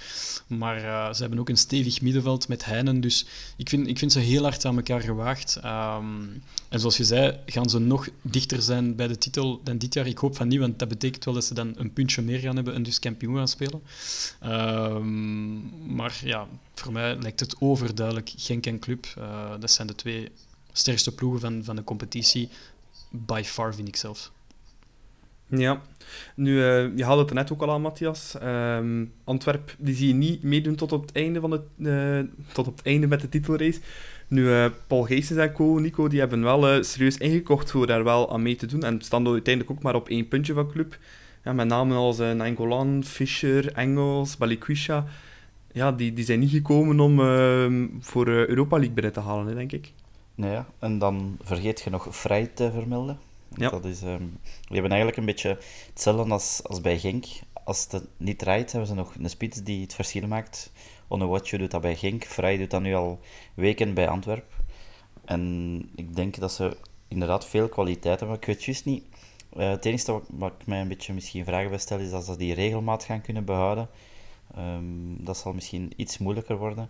Maar 0.48 0.78
uh, 0.78 1.14
ze 1.14 1.22
hebben 1.22 1.40
ook 1.40 1.50
een 1.50 1.58
stevig 1.58 2.02
middenveld 2.02 2.48
met 2.48 2.66
Heinen, 2.66 3.02
dus 3.02 3.26
ik 3.58 3.70
vind, 3.70 3.88
ik 3.88 3.98
vind 3.98 4.12
ze 4.12 4.20
heel 4.20 4.44
hard 4.44 4.66
aan 4.66 4.76
elkaar 4.76 5.02
gewaagd. 5.02 5.60
Um, 5.66 6.44
en 6.70 6.80
zoals 6.80 6.98
je 6.98 7.04
zei, 7.04 7.40
gaan 7.46 7.70
ze 7.70 7.80
nog 7.80 8.10
dichter 8.22 8.62
zijn 8.62 8.96
bij 8.96 9.08
de 9.08 9.18
titel 9.18 9.62
dan 9.64 9.78
dit 9.78 9.94
jaar. 9.94 10.08
Ik 10.08 10.18
hoop 10.18 10.36
van 10.36 10.48
niet, 10.48 10.60
want 10.60 10.80
dat 10.80 10.88
betekent 10.88 11.26
wel 11.26 11.34
dat 11.34 11.46
ze 11.46 11.54
dan 11.54 11.74
een 11.76 11.94
puntje 11.94 12.22
meer 12.22 12.40
gaan 12.40 12.56
hebben 12.56 12.74
en 12.74 12.84
dus 12.84 13.00
kampioen 13.00 13.36
gaan 13.36 13.48
spelen. 13.48 13.82
Um, 14.46 15.72
maar 15.96 16.22
ja, 16.24 16.48
voor 16.74 16.92
mij 16.92 17.16
lijkt 17.16 17.40
het 17.40 17.56
overduidelijk 17.60 18.32
Genk 18.36 18.66
en 18.66 18.80
Club. 18.80 19.06
Uh, 19.18 19.52
dat 19.60 19.72
zijn 19.72 19.88
de 19.88 19.96
twee 19.96 20.32
sterkste 20.72 21.16
ploegen 21.16 21.40
van, 21.40 21.64
van 21.64 21.76
de 21.76 21.84
competitie 21.84 22.50
by 23.12 23.42
far, 23.46 23.76
vind 23.76 23.88
ik 23.88 23.96
zelf. 23.96 24.32
Ja, 25.48 25.82
nu, 26.36 26.52
uh, 26.52 26.98
je 26.98 27.04
haalde 27.04 27.22
het 27.22 27.30
er 27.30 27.36
net 27.36 27.52
ook 27.52 27.62
al 27.62 27.72
aan, 27.72 27.82
Matthias. 27.82 28.36
Um, 28.44 29.14
Antwerp, 29.24 29.76
die 29.78 29.96
zie 29.96 30.08
je 30.08 30.14
niet 30.14 30.44
meedoen 30.44 30.76
tot 30.76 30.92
op 30.92 31.02
het 31.02 31.12
einde, 31.12 31.40
van 31.40 31.52
het, 31.52 31.62
uh, 31.78 32.20
tot 32.54 32.68
op 32.68 32.78
het 32.78 32.86
einde 32.86 33.08
met 33.08 33.22
de 33.22 33.30
titelrace. 33.30 33.80
Nu, 34.28 34.70
Paul 34.88 35.04
Geesens 35.04 35.40
en 35.40 35.54
co, 35.54 35.80
Nico, 35.80 36.08
die 36.08 36.20
hebben 36.20 36.44
wel 36.44 36.84
serieus 36.84 37.18
ingekocht 37.18 37.72
voor 37.72 37.88
daar 37.88 38.04
wel 38.04 38.34
aan 38.34 38.42
mee 38.42 38.56
te 38.56 38.66
doen. 38.66 38.84
En 38.84 39.02
staan 39.02 39.28
uiteindelijk 39.28 39.78
ook 39.78 39.84
maar 39.84 39.96
op 39.96 40.10
één 40.10 40.28
puntje 40.28 40.54
van 40.54 40.72
club. 40.72 40.98
Ja, 41.44 41.54
met 41.54 41.68
namen 41.68 41.98
als 41.98 42.18
Nangolan, 42.18 43.04
Fischer, 43.04 43.74
Engels, 43.74 44.38
Balikwisha. 44.38 45.06
Ja, 45.74 45.92
die, 45.92 46.14
die 46.14 46.26
zijn 46.26 46.40
niet 46.40 46.52
gekomen 46.52 47.00
om 47.00 47.20
ehm, 47.20 47.88
voor 48.00 48.28
Europa 48.28 48.76
League 48.76 48.94
binnen 48.94 49.14
te 49.14 49.20
halen, 49.20 49.48
hè, 49.48 49.54
denk 49.54 49.72
ik. 49.72 49.92
Nee, 50.36 50.60
en 50.80 50.98
dan 51.00 51.38
vergeet 51.42 51.82
je 51.82 51.90
nog 51.90 52.08
Vrij 52.16 52.48
te 52.48 52.72
vermelden. 52.72 53.20
Ja. 53.56 53.70
Dat 53.70 53.86
is, 53.86 54.02
um, 54.02 54.38
we 54.44 54.74
hebben 54.74 54.92
eigenlijk 54.92 55.18
een 55.18 55.26
beetje 55.26 55.58
hetzelfde 55.90 56.32
als, 56.32 56.62
als 56.64 56.82
bij 56.82 57.00
Genk. 57.00 57.26
Als 57.64 57.88
het 57.92 58.08
niet 58.18 58.40
draait, 58.40 58.72
hebben 58.72 58.90
ze 58.90 58.96
nog 58.96 59.16
een 59.16 59.30
spits 59.30 59.64
die 59.64 59.82
het 59.82 59.94
verschil 59.94 60.28
maakt. 60.28 60.72
Onewatje 61.08 61.58
doet 61.58 61.72
dat 61.72 61.82
bij 61.82 61.96
Genk. 61.96 62.24
Vrij 62.24 62.58
doet 62.58 62.72
dat 62.72 62.82
nu 62.82 62.94
al 62.94 63.20
weken 63.54 63.94
bij 63.94 64.08
Antwerp. 64.08 64.54
En 65.26 65.90
ik 65.96 66.16
denk 66.16 66.40
dat 66.40 66.52
ze 66.52 66.78
inderdaad 67.08 67.46
veel 67.46 67.70
kwaliteit 67.70 68.20
hebben. 68.20 68.38
Ik 68.38 68.46
weet 68.46 68.64
juist 68.64 68.86
niet... 68.86 69.04
Uh, 69.58 69.70
het 69.70 69.86
enige 69.86 70.22
wat, 70.30 70.54
ik 70.60 70.68
mij 70.68 70.82
een 70.82 70.88
beetje 70.88 71.14
misschien 71.14 71.46
vragen 71.46 71.70
bij 71.70 71.80
stel, 71.80 72.00
is 72.00 72.10
dat 72.10 72.26
ze 72.26 72.38
die 72.38 72.54
regelmaat 72.54 73.04
gaan 73.04 73.22
kunnen 73.22 73.46
behouden. 73.46 73.90
Um, 74.58 75.24
dat 75.24 75.38
zal 75.38 75.54
misschien 75.54 75.94
iets 75.96 76.18
moeilijker 76.18 76.58
worden. 76.58 76.90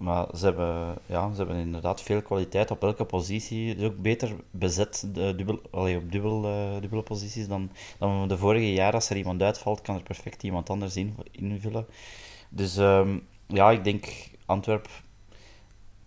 Maar 0.00 0.26
ze 0.36 0.44
hebben, 0.44 0.98
ja, 1.06 1.30
ze 1.30 1.36
hebben 1.36 1.56
inderdaad 1.56 2.02
veel 2.02 2.22
kwaliteit 2.22 2.70
op 2.70 2.82
elke 2.82 3.04
positie. 3.04 3.68
Het 3.68 3.78
is 3.78 3.84
ook 3.84 4.02
beter 4.02 4.36
bezet 4.50 5.08
de 5.12 5.34
dubbel, 5.36 5.60
op 5.70 6.12
dubbel, 6.12 6.44
uh, 6.44 6.80
dubbele 6.80 7.02
posities 7.02 7.48
dan, 7.48 7.70
dan 7.98 8.28
de 8.28 8.38
vorige 8.38 8.72
jaren. 8.72 8.94
Als 8.94 9.10
er 9.10 9.16
iemand 9.16 9.42
uitvalt, 9.42 9.80
kan 9.80 9.94
er 9.94 10.02
perfect 10.02 10.42
iemand 10.42 10.70
anders 10.70 10.96
in, 10.96 11.16
invullen. 11.30 11.86
Dus 12.48 12.76
um, 12.76 13.26
ja, 13.46 13.70
ik 13.70 13.84
denk 13.84 14.06
Antwerp. 14.46 14.88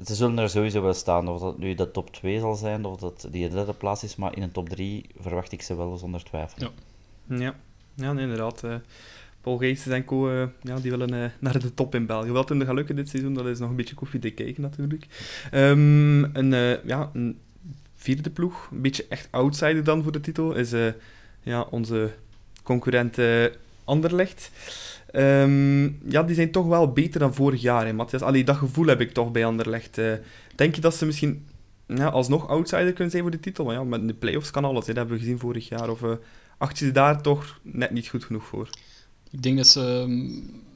Ze 0.06 0.16
zullen 0.16 0.38
er 0.38 0.50
sowieso 0.50 0.82
wel 0.82 0.94
staan. 0.94 1.28
Of 1.28 1.40
dat 1.40 1.58
nu 1.58 1.74
de 1.74 1.92
top 1.92 2.14
2 2.14 2.40
zal 2.40 2.56
zijn, 2.56 2.86
of 2.86 2.98
dat 2.98 3.28
die 3.32 3.50
de 3.50 3.56
derde 3.56 3.74
plaats 3.74 4.04
is. 4.04 4.16
Maar 4.16 4.36
in 4.36 4.42
een 4.42 4.52
top 4.52 4.70
3 4.70 5.06
verwacht 5.20 5.52
ik 5.52 5.62
ze 5.62 5.76
wel 5.76 5.98
zonder 5.98 6.24
twijfel. 6.24 6.62
Ja, 6.62 7.38
ja. 7.38 7.56
ja 7.94 8.10
inderdaad. 8.10 8.64
Uh 8.64 8.76
Paul 9.44 9.58
Geestes 9.58 9.94
en 9.94 10.06
co, 10.06 10.30
eh, 10.30 10.48
ja, 10.62 10.80
die 10.80 10.92
willen 10.92 11.14
uh, 11.14 11.26
naar 11.40 11.60
de 11.60 11.74
top 11.74 11.96
in 11.96 12.06
België. 12.06 12.30
Wat 12.30 12.52
in 12.52 12.66
gaat 12.66 12.76
lukken 12.76 12.96
dit 12.96 13.10
seizoen, 13.10 13.34
dat 13.34 13.46
is 13.46 13.60
nog 13.60 13.70
een 13.70 13.76
beetje 13.76 13.96
koffiedik 13.96 14.36
kijken 14.36 14.62
natuurlijk. 14.62 15.06
Um, 15.54 16.36
een, 16.36 16.52
uh, 16.52 16.84
ja, 16.84 17.12
vierde 17.96 18.30
ploeg, 18.30 18.70
een 18.72 18.82
beetje 18.82 19.06
echt 19.10 19.28
outsider 19.32 19.84
dan 19.84 20.04
voor 20.04 20.12
de 20.12 20.20
titel, 20.20 20.54
is 20.54 20.72
ja, 21.42 21.62
onze 21.62 22.14
concurrent 22.64 23.18
Anderlecht. 23.84 24.52
Um, 25.16 26.00
ja, 26.10 26.24
die 26.24 26.36
zijn 26.36 26.52
toch 26.52 26.68
wel 26.68 26.92
beter 26.92 27.20
dan 27.20 27.34
vorig 27.34 27.62
jaar, 27.62 27.86
hè, 27.86 27.94
Matthias. 27.94 28.22
Allee, 28.22 28.44
dat 28.44 28.56
gevoel 28.56 28.86
heb 28.86 29.02
ik 29.02 29.12
toch 29.12 29.32
bij 29.32 29.46
Anderlecht. 29.46 30.02
denk 30.56 30.76
je 30.76 30.82
dat 30.82 30.96
ze 30.96 31.06
misschien 31.06 31.48
alsnog 32.00 32.48
outsider 32.48 32.94
kunnen 32.94 33.12
zijn 33.12 33.24
voor 33.24 33.32
de 33.32 33.40
titel? 33.40 33.66
Maar 33.66 33.74
ja, 33.74 33.84
met 33.84 34.08
de 34.08 34.14
play-offs 34.14 34.52
kan 34.52 34.66
alles, 34.66 34.88
hè. 34.88 34.94
dat 34.94 34.96
hebben 34.96 35.16
we 35.16 35.22
gezien 35.22 35.40
vorig 35.40 35.70
jaar. 35.70 35.90
Of 35.90 36.02
acht 36.58 36.80
je 36.80 36.92
daar 36.92 37.22
toch 37.22 37.60
net 37.62 37.92
niet 37.92 38.08
goed 38.08 38.24
genoeg 38.24 38.46
voor? 38.46 38.70
Ik 39.34 39.44
denk 39.44 39.58
dat 39.58 39.68
ze, 39.68 40.06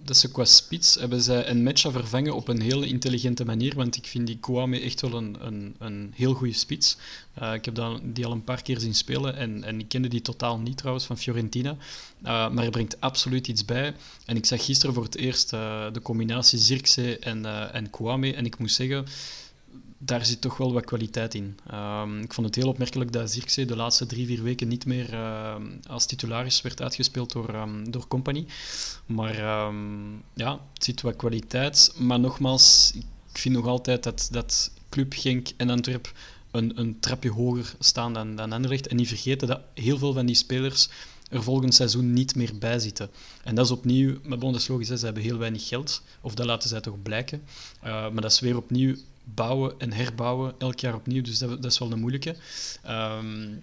dat 0.04 0.18
ze 0.18 0.32
qua 0.32 0.46
spits 0.46 0.96
hebben 0.96 1.22
zij 1.22 1.50
een 1.50 1.64
matcha 1.64 1.92
vervangen 1.92 2.36
op 2.36 2.48
een 2.48 2.62
hele 2.62 2.88
intelligente 2.88 3.46
manier, 3.46 3.76
want 3.76 3.96
ik 3.96 4.06
vind 4.06 4.28
die 4.28 4.38
Kwame 4.38 4.80
echt 4.80 5.02
wel 5.02 5.14
een, 5.14 5.38
een, 5.40 5.76
een 5.80 6.12
heel 6.16 6.34
goede 6.34 6.54
spits. 6.54 6.98
Uh, 7.42 7.54
ik 7.54 7.66
heb 7.66 8.00
die 8.04 8.26
al 8.26 8.32
een 8.32 8.44
paar 8.44 8.62
keer 8.62 8.80
zien 8.80 8.96
spelen 8.96 9.36
en, 9.36 9.64
en 9.64 9.80
ik 9.80 9.88
kende 9.88 10.08
die 10.08 10.22
totaal 10.22 10.60
niet 10.60 10.78
trouwens 10.78 11.06
van 11.06 11.18
Fiorentina, 11.18 11.72
uh, 11.72 11.78
maar 12.26 12.58
hij 12.64 12.70
brengt 12.70 13.02
absoluut 13.02 13.48
iets 13.48 13.66
bij. 13.66 13.94
En 14.26 14.36
ik 14.36 14.46
zag 14.46 14.66
gisteren 14.66 14.94
voor 14.94 15.04
het 15.04 15.16
eerst 15.16 15.54
uh, 15.54 15.86
de 15.94 16.02
combinatie 16.02 16.60
Zirkzee 16.60 17.20
en, 17.20 17.72
en 17.74 17.90
Kwame 17.90 18.34
en 18.34 18.46
ik 18.46 18.60
moet 18.60 18.72
zeggen 18.72 19.06
daar 19.98 20.26
zit 20.26 20.42
toch 20.42 20.58
wel 20.58 20.74
wat 20.74 20.86
kwaliteit 20.86 21.34
in. 21.34 21.58
Um, 21.74 22.22
ik 22.22 22.34
vond 22.34 22.48
het 22.48 22.56
heel 22.56 22.68
opmerkelijk 22.68 23.12
dat 23.12 23.32
Zirkzee 23.32 23.66
de 23.66 23.76
laatste 23.76 24.06
drie, 24.06 24.26
vier 24.26 24.44
weken 24.44 24.68
niet 24.68 24.86
meer 24.86 25.14
uh, 25.14 25.56
als 25.88 26.06
titularis 26.06 26.62
werd 26.62 26.82
uitgespeeld 26.82 27.32
door, 27.32 27.56
um, 27.56 27.92
door 27.92 28.08
Company. 28.08 28.46
Maar 29.06 29.36
ja, 30.34 30.60
het 30.74 30.84
zit 30.84 31.02
wat 31.02 31.16
kwaliteit. 31.16 31.94
Maar 31.98 32.20
nogmaals, 32.20 32.94
ik 33.34 33.38
vind 33.38 33.56
nog 33.56 33.68
altijd 33.68 34.04
dat, 34.04 34.28
dat 34.32 34.72
Club 34.90 35.14
Genk 35.14 35.48
en 35.58 35.70
Antwerp 35.70 36.14
een, 36.52 36.80
een 36.80 37.00
trapje 37.00 37.32
hoger 37.32 37.76
staan 37.80 38.14
dan, 38.14 38.36
dan 38.36 38.52
Anderlecht. 38.52 38.88
En 38.88 38.96
niet 38.96 39.08
vergeten 39.08 39.48
dat 39.48 39.62
heel 39.74 39.98
veel 39.98 40.14
van 40.14 40.26
die 40.26 40.36
spelers 40.36 40.90
er 41.30 41.44
volgend 41.44 41.74
seizoen 41.74 42.14
niet 42.14 42.36
meer 42.36 42.58
bij 42.60 42.80
zitten. 42.80 43.10
En 43.44 43.56
dat 43.56 43.66
is 43.66 43.72
opnieuw, 43.72 44.18
met 44.24 44.40
bon, 44.40 44.56
is 44.56 44.68
logisch, 44.68 44.88
ze 44.88 45.06
hebben 45.06 45.24
heel 45.24 45.38
weinig 45.38 45.68
geld, 45.68 46.02
of 46.22 46.36
dat 46.36 46.46
laten 46.46 46.70
zij 46.70 46.82
toch 46.82 47.02
blijken. 47.02 47.44
Uh, 47.84 47.90
maar 47.90 48.22
dat 48.22 48.32
is 48.32 48.40
weer 48.40 48.58
opnieuw 48.58 48.96
bouwen 49.34 49.74
en 49.78 49.94
herbouwen 49.94 50.54
elk 50.58 50.80
jaar 50.80 50.96
opnieuw. 50.96 51.22
Dus 51.22 51.38
dat, 51.38 51.50
dat 51.50 51.72
is 51.72 51.80
wel 51.80 51.92
een 51.92 52.00
moeilijke. 52.00 52.36
Um, 52.88 53.62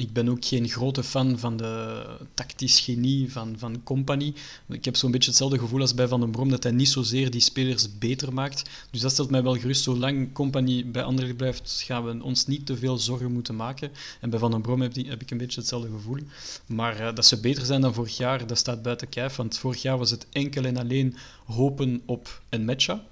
ik 0.00 0.12
ben 0.12 0.28
ook 0.28 0.44
geen 0.44 0.68
grote 0.68 1.02
fan 1.02 1.38
van 1.38 1.56
de 1.56 2.04
tactisch 2.34 2.80
genie 2.80 3.32
van, 3.32 3.54
van 3.58 3.82
Company. 3.82 4.34
Ik 4.68 4.84
heb 4.84 4.96
zo'n 4.96 5.10
beetje 5.10 5.28
hetzelfde 5.28 5.58
gevoel 5.58 5.80
als 5.80 5.94
bij 5.94 6.08
Van 6.08 6.20
den 6.20 6.30
Brom, 6.30 6.48
dat 6.48 6.62
hij 6.62 6.72
niet 6.72 6.88
zozeer 6.88 7.30
die 7.30 7.40
spelers 7.40 7.98
beter 7.98 8.32
maakt. 8.32 8.70
Dus 8.90 9.00
dat 9.00 9.12
stelt 9.12 9.30
mij 9.30 9.42
wel 9.42 9.56
gerust. 9.56 9.82
Zolang 9.82 10.32
Company 10.32 10.90
bij 10.90 11.02
anderen 11.02 11.36
blijft, 11.36 11.82
gaan 11.86 12.04
we 12.04 12.24
ons 12.24 12.46
niet 12.46 12.66
te 12.66 12.76
veel 12.76 12.98
zorgen 12.98 13.32
moeten 13.32 13.56
maken. 13.56 13.90
En 14.20 14.30
bij 14.30 14.38
Van 14.38 14.50
den 14.50 14.60
Brom 14.60 14.80
heb, 14.80 14.96
ik 14.96 15.30
een 15.30 15.38
beetje 15.38 15.60
hetzelfde 15.60 15.88
gevoel. 15.90 16.18
Maar 16.66 17.00
uh, 17.00 17.14
dat 17.14 17.26
ze 17.26 17.40
beter 17.40 17.64
zijn 17.64 17.80
dan 17.80 17.94
vorig 17.94 18.16
jaar, 18.16 18.46
dat 18.46 18.58
staat 18.58 18.82
buiten 18.82 19.08
kijf. 19.08 19.36
Want 19.36 19.58
vorig 19.58 19.82
jaar 19.82 19.98
was 19.98 20.10
het 20.10 20.26
enkel 20.32 20.64
en 20.64 20.76
alleen 20.76 21.16
hopen 21.44 22.02
op 22.06 22.42
een 22.48 22.64
matcha. 22.64 23.04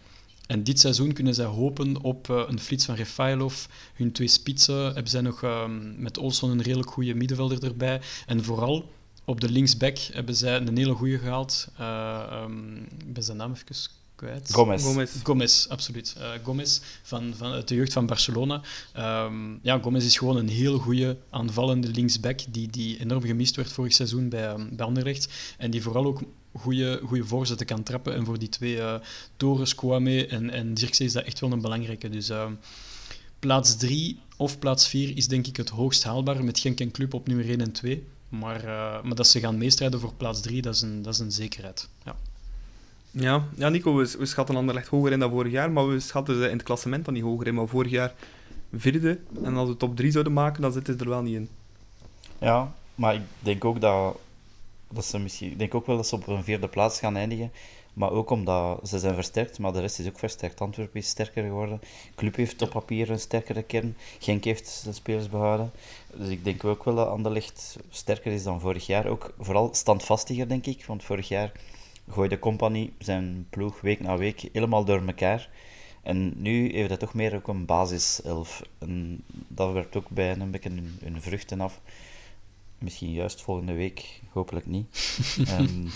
En 0.48 0.64
dit 0.64 0.80
seizoen 0.80 1.12
kunnen 1.12 1.34
zij 1.34 1.44
hopen 1.44 2.02
op 2.02 2.28
uh, 2.30 2.42
een 2.46 2.60
flits 2.60 2.84
van 2.84 2.94
Refailov. 2.94 3.64
Hun 3.94 4.12
twee 4.12 4.28
spitsen 4.28 4.84
hebben 4.84 5.08
zij 5.08 5.20
nog 5.20 5.42
uh, 5.42 5.64
met 5.96 6.18
Olson 6.18 6.50
een 6.50 6.62
redelijk 6.62 6.90
goede 6.90 7.14
middenvelder 7.14 7.64
erbij. 7.64 8.00
En 8.26 8.44
vooral 8.44 8.90
op 9.24 9.40
de 9.40 9.50
linksback 9.50 9.98
hebben 9.98 10.34
zij 10.34 10.56
een 10.56 10.76
hele 10.76 10.94
goede 10.94 11.18
gehaald. 11.18 11.68
Uh, 11.80 12.42
um, 12.42 12.76
ik 12.76 13.12
ben 13.12 13.22
zijn 13.22 13.36
naam 13.36 13.52
even 13.52 13.66
kwijt. 14.14 14.54
Gomez. 14.54 14.82
Gomez, 14.82 15.10
Gomez 15.22 15.66
absoluut. 15.66 16.14
Uh, 16.18 16.30
Gomez 16.42 16.80
van, 17.02 17.34
van 17.36 17.62
de 17.64 17.74
jeugd 17.74 17.92
van 17.92 18.06
Barcelona. 18.06 18.62
Um, 19.24 19.58
ja, 19.62 19.78
Gomez 19.78 20.04
is 20.04 20.18
gewoon 20.18 20.36
een 20.36 20.48
heel 20.48 20.78
goede 20.78 21.16
aanvallende 21.30 21.88
linksback 21.88 22.40
die, 22.48 22.68
die 22.68 23.00
enorm 23.00 23.22
gemist 23.22 23.56
werd 23.56 23.72
vorig 23.72 23.92
seizoen 23.92 24.28
bij, 24.28 24.50
um, 24.50 24.76
bij 24.76 24.86
Anderlecht. 24.86 25.54
En 25.58 25.70
die 25.70 25.82
vooral 25.82 26.04
ook 26.04 26.22
goede, 26.58 27.00
goede 27.04 27.24
voorzetten 27.24 27.66
kan 27.66 27.82
trappen. 27.82 28.14
En 28.14 28.24
voor 28.24 28.38
die 28.38 28.48
twee 28.48 28.76
uh, 28.76 28.94
Torres, 29.36 29.74
Kwame 29.74 30.26
en, 30.26 30.50
en 30.50 30.74
Dirkse 30.74 31.04
is 31.04 31.12
dat 31.12 31.24
echt 31.24 31.40
wel 31.40 31.52
een 31.52 31.60
belangrijke. 31.60 32.08
Dus 32.08 32.30
uh, 32.30 32.46
plaats 33.38 33.76
3 33.76 34.18
of 34.36 34.58
plaats 34.58 34.88
4 34.88 35.16
is 35.16 35.28
denk 35.28 35.46
ik 35.46 35.56
het 35.56 35.68
hoogst 35.68 36.04
haalbaar 36.04 36.44
met 36.44 36.58
Genk 36.58 36.80
en 36.80 36.90
Club 36.90 37.14
op 37.14 37.26
nummer 37.26 37.48
1 37.48 37.60
en 37.60 37.72
2. 37.72 38.06
Maar, 38.28 38.64
uh, 38.64 39.02
maar 39.02 39.14
dat 39.14 39.26
ze 39.26 39.40
gaan 39.40 39.58
meestrijden 39.58 40.00
voor 40.00 40.14
plaats 40.14 40.40
3, 40.40 40.62
dat 40.62 40.74
is 40.74 40.82
een, 40.82 41.02
dat 41.02 41.12
is 41.12 41.18
een 41.18 41.32
zekerheid. 41.32 41.88
Ja. 42.04 42.16
Ja, 43.10 43.44
ja 43.56 43.68
Nico, 43.68 43.96
we, 43.96 44.14
we 44.18 44.26
schatten 44.26 44.56
Anderlecht 44.56 44.88
hoger 44.88 45.12
in 45.12 45.18
dan 45.18 45.30
vorig 45.30 45.52
jaar, 45.52 45.70
maar 45.70 45.88
we 45.88 46.00
schatten 46.00 46.34
ze 46.34 46.44
in 46.44 46.56
het 46.56 46.62
klassement 46.62 47.04
dan 47.04 47.14
niet 47.14 47.22
hoger 47.22 47.46
in. 47.46 47.54
Maar 47.54 47.68
vorig 47.68 47.90
jaar 47.90 48.14
vierde, 48.72 49.18
en 49.44 49.56
als 49.56 49.68
we 49.68 49.76
top 49.76 49.96
3 49.96 50.10
zouden 50.10 50.32
maken, 50.32 50.62
dan 50.62 50.72
zitten 50.72 50.98
ze 50.98 51.04
er 51.04 51.08
wel 51.08 51.22
niet 51.22 51.34
in. 51.34 51.48
Ja, 52.40 52.74
maar 52.94 53.14
ik 53.14 53.22
denk 53.40 53.64
ook 53.64 53.80
dat 53.80 54.18
dat 54.90 55.04
ze 55.04 55.18
misschien, 55.18 55.50
ik 55.50 55.58
denk 55.58 55.74
ook 55.74 55.86
wel 55.86 55.96
dat 55.96 56.06
ze 56.06 56.14
op 56.14 56.26
een 56.26 56.44
vierde 56.44 56.68
plaats 56.68 56.98
gaan 56.98 57.16
eindigen. 57.16 57.52
Maar 57.92 58.10
ook 58.10 58.30
omdat 58.30 58.88
ze 58.88 58.98
zijn 58.98 59.14
versterkt, 59.14 59.58
maar 59.58 59.72
de 59.72 59.80
rest 59.80 59.98
is 59.98 60.06
ook 60.06 60.18
versterkt. 60.18 60.60
Antwerpen 60.60 61.00
is 61.00 61.08
sterker 61.08 61.44
geworden. 61.44 61.80
Club 62.14 62.36
heeft 62.36 62.62
op 62.62 62.70
papier 62.70 63.10
een 63.10 63.20
sterkere 63.20 63.62
kern. 63.62 63.96
Genk 64.18 64.44
heeft 64.44 64.68
zijn 64.68 64.94
spelers 64.94 65.28
behouden. 65.28 65.70
Dus 66.14 66.28
ik 66.28 66.44
denk 66.44 66.64
ook 66.64 66.84
wel 66.84 66.94
dat 66.94 67.08
Anderlecht 67.08 67.76
sterker 67.90 68.32
is 68.32 68.42
dan 68.42 68.60
vorig 68.60 68.86
jaar. 68.86 69.06
Ook 69.06 69.34
vooral 69.38 69.68
standvastiger, 69.74 70.48
denk 70.48 70.66
ik. 70.66 70.84
Want 70.84 71.04
vorig 71.04 71.28
jaar 71.28 71.52
gooide 72.08 72.34
de 72.34 72.40
compagnie 72.40 72.92
zijn 72.98 73.46
ploeg 73.50 73.80
week 73.80 74.00
na 74.00 74.16
week 74.16 74.48
helemaal 74.52 74.84
door 74.84 75.02
elkaar. 75.06 75.48
En 76.02 76.32
nu 76.36 76.72
heeft 76.72 76.88
hij 76.88 76.98
toch 76.98 77.14
meer 77.14 77.34
ook 77.34 77.48
een 77.48 77.64
basiself. 77.64 78.62
En 78.78 79.24
dat 79.28 79.72
werpt 79.72 79.96
ook 79.96 80.08
bij 80.08 80.30
een 80.30 80.50
beetje 80.50 80.70
hun 81.00 81.22
vruchten 81.22 81.60
af. 81.60 81.80
Misschien 82.78 83.12
juist 83.12 83.42
volgende 83.42 83.72
week, 83.72 84.20
hopelijk 84.30 84.66
niet. 84.66 84.86
um, 85.58 85.90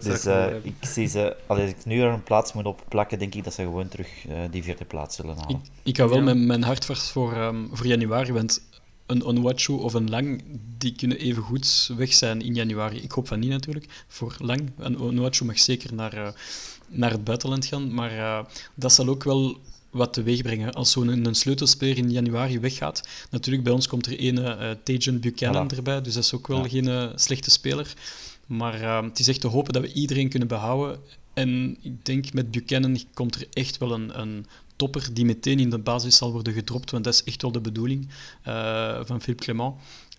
dus 0.00 0.26
uh, 0.26 0.46
ik 0.62 0.74
zie 0.80 1.06
ze, 1.06 1.36
als 1.46 1.58
ik 1.58 1.84
nu 1.84 2.00
er 2.00 2.12
een 2.12 2.22
plaats 2.22 2.52
moet 2.52 2.66
op 2.66 2.84
plakken, 2.88 3.18
denk 3.18 3.34
ik 3.34 3.44
dat 3.44 3.54
ze 3.54 3.62
gewoon 3.62 3.88
terug 3.88 4.26
uh, 4.28 4.38
die 4.50 4.62
vierde 4.62 4.84
plaats 4.84 5.16
zullen 5.16 5.36
halen. 5.36 5.50
Ik, 5.50 5.70
ik 5.82 5.96
ga 5.96 6.08
wel 6.08 6.18
ja. 6.18 6.24
mijn, 6.24 6.46
mijn 6.46 6.62
hart 6.62 6.84
vast 6.84 7.10
voor, 7.10 7.36
um, 7.36 7.68
voor 7.72 7.86
januari, 7.86 8.32
want 8.32 8.62
een 9.06 9.24
Onwachu 9.24 9.72
of 9.72 9.94
een 9.94 10.10
Lang, 10.10 10.42
die 10.78 10.94
kunnen 10.94 11.18
even 11.18 11.42
goed 11.42 11.90
weg 11.96 12.12
zijn 12.12 12.40
in 12.42 12.54
januari. 12.54 13.02
Ik 13.02 13.12
hoop 13.12 13.28
van 13.28 13.38
niet 13.38 13.50
natuurlijk, 13.50 14.04
voor 14.08 14.36
Lang. 14.38 14.70
Een 14.78 15.00
Onwachu 15.00 15.44
mag 15.44 15.58
zeker 15.58 15.94
naar, 15.94 16.14
uh, 16.14 16.28
naar 16.88 17.10
het 17.10 17.24
buitenland 17.24 17.66
gaan, 17.66 17.94
maar 17.94 18.46
dat 18.74 18.92
zal 18.92 19.08
ook 19.08 19.24
wel 19.24 19.58
wat 19.96 20.12
teweeg 20.12 20.42
brengen. 20.42 20.72
Als 20.72 20.90
zo'n 20.90 21.26
een 21.26 21.34
sleutelspeler 21.34 21.96
in 21.96 22.10
januari 22.10 22.60
weggaat, 22.60 23.08
natuurlijk 23.30 23.64
bij 23.64 23.72
ons 23.72 23.88
komt 23.88 24.06
er 24.06 24.24
een 24.24 24.38
uh, 24.38 24.70
Tajan 24.82 25.20
Buchanan 25.20 25.72
voilà. 25.72 25.76
erbij, 25.76 26.00
dus 26.02 26.14
dat 26.14 26.24
is 26.24 26.34
ook 26.34 26.46
wel 26.46 26.62
ja. 26.62 26.68
geen 26.68 26.88
uh, 26.88 27.08
slechte 27.14 27.50
speler. 27.50 27.94
Maar 28.46 28.80
uh, 28.80 29.02
het 29.02 29.18
is 29.18 29.28
echt 29.28 29.40
te 29.40 29.46
hopen 29.46 29.72
dat 29.72 29.82
we 29.82 29.92
iedereen 29.92 30.28
kunnen 30.28 30.48
behouden. 30.48 31.00
En 31.34 31.76
ik 31.82 32.04
denk 32.04 32.32
met 32.32 32.50
Buchanan 32.50 32.98
komt 33.14 33.34
er 33.34 33.46
echt 33.52 33.78
wel 33.78 33.92
een, 33.92 34.20
een 34.20 34.46
topper 34.76 35.08
die 35.12 35.24
meteen 35.24 35.58
in 35.58 35.70
de 35.70 35.78
basis 35.78 36.16
zal 36.16 36.32
worden 36.32 36.52
gedropt, 36.52 36.90
want 36.90 37.04
dat 37.04 37.14
is 37.14 37.24
echt 37.24 37.42
wel 37.42 37.52
de 37.52 37.60
bedoeling 37.60 38.08
van 39.04 39.20
Philippe 39.20 39.44
Clement. 39.44 39.74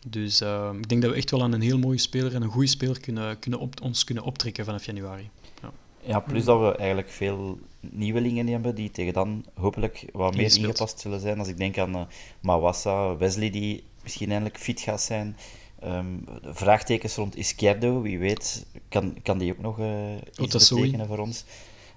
Dus 0.07 0.41
ik 0.81 0.89
denk 0.89 1.01
dat 1.01 1.11
we 1.11 1.17
echt 1.17 1.31
wel 1.31 1.43
aan 1.43 1.53
een 1.53 1.61
heel 1.61 1.77
mooie 1.77 1.97
speler 1.97 2.35
en 2.35 2.41
een 2.41 2.49
goede 2.49 2.67
speler 2.67 2.99
kunnen, 2.99 3.39
kunnen 3.39 3.59
op, 3.59 3.81
ons 3.81 4.03
kunnen 4.03 4.23
optrekken 4.23 4.65
vanaf 4.65 4.85
januari. 4.85 5.29
Ja. 5.61 5.71
Ja, 6.05 6.19
plus 6.19 6.45
dat 6.45 6.59
we 6.59 6.75
eigenlijk 6.75 7.09
veel 7.09 7.59
nieuwelingen 7.91 8.47
hebben 8.47 8.75
die 8.75 8.91
tegen 8.91 9.13
dan 9.13 9.45
hopelijk 9.53 10.05
wat 10.13 10.31
meer 10.31 10.41
Ingespeeld. 10.41 10.67
ingepast 10.67 10.99
zullen 10.99 11.19
zijn. 11.19 11.39
Als 11.39 11.47
ik 11.47 11.57
denk 11.57 11.77
aan 11.77 11.95
uh, 11.95 12.01
Mawassa, 12.39 13.17
Wesley 13.17 13.49
die 13.49 13.83
misschien 14.03 14.31
eindelijk 14.31 14.57
fit 14.57 14.81
gaat 14.81 15.01
zijn. 15.01 15.37
Um, 15.83 16.23
vraagtekens 16.43 17.15
rond 17.15 17.35
Izquierdo, 17.35 18.01
wie 18.01 18.19
weet, 18.19 18.65
kan, 18.89 19.17
kan 19.23 19.37
die 19.37 19.51
ook 19.51 19.59
nog 19.59 19.79
uh, 19.79 20.15
iets 20.37 20.69
betekenen 20.69 21.07
voor 21.07 21.19
ons. 21.19 21.45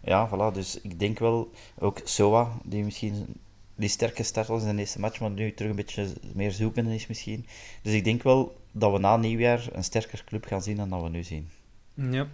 Ja, 0.04 0.28
voilà, 0.28 0.54
dus 0.54 0.80
ik 0.80 0.98
denk 0.98 1.18
wel, 1.18 1.50
ook 1.78 2.00
Soa, 2.04 2.58
die 2.64 2.84
misschien 2.84 3.26
die 3.74 3.88
sterke 3.88 4.22
start 4.22 4.46
was 4.46 4.62
in 4.62 4.74
de 4.74 4.80
eerste 4.80 5.00
match, 5.00 5.20
maar 5.20 5.30
nu 5.30 5.54
terug 5.54 5.70
een 5.70 5.76
beetje 5.76 6.06
meer 6.34 6.52
zoekende 6.52 6.94
is 6.94 7.06
misschien. 7.06 7.46
Dus 7.82 7.92
ik 7.92 8.04
denk 8.04 8.22
wel 8.22 8.56
dat 8.72 8.92
we 8.92 8.98
na 8.98 9.16
nieuwjaar 9.16 9.68
een 9.72 9.84
sterker 9.84 10.24
club 10.24 10.44
gaan 10.44 10.62
zien 10.62 10.76
dan 10.76 10.88
dat 10.88 11.02
we 11.02 11.08
nu 11.08 11.22
zien. 11.22 11.48
Ja. 11.94 12.28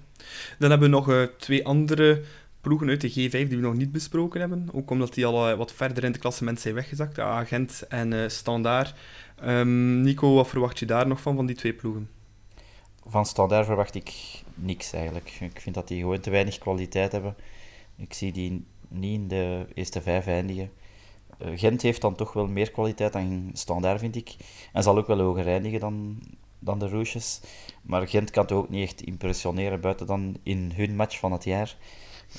Dan 0.59 0.71
hebben 0.71 0.91
we 0.91 0.97
nog 0.97 1.09
uh, 1.09 1.23
twee 1.39 1.67
andere 1.67 2.23
ploegen 2.67 2.89
uit 2.89 3.01
de 3.01 3.11
G5 3.11 3.31
die 3.31 3.47
we 3.47 3.57
nog 3.57 3.75
niet 3.75 3.93
besproken 3.93 4.41
hebben. 4.41 4.69
Ook 4.73 4.91
omdat 4.91 5.15
die 5.15 5.27
al 5.27 5.51
uh, 5.51 5.57
wat 5.57 5.73
verder 5.73 6.05
in 6.05 6.11
het 6.11 6.21
klassement 6.21 6.61
zijn 6.61 6.75
weggezakt. 6.75 7.17
Ja, 7.17 7.45
Gent 7.45 7.87
en 7.89 8.13
uh, 8.13 8.29
Standaard. 8.29 8.95
Um, 9.45 10.01
Nico, 10.01 10.35
wat 10.35 10.49
verwacht 10.49 10.79
je 10.79 10.87
daar 10.87 11.07
nog 11.07 11.21
van, 11.21 11.37
van 11.37 11.47
die 11.47 11.57
twee 11.57 11.73
ploegen? 11.73 12.11
Van 13.07 13.27
Standaard 13.27 13.67
verwacht 13.67 13.95
ik 13.95 14.13
niks 14.55 14.93
eigenlijk. 14.93 15.37
Ik 15.41 15.61
vind 15.61 15.75
dat 15.75 15.89
die 15.89 16.01
gewoon 16.01 16.21
te 16.21 16.31
weinig 16.31 16.59
kwaliteit 16.59 17.13
hebben. 17.13 17.37
Ik 17.97 18.15
zie 18.15 18.33
die 18.33 18.65
niet 18.89 19.21
in 19.21 19.29
de 19.29 19.67
eerste 19.75 20.03
vijf 20.03 20.27
eindigen. 20.27 20.71
Gent 21.39 21.83
heeft 21.83 22.01
dan 22.01 22.15
toch 22.15 22.33
wel 22.33 22.47
meer 22.47 22.71
kwaliteit 22.71 23.13
dan 23.13 23.51
Standaard, 23.53 24.01
vind 24.01 24.17
ik. 24.17 24.37
En 24.73 24.83
zal 24.83 24.99
ook 24.99 25.07
wel 25.07 25.21
hoger 25.21 25.47
eindigen 25.47 25.81
dan 25.81 26.23
dan 26.59 26.79
de 26.79 26.89
Roesjes. 26.89 27.41
Maar 27.83 28.09
Gent 28.09 28.31
kan 28.31 28.47
toch 28.47 28.59
ook 28.59 28.69
niet 28.69 28.89
echt 28.89 29.03
impressioneren 29.03 29.81
buiten 29.81 30.07
dan 30.07 30.37
in 30.43 30.73
hun 30.75 30.97
match 30.97 31.19
van 31.19 31.33
het 31.33 31.45
jaar. 31.45 31.77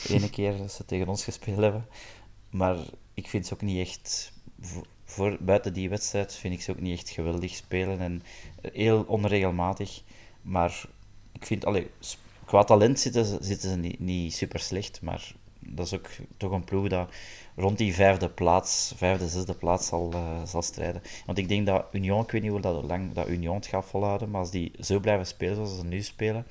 Ene 0.10 0.30
keer 0.30 0.58
dat 0.58 0.72
ze 0.72 0.86
tegen 0.86 1.08
ons 1.08 1.24
gespeeld 1.24 1.58
hebben. 1.58 1.86
Maar 2.50 2.78
ik 3.14 3.28
vind 3.28 3.48
ze 3.48 3.54
ook 3.54 3.62
niet 3.62 3.88
echt... 3.88 4.32
Voor, 5.06 5.38
buiten 5.40 5.74
die 5.74 5.90
wedstrijd 5.90 6.34
vind 6.34 6.54
ik 6.54 6.62
ze 6.62 6.72
ook 6.72 6.80
niet 6.80 7.00
echt 7.00 7.10
geweldig 7.10 7.56
spelen. 7.56 8.00
En 8.00 8.24
heel 8.62 9.04
onregelmatig. 9.08 10.02
Maar 10.42 10.86
ik 11.32 11.46
vind... 11.46 11.66
Allee, 11.66 11.90
qua 12.46 12.64
talent 12.64 13.00
zitten 13.00 13.26
ze, 13.26 13.38
zitten 13.42 13.70
ze 13.70 13.78
niet, 13.78 14.00
niet 14.00 14.34
super 14.34 14.60
slecht. 14.60 15.02
Maar 15.02 15.34
dat 15.60 15.86
is 15.86 15.94
ook 15.94 16.10
toch 16.38 16.52
een 16.52 16.64
ploeg 16.64 16.88
dat 16.88 17.10
rond 17.56 17.78
die 17.78 17.94
vijfde 17.94 18.30
plaats, 18.30 18.94
vijfde, 18.96 19.28
zesde 19.28 19.54
plaats 19.54 19.88
zal, 19.88 20.12
uh, 20.14 20.46
zal 20.46 20.62
strijden. 20.62 21.02
Want 21.26 21.38
ik 21.38 21.48
denk 21.48 21.66
dat 21.66 21.86
Union, 21.92 22.24
ik 22.24 22.32
weet 22.32 22.42
niet 22.42 22.52
hoe 22.52 22.84
lang 22.88 23.14
dat 23.14 23.28
Union 23.28 23.56
het 23.56 23.66
gaat 23.66 23.86
volhouden, 23.86 24.30
maar 24.30 24.42
als 24.42 24.52
die 24.52 24.72
zo 24.80 25.00
blijven 25.00 25.28
spelen 25.28 25.56
zoals 25.56 25.78
ze 25.78 25.86
nu 25.86 26.02
spelen, 26.02 26.46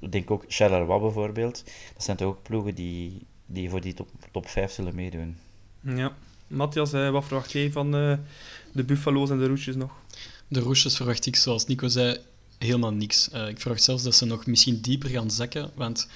ik 0.00 0.12
denk 0.12 0.30
ook 0.30 0.44
Charleroi 0.48 1.00
bijvoorbeeld, 1.00 1.64
dat 1.94 2.04
zijn 2.04 2.16
toch 2.16 2.28
ook 2.28 2.42
ploegen 2.42 2.74
die, 2.74 3.26
die 3.46 3.70
voor 3.70 3.80
die 3.80 3.94
top, 3.94 4.08
top 4.32 4.48
5 4.48 4.72
zullen 4.72 4.94
meedoen. 4.94 5.36
Ja. 5.80 6.16
Matthias, 6.46 6.92
uh, 6.92 7.10
wat 7.10 7.24
verwacht 7.24 7.52
jij 7.52 7.72
van 7.72 7.96
uh, 7.96 8.16
de 8.72 8.84
Buffalo's 8.84 9.30
en 9.30 9.38
de 9.38 9.46
Roesjes 9.46 9.76
nog? 9.76 9.92
De 10.48 10.60
Roesjes 10.60 10.96
verwacht 10.96 11.26
ik, 11.26 11.36
zoals 11.36 11.66
Nico 11.66 11.88
zei, 11.88 12.18
helemaal 12.58 12.92
niks. 12.92 13.28
ik 13.28 13.60
verwacht 13.60 13.82
zelfs 13.82 14.02
dat 14.02 14.14
ze 14.14 14.24
nog 14.24 14.46
misschien 14.46 14.80
dieper 14.80 15.08
gaan 15.08 15.30
zakken, 15.30 15.70
want 15.74 16.08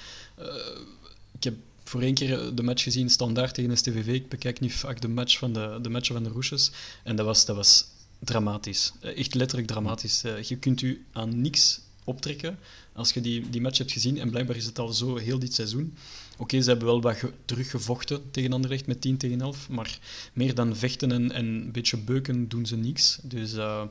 ik 1.31 1.43
heb 1.43 1.55
voor 1.83 2.01
één 2.01 2.13
keer 2.13 2.55
de 2.55 2.63
match 2.63 2.83
gezien, 2.83 3.09
standaard 3.09 3.53
tegen 3.53 3.77
STVV. 3.77 4.07
Ik 4.07 4.29
bekijk 4.29 4.59
nu 4.59 4.69
vaak 4.69 5.01
de, 5.01 5.07
match 5.07 5.37
van 5.37 5.53
de, 5.53 5.79
de 5.81 5.89
matchen 5.89 6.13
van 6.13 6.23
de 6.23 6.29
Roesjes. 6.29 6.71
En 7.03 7.15
dat 7.15 7.25
was, 7.25 7.45
dat 7.45 7.55
was 7.55 7.85
dramatisch. 8.19 8.91
Eh, 9.01 9.17
echt 9.17 9.33
letterlijk 9.33 9.67
dramatisch. 9.67 10.23
Eh, 10.23 10.41
je 10.41 10.57
kunt 10.57 10.81
u 10.81 11.05
aan 11.11 11.41
niks 11.41 11.79
optrekken 12.03 12.59
als 12.93 13.11
je 13.13 13.21
die, 13.21 13.49
die 13.49 13.61
match 13.61 13.77
hebt 13.77 13.91
gezien. 13.91 14.19
En 14.19 14.29
blijkbaar 14.29 14.55
is 14.55 14.65
het 14.65 14.79
al 14.79 14.93
zo 14.93 15.15
heel 15.15 15.39
dit 15.39 15.53
seizoen. 15.53 15.93
Oké, 16.37 16.61
ze 16.61 16.69
hebben 16.69 16.87
wel 16.87 17.01
wat 17.01 17.17
ge 17.17 17.33
teruggevochten 17.45 18.31
tegen 18.31 18.53
Anderlecht 18.53 18.87
met 18.87 19.01
10 19.01 19.17
tegen 19.17 19.41
11. 19.41 19.69
Maar 19.69 19.99
meer 20.33 20.55
dan 20.55 20.75
vechten 20.75 21.11
en, 21.11 21.31
en 21.31 21.45
een 21.45 21.71
beetje 21.71 21.97
beuken 21.97 22.47
doen 22.47 22.65
ze 22.65 22.75
niks. 22.75 23.19
Dus 23.23 23.53
uh, 23.53 23.83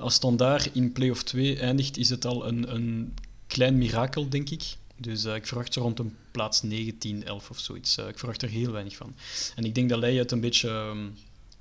als 0.00 0.14
standaard 0.14 0.70
in 0.72 0.92
play-off 0.92 1.22
2 1.22 1.58
eindigt, 1.58 1.96
is 1.96 2.10
het 2.10 2.24
al 2.24 2.46
een, 2.46 2.74
een 2.74 3.14
klein 3.46 3.78
mirakel, 3.78 4.28
denk 4.28 4.50
ik. 4.50 4.62
Dus 4.96 5.24
uh, 5.24 5.34
ik 5.34 5.46
verwacht 5.46 5.72
zo 5.72 5.80
rond 5.80 5.98
een 5.98 6.16
plaats 6.30 6.62
9, 6.62 6.98
10, 6.98 7.24
11 7.24 7.50
of 7.50 7.58
zoiets. 7.58 7.98
Ik 7.98 8.18
verwacht 8.18 8.42
er 8.42 8.48
heel 8.48 8.72
weinig 8.72 8.96
van. 8.96 9.14
En 9.56 9.64
ik 9.64 9.74
denk 9.74 9.88
dat 9.88 9.98
Leij 9.98 10.14
het 10.14 10.30
een 10.30 10.40
beetje 10.40 10.68
um, 10.70 11.14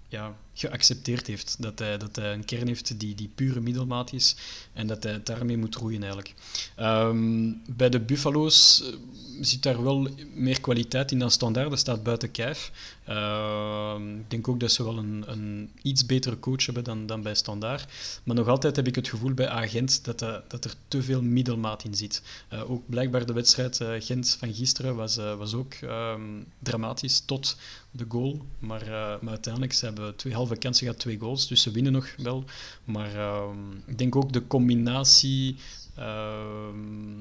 ja, 0.07 0.35
geaccepteerd 0.57 1.27
heeft. 1.27 1.55
Dat 1.59 1.79
hij, 1.79 1.97
dat 1.97 2.15
hij 2.15 2.33
een 2.33 2.45
kern 2.45 2.67
heeft 2.67 2.99
die, 2.99 3.15
die 3.15 3.29
pure 3.35 3.59
middelmaat 3.59 4.13
is 4.13 4.35
en 4.73 4.87
dat 4.87 5.03
hij 5.03 5.23
daarmee 5.23 5.57
moet 5.57 5.75
roeien 5.75 6.01
eigenlijk. 6.01 6.33
Um, 6.79 7.61
bij 7.75 7.89
de 7.89 7.99
Buffalo's 7.99 8.81
uh, 8.81 8.95
zit 9.41 9.63
daar 9.63 9.83
wel 9.83 10.07
meer 10.33 10.61
kwaliteit 10.61 11.11
in 11.11 11.19
dan 11.19 11.31
standaard. 11.31 11.69
Dat 11.69 11.79
staat 11.79 12.03
buiten 12.03 12.31
kijf. 12.31 12.71
Uh, 13.09 13.95
ik 14.19 14.29
denk 14.29 14.47
ook 14.47 14.59
dat 14.59 14.71
ze 14.71 14.83
wel 14.83 14.97
een, 14.97 15.23
een 15.27 15.71
iets 15.81 16.05
betere 16.05 16.39
coach 16.39 16.65
hebben 16.65 16.83
dan, 16.83 17.05
dan 17.05 17.21
bij 17.21 17.35
standaard. 17.35 17.91
Maar 18.23 18.35
nog 18.35 18.47
altijd 18.47 18.75
heb 18.75 18.87
ik 18.87 18.95
het 18.95 19.07
gevoel 19.07 19.33
bij 19.33 19.47
Agent 19.47 20.05
dat, 20.05 20.21
uh, 20.21 20.35
dat 20.47 20.65
er 20.65 20.73
te 20.87 21.03
veel 21.03 21.21
middelmaat 21.21 21.83
in 21.83 21.95
zit. 21.95 22.21
Uh, 22.53 22.71
ook 22.71 22.89
blijkbaar 22.89 23.25
de 23.25 23.33
wedstrijd 23.33 23.79
uh, 23.79 23.89
Gent 23.99 24.35
van 24.39 24.53
gisteren 24.53 24.95
was, 24.95 25.15
was 25.15 25.53
ook 25.53 25.73
um, 25.83 26.45
dramatisch 26.59 27.19
tot 27.19 27.57
de 27.91 28.05
goal. 28.07 28.45
Maar, 28.59 28.85
maar 29.21 29.29
uiteindelijk 29.29 29.73
ze 29.73 29.85
hebben 29.85 30.15
twee 30.15 30.33
halve 30.33 30.46
kansen 30.55 30.85
gehad, 30.85 31.01
twee 31.01 31.19
goals. 31.19 31.47
Dus 31.47 31.61
ze 31.61 31.71
winnen 31.71 31.91
nog 31.91 32.15
wel. 32.17 32.43
Maar 32.83 33.15
ehm, 33.15 33.71
ik 33.85 33.97
denk 33.97 34.15
ook 34.15 34.33
de 34.33 34.47
combinatie... 34.47 35.55
Ehm, 35.95 37.17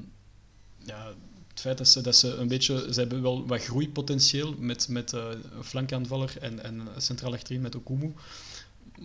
ja, 0.83 1.13
het 1.47 1.59
feit 1.59 1.77
dat 1.77 1.87
ze, 1.87 2.01
dat 2.01 2.15
ze 2.15 2.35
een 2.35 2.47
beetje... 2.47 2.93
Ze 2.93 2.99
hebben 2.99 3.21
wel 3.21 3.47
wat 3.47 3.63
groeipotentieel 3.63 4.55
met, 4.59 4.87
met 4.87 5.13
uh, 5.13 5.25
een 5.55 5.63
flankaanvaller 5.63 6.37
en, 6.41 6.63
en 6.63 6.87
centraal 6.97 7.33
achterin 7.33 7.61
met 7.61 7.75
Okumu. 7.75 8.13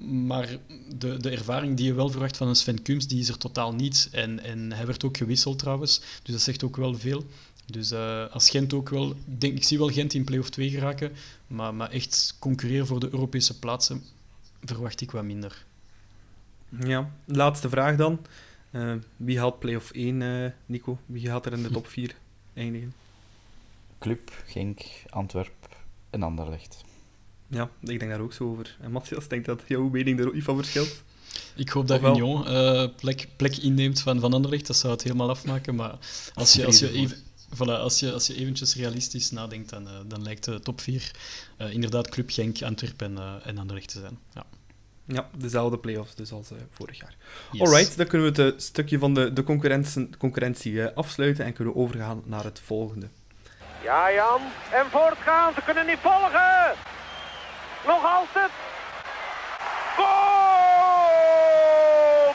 Maar 0.01 0.57
de, 0.97 1.17
de 1.17 1.31
ervaring 1.31 1.77
die 1.77 1.87
je 1.87 1.95
wel 1.95 2.11
verwacht 2.11 2.37
van 2.37 2.49
een 2.49 2.57
Sven 2.57 2.83
Kums, 2.83 3.07
die 3.07 3.21
is 3.21 3.29
er 3.29 3.39
totaal 3.39 3.75
niet. 3.75 4.09
En, 4.13 4.41
en 4.41 4.73
hij 4.73 4.87
werd 4.87 5.05
ook 5.05 5.17
gewisseld 5.17 5.59
trouwens, 5.59 6.01
dus 6.23 6.33
dat 6.33 6.41
zegt 6.41 6.65
ook 6.65 6.77
wel 6.77 6.95
veel. 6.95 7.25
Dus 7.67 7.93
uh, 7.93 8.27
als 8.31 8.51
Gent 8.51 8.73
ook 8.73 8.89
wel... 8.89 9.11
Ik, 9.11 9.41
denk, 9.41 9.57
ik 9.57 9.65
zie 9.65 9.79
wel 9.79 9.89
Gent 9.89 10.15
in 10.15 10.25
play-off 10.25 10.51
2 10.51 10.71
geraken, 10.71 11.13
maar, 11.47 11.75
maar 11.75 11.91
echt 11.91 12.37
concurreren 12.39 12.87
voor 12.87 13.01
de 13.01 13.09
Europese 13.13 13.59
plaatsen 13.59 14.03
verwacht 14.65 15.01
ik 15.01 15.11
wat 15.11 15.25
minder. 15.25 15.65
Ja, 16.69 17.11
laatste 17.25 17.69
vraag 17.69 17.97
dan. 17.97 18.21
Uh, 18.71 18.95
wie 19.17 19.39
haalt 19.39 19.59
play-off 19.59 19.91
1, 19.91 20.21
uh, 20.21 20.51
Nico? 20.67 20.99
Wie 21.07 21.27
gaat 21.27 21.47
er 21.47 21.53
in 21.53 21.63
de 21.63 21.71
top 21.71 21.87
4 21.97 22.15
eindigen? 22.55 22.95
Club, 23.99 24.43
Genk, 24.47 24.83
Antwerp 25.09 25.77
en 26.11 26.23
Anderlecht. 26.23 26.85
Ja, 27.53 27.71
ik 27.81 27.99
denk 27.99 28.11
daar 28.11 28.21
ook 28.21 28.33
zo 28.33 28.45
over. 28.45 28.77
En 28.81 28.91
Matthias, 28.91 29.29
denk 29.29 29.45
dat 29.45 29.63
jouw 29.67 29.89
mening 29.89 30.21
er 30.21 30.27
ook 30.27 30.35
niet 30.35 30.45
van 30.45 30.57
verschilt? 30.57 31.03
Ik 31.57 31.69
hoop 31.69 31.89
dat 31.89 32.03
Union 32.03 32.49
uh, 32.49 32.85
plek, 32.97 33.29
plek 33.37 33.57
inneemt 33.57 34.01
van 34.01 34.21
Van 34.21 34.33
Anderlecht. 34.33 34.67
Dat 34.67 34.77
zou 34.77 34.93
het 34.93 35.03
helemaal 35.03 35.31
afmaken. 35.31 35.75
Maar 35.75 35.99
als 36.35 36.53
je, 36.53 36.67
als 36.67 36.79
je, 36.79 36.93
even, 36.93 37.17
voilà, 37.55 37.81
als 37.81 37.99
je, 37.99 38.13
als 38.13 38.27
je 38.27 38.35
eventjes 38.35 38.77
realistisch 38.77 39.31
nadenkt, 39.31 39.71
dan, 39.71 39.87
uh, 39.87 39.91
dan 40.07 40.23
lijkt 40.23 40.45
de 40.45 40.61
top 40.61 40.81
4 40.81 41.11
uh, 41.59 41.73
inderdaad 41.73 42.09
Club 42.09 42.31
Genk, 42.31 42.63
Antwerpen 42.63 43.19
en, 43.19 43.43
en 43.45 43.59
Anderlecht 43.59 43.89
te 43.89 44.01
zijn. 44.01 44.19
Ja. 44.35 44.47
Ja, 45.05 45.29
dezelfde 45.37 45.79
play-offs 45.79 46.15
dus 46.15 46.33
als 46.33 46.53
uh, 46.53 46.59
vorig 46.71 46.99
jaar. 46.99 47.17
Yes. 47.53 47.61
Alright, 47.61 47.97
dan 47.97 48.07
kunnen 48.07 48.33
we 48.33 48.43
het 48.43 48.63
stukje 48.63 48.99
van 48.99 49.15
de, 49.15 49.33
de 49.33 49.45
concurrentie, 49.45 50.09
concurrentie 50.19 50.73
uh, 50.73 50.87
afsluiten 50.95 51.45
en 51.45 51.53
kunnen 51.53 51.75
we 51.75 51.81
overgaan 51.81 52.23
naar 52.25 52.45
het 52.45 52.61
volgende. 52.61 53.09
Ja, 53.83 54.13
Jan. 54.13 54.41
En 54.73 54.87
voortgaan, 54.91 55.55
ze 55.55 55.61
kunnen 55.65 55.87
niet 55.87 55.99
volgen. 55.99 56.75
Nog 57.87 58.05
altijd. 58.05 58.51
Goal! 59.97 60.07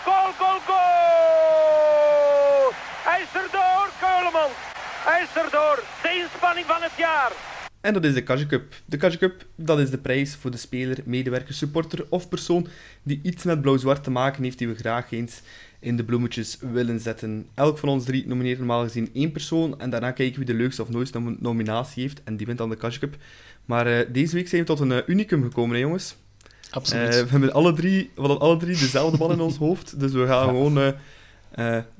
Goal, 0.04 0.32
goal, 0.38 0.60
goal! 0.66 2.74
Hij 3.04 3.22
is 3.22 3.42
erdoor, 3.42 3.90
Keuleman. 4.00 4.50
Hij 5.04 5.22
is 5.22 5.42
erdoor. 5.44 5.84
De 6.02 6.14
inspanning 6.14 6.66
van 6.66 6.82
het 6.82 6.92
jaar. 6.96 7.32
En 7.88 7.94
dat 7.94 8.04
is 8.04 8.14
de 8.14 8.24
Kaja 8.24 8.46
Cup. 8.46 8.74
De 8.86 8.98
Kaja 8.98 9.18
Cup, 9.18 9.46
dat 9.56 9.80
is 9.80 9.90
de 9.90 9.98
prijs 9.98 10.36
voor 10.36 10.52
de 10.52 10.58
speler, 10.58 10.98
medewerker, 11.06 11.54
supporter 11.54 12.06
of 12.10 12.30
persoon 12.30 12.68
die 13.04 13.20
iets 13.24 13.44
met 13.44 13.62
blauw-zwart 13.62 14.04
te 14.04 14.12
maken 14.12 14.44
heeft 14.44 14.58
die 14.58 14.68
we 14.68 14.76
graag 14.76 15.12
eens 15.12 15.42
in 15.80 15.98
de 15.98 16.04
bloemetjes 16.04 16.58
willen 16.74 17.00
zetten. 17.00 17.48
Elk 17.54 17.78
van 17.78 17.90
ons 17.90 18.06
drie 18.06 18.28
nomineert 18.28 18.58
normaal 18.58 18.84
gezien 18.84 19.10
één 19.14 19.32
persoon 19.32 19.80
en 19.80 19.90
daarna 19.90 20.12
kijken 20.12 20.38
wie 20.38 20.46
de 20.46 20.54
leukste 20.54 20.82
of 20.82 20.90
nooiste 20.90 21.36
nominatie 21.40 22.04
heeft 22.04 22.24
en 22.24 22.38
die 22.38 22.46
wint 22.46 22.58
dan 22.58 22.70
de 22.70 22.76
Kaja 22.76 22.98
Cup. 22.98 23.16
Maar 23.66 23.88
uh, 23.88 24.00
deze 24.12 24.36
week 24.36 24.48
zijn 24.48 24.62
we 24.62 24.68
tot 24.68 24.80
een 24.80 24.92
uh, 24.92 24.98
unicum 25.06 25.44
gekomen, 25.44 25.76
hè, 25.76 25.82
jongens. 25.82 26.16
Absoluut. 26.70 27.16
Uh, 27.16 27.22
we 27.22 27.30
hebben 27.30 27.54
alle 27.54 27.74
drie, 27.74 28.12
we 28.16 28.22
hadden 28.22 28.40
alle 28.40 28.58
drie 28.58 28.78
dezelfde 28.78 29.18
bal 29.18 29.32
in 29.32 29.40
ons 29.40 29.58
hoofd, 29.66 30.00
dus 30.00 30.12
we 30.12 30.26
gaan 30.26 30.46
ja. 30.46 30.52
gewoon 30.52 30.96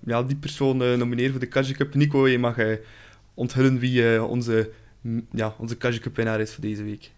ja, 0.06 0.24
die 0.24 0.36
persoon 0.36 0.78
nomineren 0.78 1.32
voor 1.32 1.40
de 1.40 1.46
Kaja 1.46 1.74
Cup. 1.74 1.94
Nico, 1.94 2.28
je 2.28 2.40
mag 2.40 2.56
onthullen 3.34 3.80
wie 3.80 4.24
onze 4.24 4.70
ja, 5.32 5.56
onze 5.60 5.78
Cup 5.78 6.16
winnaar 6.16 6.40
is 6.40 6.54
voor 6.54 6.62
deze 6.62 6.84
week. 6.84 7.12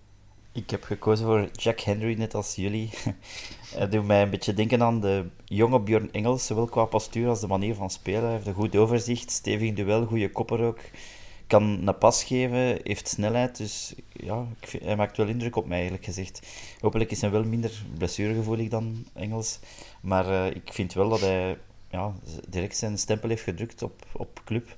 Ik 0.51 0.69
heb 0.69 0.83
gekozen 0.83 1.25
voor 1.25 1.49
Jack 1.51 1.79
Henry, 1.79 2.17
net 2.17 2.35
als 2.35 2.55
jullie. 2.55 2.89
Het 3.75 3.91
doet 3.91 4.05
mij 4.05 4.21
een 4.21 4.29
beetje 4.29 4.53
denken 4.53 4.83
aan 4.83 5.01
de 5.01 5.25
jonge 5.45 5.79
Björn 5.79 6.11
Engels, 6.11 6.45
zowel 6.45 6.65
qua 6.65 6.85
postuur 6.85 7.27
als 7.27 7.39
de 7.39 7.47
manier 7.47 7.75
van 7.75 7.89
spelen. 7.89 8.23
Hij 8.23 8.31
heeft 8.31 8.47
een 8.47 8.53
goed 8.53 8.75
overzicht, 8.75 9.31
stevig 9.31 9.73
duel, 9.73 10.05
goede 10.05 10.31
kopper 10.31 10.61
ook. 10.63 10.79
Kan 11.47 11.87
een 11.87 11.97
pas 11.97 12.23
geven, 12.23 12.79
heeft 12.83 13.07
snelheid, 13.07 13.57
dus 13.57 13.95
ja, 14.13 14.45
hij 14.81 14.95
maakt 14.95 15.17
wel 15.17 15.27
indruk 15.27 15.55
op 15.55 15.65
mij, 15.65 15.77
eigenlijk 15.77 16.05
gezegd. 16.05 16.47
Hopelijk 16.79 17.11
is 17.11 17.21
hij 17.21 17.31
wel 17.31 17.43
minder 17.43 17.83
blessuregevoelig 17.97 18.69
dan 18.69 19.05
Engels, 19.13 19.59
maar 20.01 20.27
uh, 20.27 20.55
ik 20.55 20.73
vind 20.73 20.93
wel 20.93 21.09
dat 21.09 21.19
hij 21.19 21.57
ja, 21.89 22.13
direct 22.49 22.77
zijn 22.77 22.97
stempel 22.97 23.29
heeft 23.29 23.43
gedrukt 23.43 23.81
op, 23.81 24.05
op 24.11 24.41
club. 24.45 24.75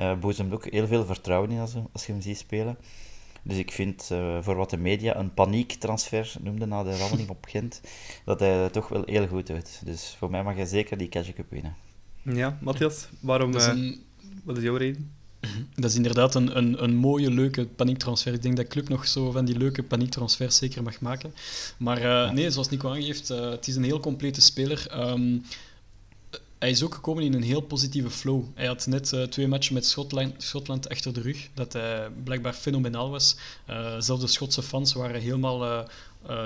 Uh, 0.00 0.18
boezemt 0.18 0.52
ook 0.52 0.70
heel 0.70 0.86
veel 0.86 1.04
vertrouwen 1.04 1.50
in 1.50 1.58
als, 1.58 1.74
als 1.92 2.06
je 2.06 2.12
hem 2.12 2.20
ziet 2.20 2.38
spelen. 2.38 2.76
Dus 3.42 3.56
ik 3.56 3.70
vind, 3.70 4.08
uh, 4.12 4.38
voor 4.40 4.56
wat 4.56 4.70
de 4.70 4.76
media 4.76 5.16
een 5.16 5.34
paniektransfer 5.34 6.32
noemde 6.40 6.66
na 6.66 6.82
de 6.82 6.96
rammeling 6.96 7.28
op 7.28 7.44
Gent, 7.48 7.80
dat 8.24 8.40
hij 8.40 8.48
het 8.48 8.72
toch 8.72 8.88
wel 8.88 9.02
heel 9.06 9.26
goed 9.26 9.46
doet. 9.46 9.80
Dus 9.84 10.14
voor 10.18 10.30
mij 10.30 10.42
mag 10.42 10.54
hij 10.54 10.66
zeker 10.66 10.96
die 10.96 11.08
Cash 11.08 11.32
Cup 11.32 11.50
winnen. 11.50 11.74
Ja, 12.22 12.58
Matthias, 12.60 13.08
waarom, 13.20 13.54
is 13.54 13.64
een... 13.66 13.84
uh, 13.84 13.96
wat 14.44 14.56
is 14.56 14.62
jouw 14.62 14.76
reden? 14.76 15.12
Dat 15.74 15.90
is 15.90 15.96
inderdaad 15.96 16.34
een, 16.34 16.56
een, 16.56 16.82
een 16.82 16.94
mooie, 16.94 17.30
leuke 17.30 17.66
paniektransfer. 17.66 18.32
Ik 18.32 18.42
denk 18.42 18.56
dat 18.56 18.68
Club 18.68 18.88
nog 18.88 19.06
zo 19.06 19.30
van 19.30 19.44
die 19.44 19.58
leuke 19.58 19.82
paniektransfers 19.82 20.56
zeker 20.56 20.82
mag 20.82 21.00
maken. 21.00 21.34
Maar 21.78 22.02
uh, 22.02 22.30
nee, 22.30 22.50
zoals 22.50 22.68
Nico 22.68 22.90
aangeeft, 22.90 23.28
het 23.28 23.68
is 23.68 23.76
een 23.76 23.84
heel 23.84 24.00
complete 24.00 24.40
speler. 24.40 25.10
Um, 25.10 25.42
hij 26.60 26.70
is 26.70 26.82
ook 26.82 26.94
gekomen 26.94 27.24
in 27.24 27.34
een 27.34 27.42
heel 27.42 27.60
positieve 27.60 28.10
flow. 28.10 28.44
Hij 28.54 28.66
had 28.66 28.86
net 28.86 29.12
uh, 29.12 29.22
twee 29.22 29.48
matchen 29.48 29.74
met 29.74 29.86
Schotland, 30.38 30.88
achter 30.88 31.12
de 31.12 31.20
rug, 31.20 31.48
dat 31.54 31.72
hij 31.72 32.10
blijkbaar 32.24 32.52
fenomenaal 32.52 33.10
was. 33.10 33.36
Uh, 33.70 33.94
zelfs 33.98 34.22
de 34.22 34.28
Schotse 34.28 34.62
fans 34.62 34.92
waren 34.92 35.20
helemaal 35.20 35.66
uh, 35.66 35.84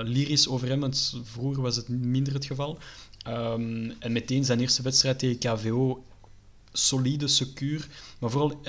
lyrisch 0.03 0.47
over 0.47 0.67
hem, 0.67 0.79
want 0.79 1.21
vroeger 1.23 1.61
was 1.61 1.75
het 1.75 1.89
minder 1.89 2.33
het 2.33 2.45
geval. 2.45 2.77
Ehm, 3.23 3.91
en 3.99 4.11
meteen 4.11 4.45
zijn 4.45 4.59
eerste 4.59 4.81
wedstrijd 4.81 5.19
tegen 5.19 5.37
KVO 5.37 6.03
solide, 6.71 7.27
secuur, 7.27 7.87
maar 8.19 8.29
vooral 8.29 8.59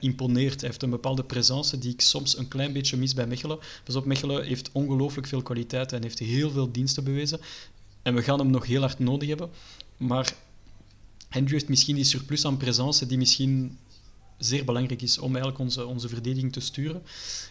imponeert. 0.00 0.60
Hij 0.60 0.68
heeft 0.68 0.82
een 0.82 0.90
bepaalde 0.90 1.24
presence 1.24 1.78
die 1.78 1.92
ik 1.92 2.00
soms 2.00 2.38
een 2.38 2.48
klein 2.48 2.72
beetje 2.72 2.96
mis 2.96 3.14
bij 3.14 3.26
Mechelen. 3.26 3.58
Pas 3.84 3.96
op, 3.96 4.04
Mechelen 4.04 4.44
heeft 4.44 4.70
ongelooflijk 4.72 5.26
veel 5.26 5.42
kwaliteit 5.42 5.92
en 5.92 6.02
heeft 6.02 6.18
heel 6.18 6.50
veel 6.50 6.72
diensten 6.72 7.04
bewezen. 7.04 7.40
En 8.02 8.14
we 8.14 8.22
gaan 8.22 8.38
hem 8.38 8.50
nog 8.50 8.66
heel 8.66 8.80
hard 8.80 8.98
nodig 8.98 9.28
hebben. 9.28 9.50
Maar 9.96 10.34
Andrew 11.32 11.52
heeft 11.52 11.68
misschien 11.68 11.94
die 11.94 12.04
surplus 12.04 12.44
aan 12.44 12.56
presence 12.56 13.06
die 13.06 13.18
misschien 13.18 13.78
zeer 14.38 14.64
belangrijk 14.64 15.02
is 15.02 15.18
om 15.18 15.30
eigenlijk 15.30 15.58
onze, 15.58 15.86
onze 15.86 16.08
verdediging 16.08 16.52
te 16.52 16.60
sturen. 16.60 17.02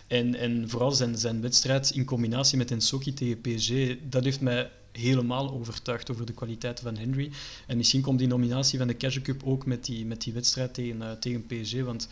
En, 0.08 0.36
en 0.36 0.70
vooral 0.70 0.92
zijn, 0.92 1.18
zijn 1.18 1.42
wedstrijd 1.42 1.90
in 1.90 2.06
combinatie 2.06 2.58
met 2.58 2.72
Ensoki 2.72 3.14
tegen 3.14 3.42
PSG, 3.42 3.72
dat 4.10 4.24
heeft 4.24 4.42
mij 4.42 4.70
helemaal 4.92 5.52
overtuigd 5.52 6.12
over 6.12 6.26
de 6.26 6.34
kwaliteiten 6.34 6.84
van 6.84 6.98
Henry. 6.98 7.32
En 7.68 7.78
misschien 7.78 8.02
komt 8.02 8.20
die 8.20 8.28
nominatie 8.28 8.78
van 8.78 8.88
de 8.88 8.98
Cash 8.98 9.22
Cup 9.22 9.44
ook 9.44 9.66
met 9.66 9.86
die, 9.86 10.06
met 10.06 10.22
die 10.22 10.34
wedstrijd 10.34 10.74
tegen, 10.74 11.02
uh, 11.02 11.12
tegen 11.12 11.46
PSG. 11.46 11.82
Want 11.82 12.08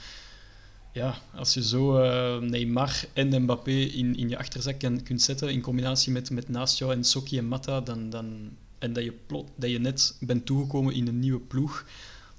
ja, 0.94 1.22
als 1.36 1.54
je 1.54 1.64
zo 1.64 2.04
uh, 2.04 2.42
Neymar 2.50 3.06
en 3.14 3.42
Mbappé 3.44 3.72
in, 3.72 4.16
in 4.16 4.30
je 4.30 4.38
achterzak 4.38 4.80
kan, 4.80 5.04
kunt 5.04 5.22
zetten 5.22 5.52
in 5.52 5.62
combinatie 5.62 6.12
met, 6.12 6.30
met 6.30 6.50
naast 6.50 6.78
jou 6.78 6.94
en 6.94 7.04
Soki 7.04 7.38
en 7.38 7.48
Mata, 7.48 7.82
dan, 7.82 8.10
dan, 8.10 8.50
en 8.80 8.94
dat 8.94 9.04
je, 9.04 9.14
plot, 9.26 9.48
dat 9.56 9.70
je 9.70 9.80
net 9.80 10.18
bent 10.20 10.46
toegekomen 10.46 10.94
in 10.94 11.08
een 11.08 11.20
nieuwe 11.20 11.40
ploeg, 11.40 11.86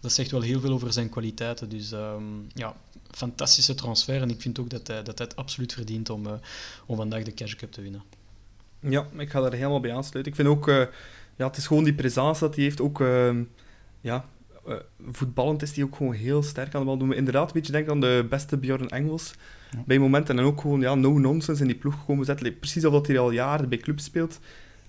dat 0.00 0.12
zegt 0.12 0.30
wel 0.30 0.40
heel 0.40 0.60
veel 0.60 0.72
over 0.72 0.92
zijn 0.92 1.08
kwaliteiten. 1.08 1.68
Dus 1.68 1.92
um, 1.92 2.46
ja, 2.54 2.76
fantastische 3.10 3.74
transfer. 3.74 4.22
En 4.22 4.30
ik 4.30 4.40
vind 4.40 4.58
ook 4.58 4.70
dat 4.70 4.86
hij, 4.86 5.02
dat 5.02 5.18
hij 5.18 5.26
het 5.26 5.36
absoluut 5.36 5.72
verdient 5.72 6.10
om, 6.10 6.26
uh, 6.26 6.32
om 6.86 6.96
vandaag 6.96 7.22
de 7.22 7.34
Cash 7.34 7.54
Cup 7.54 7.72
te 7.72 7.82
winnen. 7.82 8.02
Ja, 8.80 9.06
ik 9.16 9.30
ga 9.30 9.40
er 9.40 9.52
helemaal 9.52 9.80
bij 9.80 9.94
aansluiten. 9.94 10.32
Ik 10.32 10.38
vind 10.38 10.48
ook, 10.48 10.68
uh, 10.68 10.84
ja, 11.36 11.46
het 11.46 11.56
is 11.56 11.66
gewoon 11.66 11.84
die 11.84 11.94
presence 11.94 12.40
dat 12.40 12.54
hij 12.54 12.64
heeft. 12.64 12.80
Ook, 12.80 13.00
uh, 13.00 13.36
ja, 14.00 14.24
uh, 14.68 14.74
voetballend 15.10 15.62
is 15.62 15.74
hij 15.74 15.84
ook 15.84 15.96
gewoon 15.96 16.12
heel 16.12 16.42
sterk 16.42 16.74
aan 16.74 16.80
de 16.80 16.86
bal. 16.86 16.98
Doen 16.98 17.08
we 17.08 17.14
inderdaad 17.14 17.46
een 17.46 17.52
beetje 17.54 17.72
denken 17.72 17.92
aan 17.92 18.00
de 18.00 18.26
beste 18.28 18.56
Bjorn 18.56 18.88
Engels. 18.88 19.34
Ja. 19.70 19.82
Bij 19.86 19.98
momenten 19.98 20.38
en 20.38 20.44
ook 20.44 20.60
gewoon 20.60 20.80
ja, 20.80 20.94
no-nonsense 20.94 21.62
in 21.62 21.68
die 21.68 21.78
ploeg 21.78 22.04
komen 22.06 22.24
zetten. 22.24 22.58
Precies 22.58 22.84
of 22.84 22.92
dat 22.92 23.06
hij 23.06 23.18
al 23.18 23.30
jaren 23.30 23.68
bij 23.68 23.78
club 23.78 24.00
speelt. 24.00 24.38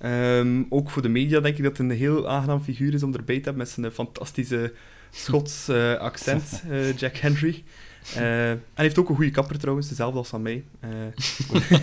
Um, 0.06 0.66
ook 0.70 0.89
voor 0.89 1.02
de 1.02 1.10
media 1.10 1.39
denk 1.39 1.58
ik 1.58 1.64
dat 1.64 1.78
het 1.78 1.89
een 1.89 1.97
heel 1.97 2.30
aangenaam 2.30 2.62
figuur 2.62 2.93
is 2.93 3.04
om 3.04 3.14
erbij 3.14 3.38
te 3.38 3.43
hebben 3.43 3.58
met 3.58 3.70
zijn 3.70 3.91
fantastische 3.91 4.74
Schots 5.12 5.70
accent, 5.99 6.64
Jack 6.99 7.18
Henry. 7.18 7.64
Uh, 8.18 8.49
en 8.49 8.62
heeft 8.74 8.99
ook 8.99 9.10
een 9.10 9.16
goede 9.16 9.32
kapper 9.32 9.60
trouwens, 9.60 9.89
dezelfde 9.89 10.18
als 10.18 10.28
van 10.28 10.41
mij. 10.41 10.64
Uh, 10.84 10.89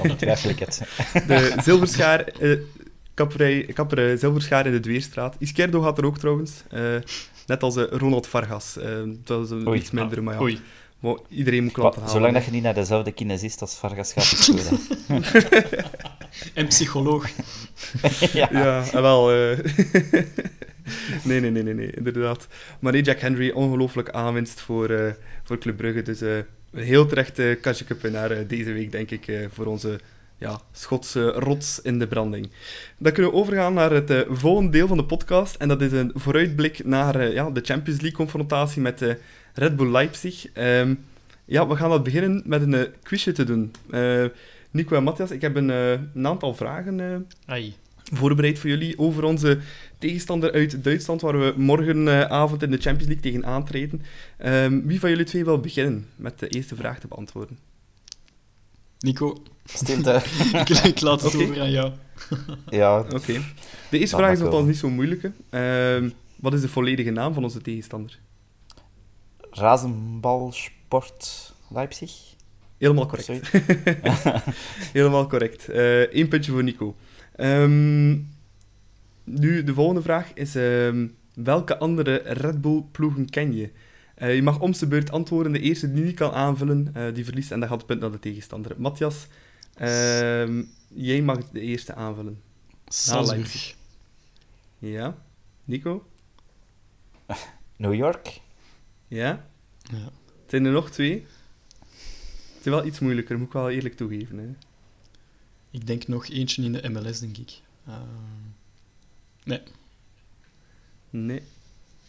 Ongetwijfel 0.03 0.51
ik 0.51 0.59
het. 0.59 0.83
De 1.27 1.55
zilverschaar, 1.63 2.33
uh, 2.41 2.61
kapperij, 3.15 3.63
kapper 3.75 4.19
Zilverschaar 4.19 4.67
in 4.67 4.73
de 4.73 4.81
Dweerstraat. 4.81 5.37
Iskerdo 5.39 5.81
gaat 5.81 5.99
er 5.99 6.05
ook 6.05 6.19
trouwens. 6.19 6.63
net 7.47 7.63
als 7.63 7.77
Ronald 7.77 8.27
Vargas. 8.27 8.79
dat 9.25 9.45
is 9.45 9.51
een 9.51 9.69
Oei. 9.69 9.79
iets 9.79 9.91
minder, 9.91 10.23
maar 10.23 10.35
ja. 10.35 10.41
Oei. 10.41 10.61
Maar 10.99 11.17
iedereen 11.29 11.65
moet 11.65 11.77
halen. 11.77 12.09
Zolang 12.09 12.35
dat 12.35 12.45
je 12.45 12.51
niet 12.51 12.63
naar 12.63 12.75
dezelfde 12.75 13.13
kinesist 13.13 13.61
als 13.61 13.75
Vargas 13.75 14.13
gaat, 14.13 14.25
is 14.25 14.47
het 14.47 14.67
goed. 14.67 15.83
en 16.55 16.67
psycholoog. 16.67 17.29
ja. 18.33 18.49
ja, 18.53 18.85
en 18.93 19.03
wel... 19.03 19.27
nee, 21.25 21.41
nee, 21.41 21.51
nee, 21.51 21.63
nee, 21.63 21.75
nee, 21.75 21.91
inderdaad. 21.91 22.47
Maar 22.79 22.93
nee, 22.93 23.03
Jack 23.03 23.21
Henry, 23.21 23.51
ongelooflijk 23.51 24.11
aanwinst 24.11 24.61
voor, 24.61 24.91
uh, 24.91 25.11
voor 25.45 25.59
Club 25.59 25.77
Brugge. 25.77 26.03
Dus 26.03 26.23
uh, 26.23 26.37
een 26.71 26.83
heel 26.83 27.07
terecht 27.07 27.39
uh, 27.39 27.61
Katje 27.61 27.85
winnaar 28.01 28.47
deze 28.47 28.73
week, 28.73 28.93
denk 28.93 29.11
ik, 29.11 29.49
voor 29.53 29.67
onze 29.67 30.01
ja, 30.39 30.61
Schotse 30.73 31.31
rots 31.31 31.81
in 31.83 31.99
de 31.99 32.07
branding. 32.07 32.51
Dan 32.99 33.13
kunnen 33.13 33.33
we 33.33 33.39
overgaan 33.39 33.75
naar 33.75 33.91
het 33.91 34.27
volgende 34.29 34.71
deel 34.71 34.87
van 34.87 34.97
de 34.97 35.05
podcast. 35.05 35.55
En 35.55 35.69
dat 35.69 35.83
is 35.83 35.93
een 35.93 36.11
vooruitblik 36.15 36.85
naar 36.85 37.33
ja, 37.33 37.51
de 37.51 37.61
Champions 37.61 38.01
League-confrontatie 38.01 38.83
met 38.83 39.17
Red 39.55 39.77
Bull 39.77 39.91
Leipzig. 39.91 40.47
Um, 40.55 41.05
ja, 41.45 41.67
we 41.67 41.77
gaan 41.77 41.91
dat 41.91 42.03
beginnen 42.03 42.43
met 42.45 42.63
een 42.63 42.87
quizje 43.03 43.33
te 43.33 43.45
doen. 43.45 43.73
Nico 44.71 44.97
en 44.97 45.03
Matthias, 45.03 45.31
ik 45.31 45.41
heb 45.41 45.57
een, 45.57 45.69
een 45.69 46.27
aantal 46.27 46.55
vragen 46.55 47.27
voorbereid 48.13 48.59
voor 48.59 48.71
jullie 48.71 48.99
over 48.99 49.25
onze 49.25 49.59
tegenstander 49.99 50.53
uit 50.53 50.85
Duitsland, 50.85 51.21
waar 51.21 51.39
we 51.39 51.55
morgenavond 51.57 52.63
in 52.63 52.71
de 52.71 52.77
Champions 52.77 53.07
League 53.07 53.33
tegen 53.33 53.47
aantreden. 53.47 54.03
Um, 54.45 54.87
wie 54.87 55.01
van 55.01 55.11
jullie 55.11 55.25
twee 55.25 55.45
wil 55.45 55.61
beginnen 55.61 56.07
met 56.17 56.39
de 56.39 56.49
eerste 56.49 56.77
vraag 56.77 56.99
te 56.99 57.09
beantwoorden? 57.09 57.59
Nico. 59.01 59.43
Stilte. 59.65 60.23
ik, 60.61 60.69
ik 60.69 61.01
laat 61.01 61.23
het 61.23 61.35
okay. 61.35 61.47
over 61.47 61.61
aan 61.61 61.71
jou. 61.71 61.93
ja. 62.71 62.99
Oké. 62.99 63.15
Okay. 63.15 63.43
De 63.91 63.99
eerste 63.99 64.17
vraag 64.17 64.33
is 64.33 64.39
nogthans 64.39 64.67
niet 64.67 64.77
zo 64.77 64.91
moeilijke. 64.91 65.33
Um, 65.51 66.13
wat 66.37 66.53
is 66.53 66.61
de 66.61 66.69
volledige 66.69 67.11
naam 67.11 67.35
van 67.35 67.43
onze 67.43 67.61
tegenstander? 67.61 68.19
Razenbalsport 69.51 71.53
Leipzig. 71.71 72.37
Helemaal 72.79 73.07
correct. 73.07 73.51
Helemaal 74.93 75.27
correct. 75.27 75.69
Eén 75.69 76.09
uh, 76.13 76.29
puntje 76.29 76.53
voor 76.53 76.63
Nico. 76.63 76.97
Um, 77.37 78.29
nu, 79.25 79.65
de 79.65 79.75
volgende 79.75 80.03
vraag 80.03 80.35
is: 80.35 80.55
um, 80.55 81.17
welke 81.35 81.79
andere 81.79 82.23
Red 82.25 82.61
Bull-ploegen 82.61 83.31
ken 83.31 83.55
je? 83.55 83.71
Uh, 84.23 84.35
je 84.35 84.43
mag 84.43 84.61
om 84.61 84.73
de 84.73 84.87
beurt 84.87 85.11
antwoorden. 85.11 85.53
De 85.53 85.61
eerste 85.61 85.93
die 85.93 86.05
niet 86.05 86.17
kan 86.17 86.33
aanvullen, 86.33 86.93
uh, 86.97 87.15
die 87.15 87.25
verliest 87.25 87.53
en 87.53 87.61
dat 87.61 87.69
gaat 87.69 87.79
het 87.79 87.87
punt 87.87 88.01
naar 88.01 88.11
de 88.11 88.19
tegenstander. 88.19 88.75
Matthias, 88.77 89.27
uh, 89.81 90.65
jij 90.89 91.23
mag 91.23 91.51
de 91.51 91.61
eerste 91.61 91.95
aanvullen. 91.95 92.43
Salzburg. 92.87 93.77
Ja. 94.79 95.17
Nico? 95.65 96.07
New 97.77 97.95
York. 97.95 98.41
Ja? 99.09 99.49
Ja. 99.83 100.11
Zijn 100.47 100.65
er 100.65 100.73
nog 100.73 100.91
twee? 100.91 101.27
Het 102.55 102.67
is 102.67 102.73
wel 102.73 102.87
iets 102.87 102.99
moeilijker, 102.99 103.39
moet 103.39 103.47
ik 103.47 103.53
wel 103.53 103.71
eerlijk 103.71 103.97
toegeven. 103.97 104.39
Hè. 104.39 104.49
Ik 105.71 105.87
denk 105.87 106.07
nog 106.07 106.29
eentje 106.29 106.63
in 106.63 106.73
de 106.73 106.89
MLS, 106.89 107.21
denk 107.21 107.37
ik. 107.37 107.61
Uh, 107.89 107.95
nee. 109.45 109.63
Nee. 111.11 111.43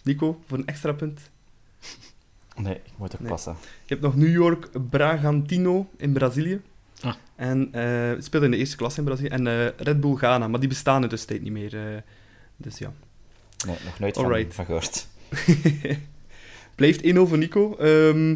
Nico, 0.04 0.44
voor 0.46 0.58
een 0.58 0.68
extra 0.68 0.92
punt? 0.92 1.30
Nee, 2.60 2.76
ik 2.76 2.92
moet 2.98 3.14
ook 3.14 3.20
Nee. 3.20 3.30
passen. 3.30 3.56
Je 3.62 3.94
hebt 3.94 4.02
nog 4.02 4.16
New 4.16 4.32
York 4.32 4.90
Bragantino 4.90 5.90
in 5.98 6.14
Brazilië. 6.14 6.62
Ah. 7.02 7.14
En 7.36 7.70
eh 7.72 8.10
het 8.10 8.24
speelde 8.26 8.46
in 8.46 8.52
de 8.52 8.58
eerste 8.58 8.76
klas 8.76 8.98
in 8.98 9.04
Brazilië. 9.04 9.30
En 9.30 9.48
eh, 9.48 9.68
Red 9.78 10.00
Bull 10.00 10.16
Ghana, 10.16 10.48
maar 10.48 10.60
die 10.60 10.70
bestaan 10.70 11.04
in 11.04 11.10
de 11.10 11.26
tijd 11.26 11.42
niet 11.42 11.52
meer. 11.52 11.76
eh. 11.76 12.02
dus 12.58 12.78
ja. 12.78 12.94
Nee, 13.68 13.78
nog 13.86 14.00
nooit 14.00 14.16
van, 14.16 14.26
Alright. 14.26 14.54
van 14.54 14.66
gehoord. 14.66 15.08
Blijft 16.76 17.02
1 17.02 17.18
over 17.18 17.38
Nico. 17.38 17.76
Ehm, 17.78 18.36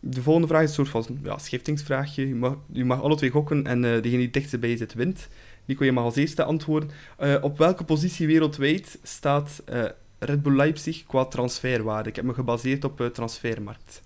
de 0.00 0.22
volgende 0.22 0.48
vraag 0.48 0.62
is 0.62 0.68
een 0.76 0.86
soort 0.86 1.06
van 1.06 1.18
ja, 1.22 1.38
schiftingsvraagje. 1.38 2.28
Je 2.28 2.34
mag, 2.34 2.56
je 2.72 2.84
mag 2.84 3.02
alle 3.02 3.16
twee 3.16 3.30
gokken 3.30 3.66
en 3.66 3.84
eh, 3.84 3.90
degene 3.90 4.02
die 4.16 4.20
het 4.24 4.32
dichtst 4.32 4.60
bij 4.60 4.76
zit, 4.76 4.94
wint. 4.94 5.28
Nico, 5.64 5.84
je 5.84 5.92
mag 5.92 6.04
als 6.04 6.16
eerste 6.16 6.44
antwoorden. 6.44 6.90
Eh, 7.18 7.34
op 7.40 7.58
welke 7.58 7.84
positie 7.84 8.26
wereldwijd 8.26 8.98
staat 9.02 9.62
eh, 9.64 9.84
Red 10.20 10.42
Bull 10.42 10.56
Leipzig 10.56 11.06
qua 11.06 11.24
transferwaarde? 11.24 12.08
Ik 12.08 12.16
heb 12.16 12.24
me 12.24 12.34
gebaseerd 12.34 12.84
op 12.84 13.00
eh, 13.00 13.06
transfermarkt. 13.06 14.02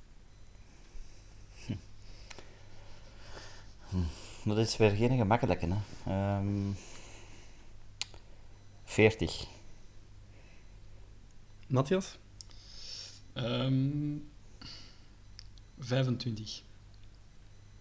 Dat 4.44 4.58
is 4.58 4.76
weer 4.76 4.90
geen 4.90 5.16
gemakkelijke, 5.16 5.66
hè. 5.66 5.76
Ehm 6.12 6.70
40. 8.84 9.46
Matthias? 11.66 12.18
Ehm 13.32 14.16
25. 15.78 16.62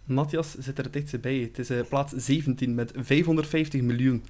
Matthias 0.05 0.55
zit 0.55 0.77
er 0.77 0.83
het 0.83 0.93
dichtst 0.93 1.21
bij. 1.21 1.37
Het 1.37 1.59
is 1.59 1.69
eh, 1.69 1.87
plaats 1.89 2.13
17 2.13 2.75
met 2.75 2.91
550 2.95 3.81
miljoen 3.81 4.25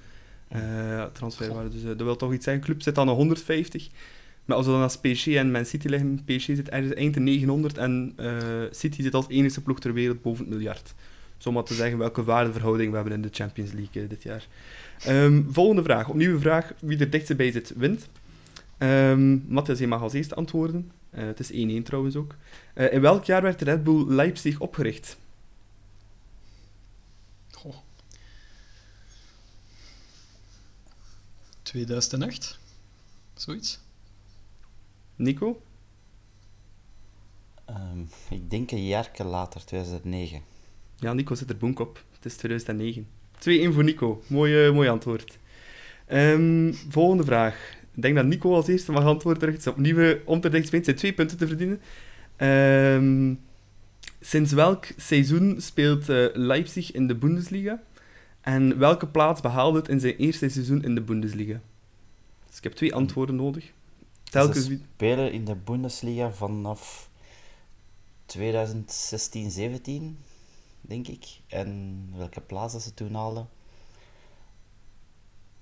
eh, 0.54 1.04
transferwaarde. 1.12 1.68
Dus 1.68 1.80
eh, 1.80 1.88
dat 1.88 2.02
wil 2.02 2.16
toch 2.16 2.32
iets 2.32 2.44
zijn. 2.44 2.60
club 2.60 2.82
zit 2.82 2.98
aan 2.98 3.06
de 3.06 3.12
150. 3.12 3.88
Maar 4.44 4.56
als 4.56 4.66
we 4.66 4.72
dan 4.72 4.82
als 4.82 4.98
PSG 4.98 5.26
en 5.26 5.50
Man 5.50 5.64
City 5.64 5.88
liggen, 5.88 6.20
PSG 6.24 6.44
zit 6.44 6.68
ergens 6.68 6.94
eind 6.94 7.14
de 7.14 7.20
900 7.20 7.78
en 7.78 8.12
eh, 8.16 8.32
City 8.70 9.02
zit 9.02 9.14
als 9.14 9.28
enige 9.28 9.60
ploeg 9.60 9.80
ter 9.80 9.92
wereld 9.92 10.22
boven 10.22 10.44
het 10.44 10.54
miljard. 10.54 10.94
Zo 11.36 11.52
maar 11.52 11.62
te 11.62 11.74
zeggen 11.74 11.98
welke 11.98 12.24
waardeverhouding 12.24 12.90
we 12.90 12.96
hebben 12.96 13.14
in 13.14 13.22
de 13.22 13.28
Champions 13.32 13.72
League 13.72 14.06
dit 14.06 14.22
jaar. 14.22 14.46
Ehm, 15.04 15.42
volgende 15.48 15.82
vraag. 15.82 16.08
Opnieuw 16.08 16.34
een 16.34 16.40
vraag. 16.40 16.72
Wie 16.80 16.98
er 16.98 17.10
dichtst 17.10 17.36
bij 17.36 17.52
zit, 17.52 17.72
wint. 17.76 18.08
Ehm 18.78 19.38
Matthias, 19.46 19.78
je 19.78 19.86
mag 19.86 20.02
als 20.02 20.12
eerste 20.12 20.34
antwoorden. 20.34 20.90
Het 21.10 21.40
is 21.40 21.50
1-1 21.52 21.82
trouwens 21.82 22.16
ook. 22.16 22.34
In 22.90 23.00
welk 23.00 23.24
jaar 23.24 23.42
werd 23.42 23.62
Red 23.62 23.84
Bull 23.84 24.04
Leipzig 24.08 24.60
opgericht? 24.60 25.18
Goh. 27.50 27.74
2008? 31.74 32.58
Zoiets? 33.34 33.80
Nico? 35.16 35.62
Ehm, 37.64 38.00
ik 38.30 38.50
denk 38.50 38.70
een 38.70 38.86
jaar 38.86 39.10
later, 39.24 39.64
2009. 39.64 40.42
Ja, 40.96 41.12
Nico 41.12 41.34
zit 41.34 41.50
er 41.50 41.56
boek 41.56 41.78
op. 41.78 42.04
Het 42.12 42.24
is 42.24 42.36
2009. 42.36 43.06
2-1 43.38 43.72
voor 43.72 43.84
Nico. 43.84 44.22
Mooi, 44.26 44.66
eh, 44.66 44.72
mooi 44.72 44.88
antwoord. 44.88 45.38
Ehm, 46.06 46.72
volgende 46.72 47.24
vraag. 47.24 47.76
Ik 47.94 48.02
denk 48.02 48.14
dat 48.14 48.24
Nico 48.24 48.54
als 48.54 48.68
eerste 48.68 48.92
mag 48.92 49.04
antwoorden 49.04 49.40
terug. 49.40 49.54
Het 49.54 49.66
is 49.66 49.72
opnieuw 49.72 50.18
om 50.24 50.40
te 50.40 50.48
dichtst 50.48 50.84
zijn 50.84 50.96
twee 50.96 51.12
punten 51.12 51.38
te 51.38 51.46
verdienen. 51.46 51.80
Ehm, 52.36 53.34
sinds 54.20 54.52
welk 54.52 54.86
seizoen 54.96 55.60
speelt 55.60 56.08
eh, 56.08 56.26
Leipzig 56.32 56.92
in 56.92 57.06
de 57.06 57.14
Bundesliga? 57.14 57.82
En 58.44 58.78
welke 58.78 59.06
plaats 59.06 59.40
behaalde 59.40 59.78
het 59.78 59.88
in 59.88 60.00
zijn 60.00 60.16
eerste 60.16 60.48
seizoen 60.48 60.84
in 60.84 60.94
de 60.94 61.00
Bundesliga? 61.00 61.60
Dus 62.46 62.56
ik 62.56 62.62
heb 62.62 62.72
twee 62.72 62.94
antwoorden 62.94 63.36
nodig. 63.36 63.72
Telkens 64.24 64.64
Ze 64.64 64.68
wie... 64.68 64.82
spelen 64.94 65.32
in 65.32 65.44
de 65.44 65.54
Bundesliga 65.54 66.32
vanaf 66.32 67.10
2016, 68.26 69.50
17, 69.50 70.18
denk 70.80 71.08
ik. 71.08 71.26
En 71.46 72.08
welke 72.16 72.40
plaats 72.40 72.72
dat 72.72 72.82
ze 72.82 72.94
toen 72.94 73.14
haalden? 73.14 73.48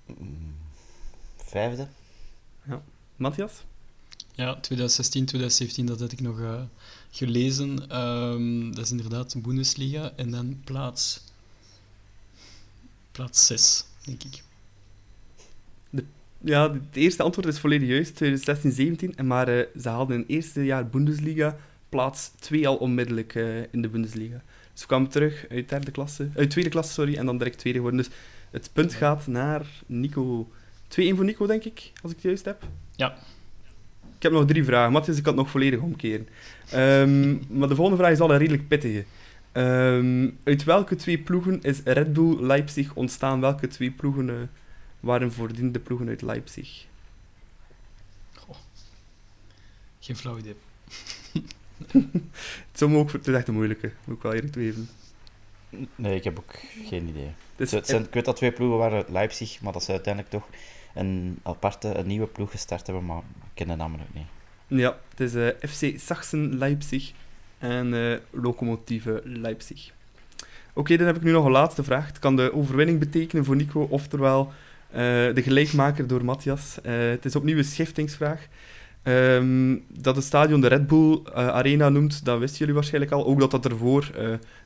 Mm, 0.07 0.55
Vijfde. 1.37 1.89
Matthias? 3.17 3.65
Ja, 4.35 4.61
2016, 4.61 5.25
2017, 5.27 5.87
dat 5.87 6.01
had 6.01 6.13
ik 6.13 6.21
nog 6.21 6.41
eh, 6.41 6.63
gelezen. 7.11 7.89
Ehm, 7.91 8.73
dat 8.73 8.85
is 8.85 8.91
inderdaad 8.91 9.33
de 9.33 9.41
Bundesliga. 9.41 10.13
En 10.17 10.31
dan 10.31 10.61
plaats... 10.65 11.31
Plaats 13.13 13.47
6, 13.47 13.85
denk 14.05 14.23
ik. 14.23 14.43
Ja, 16.45 16.73
het 16.73 16.97
eerste 16.97 17.23
antwoord 17.23 17.47
is 17.47 17.59
volledig 17.59 17.89
juist, 17.89 18.17
2016, 18.17 18.73
17. 18.73 19.17
En 19.17 19.27
Maar 19.27 19.49
eh, 19.49 19.67
ze 19.81 19.89
haalden 19.89 20.15
in 20.15 20.21
het 20.21 20.31
eerste 20.31 20.65
jaar 20.65 20.87
Bundesliga 20.87 21.57
plaats 21.89 22.31
2 22.39 22.69
al 22.69 22.77
onmiddellijk 22.77 23.35
eh, 23.35 23.59
in 23.59 23.83
de 23.83 23.89
Bundesliga. 23.89 24.43
Dus 24.73 24.81
we 24.81 24.87
kwamen 24.87 25.09
terug 25.09 25.47
uit, 25.51 25.69
derde 25.69 25.91
klasse, 25.91 26.31
uit 26.37 26.51
tweede 26.51 26.71
klasse 26.71 26.93
sorry, 26.93 27.17
en 27.17 27.27
dan 27.27 27.39
direct 27.39 27.59
tweede 27.59 27.79
geworden. 27.79 28.01
Dus 28.01 28.11
het 28.51 28.71
punt 28.73 28.95
gaat 28.95 29.27
naar 29.27 29.67
Nico. 29.87 30.49
2-1 30.89 30.95
voor 30.95 31.25
Nico, 31.25 31.47
denk 31.47 31.65
ik, 31.65 31.93
als 32.03 32.11
ik 32.11 32.17
het 32.17 32.27
juist 32.27 32.45
heb. 32.45 32.63
Ja. 32.97 33.15
Ik 34.17 34.23
heb 34.23 34.33
nog 34.33 34.47
drie 34.47 34.65
vragen. 34.65 34.93
Matthias, 34.93 35.17
ik 35.19 35.23
kan 35.23 35.33
het 35.33 35.43
nog 35.43 35.51
volledig 35.51 35.81
omkeren. 35.81 36.29
Ehm, 36.71 37.59
maar 37.59 37.69
de 37.69 37.75
volgende 37.75 37.99
vraag 37.99 38.13
is 38.13 38.21
al 38.21 38.31
een 38.31 38.39
redelijk 38.39 38.69
pittige. 38.69 39.05
Ehm, 39.53 40.31
uit 40.45 40.65
welke 40.65 40.97
twee 40.97 41.19
ploegen 41.19 41.63
is 41.63 41.81
Red 41.85 42.13
Bull 42.13 42.47
Leipzig 42.47 42.95
ontstaan? 42.95 43.41
Welke 43.41 43.69
twee 43.69 43.91
ploegen 43.91 44.31
eh, 44.31 44.37
waren 45.01 45.33
voordien 45.33 45.73
de 45.73 45.79
ploegen 45.79 46.09
uit 46.09 46.23
Leipzig? 46.23 46.87
Geen 50.01 50.17
flauw 50.17 50.39
idee. 50.39 50.57
Het 52.73 52.81
is, 52.81 52.83
ook, 52.83 53.13
het 53.13 53.29
is 53.29 53.35
echt 53.35 53.49
een 53.49 53.55
moeilijke, 53.55 53.93
moet 54.05 54.17
ik 54.17 54.23
wel 54.23 54.33
eerlijk 54.33 54.53
toegeven. 54.53 54.89
Nee, 55.95 56.17
ik 56.17 56.25
heb 56.25 56.39
ook 56.39 56.55
geen 56.85 57.09
idee. 57.09 57.31
Is, 57.57 57.71
Het 57.71 57.87
zijn, 57.87 58.03
ik 58.05 58.15
weet 58.15 58.25
dat 58.25 58.37
twee 58.37 58.53
ploegen 58.53 58.79
waren 58.79 58.97
uit 58.97 59.09
Leipzig, 59.09 59.61
maar 59.61 59.73
dat 59.73 59.85
ze 59.85 59.91
uiteindelijk 59.91 60.35
toch 60.35 60.49
een 60.95 61.39
aparte, 61.43 61.95
een 61.95 62.07
nieuwe 62.07 62.27
ploeg 62.27 62.51
gestart 62.51 62.87
hebben, 62.87 63.05
maar 63.05 63.19
ik 63.19 63.51
ken 63.55 63.69
de 63.69 63.75
namen 63.75 64.01
ook 64.01 64.15
niet. 64.15 64.27
ja, 64.81 64.99
het 65.11 65.21
is 65.21 65.35
eh, 65.35 65.69
FC 65.71 66.01
Sachsen 66.01 66.59
Leipzig 66.59 67.13
en 67.63 68.21
Lokomotive 68.31 69.23
Leipzig. 69.25 69.93
Oké, 70.75 70.97
dan 70.97 71.07
heb 71.07 71.17
ik 71.17 71.23
nu 71.23 71.31
nog 71.31 71.45
een 71.45 71.51
laatste 71.51 71.83
vraag. 71.83 72.07
Het 72.07 72.19
kan 72.19 72.37
de 72.37 72.55
overwinning 72.55 72.99
betekenen 72.99 73.45
voor 73.45 73.57
Nico, 73.57 73.87
oftewel 73.91 74.53
eh, 74.91 75.01
de 75.35 75.43
gelijkmaker 75.43 76.07
door 76.07 76.25
Matthias. 76.25 76.81
Eh, 76.83 76.93
het 76.99 77.25
is 77.25 77.37
opnieuw 77.37 77.57
een 77.57 77.65
schiftingsvraag. 77.65 78.47
Ehm, 79.03 79.77
dat 79.89 80.17
het 80.17 80.25
stadion 80.25 80.61
de 80.61 80.67
Red 80.67 80.87
Bull 80.87 81.21
Arena 81.33 81.89
noemt, 81.89 82.25
dat 82.25 82.39
wisten 82.39 82.59
jullie 82.59 82.75
waarschijnlijk 82.75 83.13
al. 83.13 83.27
Ook 83.27 83.41
dat 83.41 83.51
dat 83.51 83.65
ervoor 83.65 84.11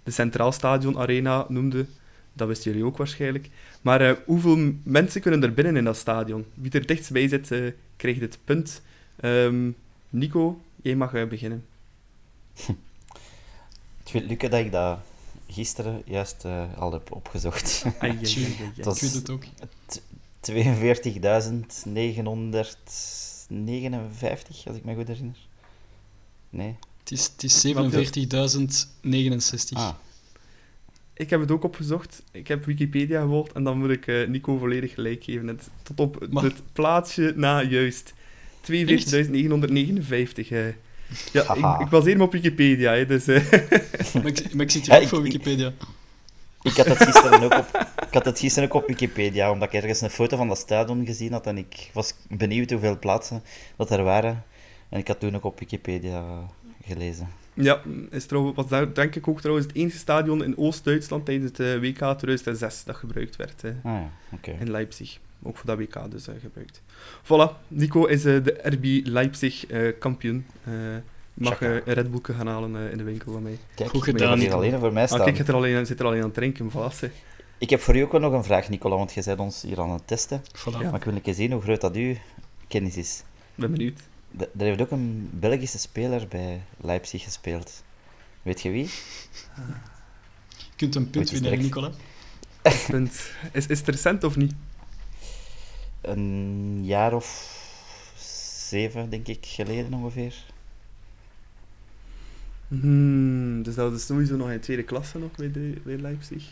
de 0.03 0.11
Centraal 0.11 0.53
Stadion 0.53 0.99
Arena 0.99 1.47
noemde, 1.49 1.87
dat 2.33 2.49
wisten 2.49 2.71
jullie 2.71 2.87
ook 2.87 2.97
waarschijnlijk. 2.97 3.49
Maar 3.83 4.17
hoeveel 4.25 4.73
mensen 4.83 5.21
kunnen 5.21 5.43
er 5.43 5.55
binnen 5.55 5.77
in 5.77 5.85
dat 5.85 5.97
stadion? 5.97 6.45
Wie 6.55 6.71
er 6.71 6.87
dichtstbij 6.87 7.29
zit, 7.29 7.53
krijgt 7.97 8.21
het 8.21 8.39
punt. 8.45 8.83
Ehm, 9.21 9.71
Nico, 10.09 10.61
jij 10.83 10.97
mag 10.97 11.29
beginnen. 11.29 11.65
Het 14.03 14.11
weet 14.13 14.25
Lukke 14.29 14.49
dat 14.49 14.61
ik 14.61 14.73
dat 14.73 14.99
gisteren 15.49 16.03
juist 16.05 16.45
eh, 16.45 16.65
al 16.79 16.93
heb 16.93 17.13
opgezocht. 17.13 17.85
Ik 18.01 18.21
is- 18.21 18.35
weet 18.35 18.59
het 19.15 19.31
ook. 19.31 19.45
42.959, 19.45 19.49
als 24.67 24.77
ik 24.77 24.85
me 24.85 24.95
goed 24.95 25.09
herinner. 25.09 25.37
Nee? 26.51 26.77
Het 26.99 27.11
is, 27.11 27.31
het 27.37 27.45
is 27.45 27.67
47.069. 27.67 27.71
Ah, 29.73 29.95
Ik 31.15 31.31
heb 31.31 31.41
het 31.41 31.51
ook 31.51 31.65
opgezocht. 31.65 32.23
Ik 32.31 32.49
heb 32.49 32.65
Wikipedia 32.65 33.21
gevolgd 33.23 33.53
en 33.53 33.65
dan 33.65 33.79
moet 33.79 33.91
ik 33.91 34.07
eh, 34.07 34.29
Nico 34.29 34.59
volledig 34.59 34.95
gelijk 34.95 35.25
geven. 35.25 35.47
Het, 35.47 35.69
tot 35.83 36.01
op 36.01 36.27
Maar- 36.31 36.45
het 36.45 36.63
plaatsje 36.73 37.33
na 37.37 37.63
juist. 37.63 38.15
42.959. 38.63 40.77
Ja, 41.33 41.55
ik, 41.55 41.81
ik 41.81 41.89
baseer 41.89 42.17
me 42.17 42.23
op 42.23 42.33
Wikipedia, 42.33 42.93
hè, 42.93 43.07
dus... 43.07 43.27
eh, 43.27 43.53
Maar, 44.15 44.27
ik, 44.27 44.55
maar 44.55 44.65
ik 44.65 44.71
zit 44.71 44.83
hier 44.87 44.91
Ja, 44.91 44.97
ook 44.97 45.03
ik- 45.03 45.09
voor 45.09 45.23
Wikipedia. 45.23 45.73
ik 46.63 46.77
had 46.77 46.87
het 46.87 47.03
gisteren 47.03 47.43
ook 47.43 47.55
op, 47.55 47.87
ik 48.09 48.15
had 48.15 48.25
het 48.25 48.39
gisteren 48.39 48.69
ook 48.69 48.75
op 48.75 48.87
Wikipedia, 48.87 49.51
omdat 49.51 49.69
ik 49.69 49.75
ergens 49.75 50.01
een 50.01 50.11
foto 50.11 50.37
van 50.37 50.49
dat 50.49 50.59
stadion 50.59 51.07
gezien 51.07 51.33
had 51.33 51.47
en 51.47 51.59
ik 51.59 51.91
was 51.93 52.15
benieuwd 52.29 52.71
hoeveel 52.71 52.99
plaatsen 52.99 53.43
dat 53.77 53.91
er 53.91 54.03
waren. 54.03 54.45
En 54.89 54.99
ik 54.99 55.09
had 55.09 55.21
toen 55.21 55.37
ook 55.37 55.45
op 55.45 55.59
Wikipedia 55.59 56.25
gelezen. 56.87 57.29
ja, 57.55 57.81
is 58.11 58.27
trouwens, 58.27 58.57
was 58.57 58.69
daar 58.69 58.95
denk 58.95 59.15
ik 59.15 59.29
ook 59.29 59.41
trouwens 59.41 59.67
het 59.67 59.77
enige 59.77 59.99
stadion 59.99 60.45
in 60.45 60.59
Oost-Duitsland 60.59 61.25
tijdens 61.25 61.59
het 61.59 61.81
WK 61.81 61.97
2006 62.19 62.85
dat 62.85 62.97
gebruikt 62.97 63.37
werd. 63.37 63.63
Ah 63.65 63.71
ja, 63.83 64.11
oké. 64.33 64.57
in 64.61 64.71
Leipzig. 64.71 65.19
Ook 65.43 65.57
voor 65.57 65.67
dat 65.67 65.79
WK 65.79 66.11
dus 66.11 66.29
eh, 66.29 66.35
gebruikt. 66.41 66.83
Voilà, 67.25 67.69
Nico 67.69 68.05
is 68.05 68.25
eh, 68.25 68.45
de 68.45 68.59
RB 68.63 69.07
Leipzig 69.07 69.67
eh, 69.67 69.93
kampioen. 69.99 70.47
Eh, 70.65 70.73
mag 71.35 71.61
een 71.61 71.83
Red 71.85 72.11
Bull 72.11 72.21
gaan 72.35 72.47
halen 72.47 72.77
eh, 72.77 72.91
in 72.93 72.99
de 72.99 73.05
winkel 73.05 73.33
van 73.33 73.43
mij. 73.43 73.59
Kijk, 73.75 73.91
Goed 73.91 74.03
gedaan, 74.03 74.39
hier 74.39 74.55
alleen 74.55 74.79
voor 74.79 74.93
mij 74.93 75.03
Ah, 75.03 75.09
staan. 75.09 75.25
kijk, 75.25 75.37
zit 75.37 75.49
er 75.49 75.55
alleen, 75.55 75.87
zit 75.87 76.01
er 76.01 76.07
alleen 76.07 76.19
aan 76.21 76.25
het 76.27 76.35
drinken, 76.35 76.71
voilà. 76.71 76.95
zeg. 76.95 77.11
Ik 77.59 77.71
heb 77.71 77.81
voor 77.81 77.97
u 77.97 78.01
ook 78.01 78.13
wel 78.13 78.21
nog 78.21 78.33
een 78.33 78.45
vraag, 78.45 78.69
Nicola, 78.69 78.97
want 78.97 79.13
je 79.13 79.23
bent 79.25 79.39
ons 79.39 79.63
hier 79.63 79.81
aan 79.81 79.91
het 79.91 80.07
testen. 80.07 80.43
Voilà. 80.45 80.71
Ja. 80.71 80.79
Maar 80.91 80.95
ik 80.95 81.05
wil 81.05 81.15
een 81.15 81.21
keer 81.23 81.35
zien 81.35 81.53
hoe 81.53 81.63
groot 81.63 81.81
dat 81.81 81.95
uw 81.97 82.15
kennis 82.69 82.97
is. 82.97 83.23
ben 83.55 83.71
benieuwd. 83.71 84.01
D- 84.37 84.41
Er 84.43 84.49
heeft 84.67 84.81
ook 84.81 84.91
een 84.91 85.29
Belgische 85.33 85.79
speler 85.79 86.29
bij 86.29 86.63
Leipzig 86.81 87.23
gespeeld. 87.23 87.83
Weet 88.43 88.63
je 88.63 88.71
wie? 88.71 88.85
Je 88.87 90.77
kunt 90.77 90.95
een 90.95 91.11
punt 91.11 91.31
winnen, 91.31 91.59
Nicola. 91.59 91.91
Punt. 92.89 93.31
Is, 93.53 93.67
is 93.67 93.79
het 93.79 93.89
recent 93.89 94.25
of 94.25 94.37
niet? 94.37 94.53
Een 96.07 96.85
jaar 96.85 97.15
of 97.15 97.55
zeven, 98.69 99.11
denk 99.11 99.29
ik, 99.29 99.47
geleden 99.47 99.95
ongeveer. 99.95 100.35
Hmm, 102.69 103.63
dus 103.63 103.75
dat 103.75 103.93
is 103.93 104.07
sowieso 104.07 104.37
nog 104.37 104.51
in 104.51 104.61
tweede 104.61 104.83
klasse 104.83 105.19
nog 105.19 105.37
bij, 105.37 105.51
de, 105.51 105.81
bij 105.85 105.97
Leipzig. 105.97 106.49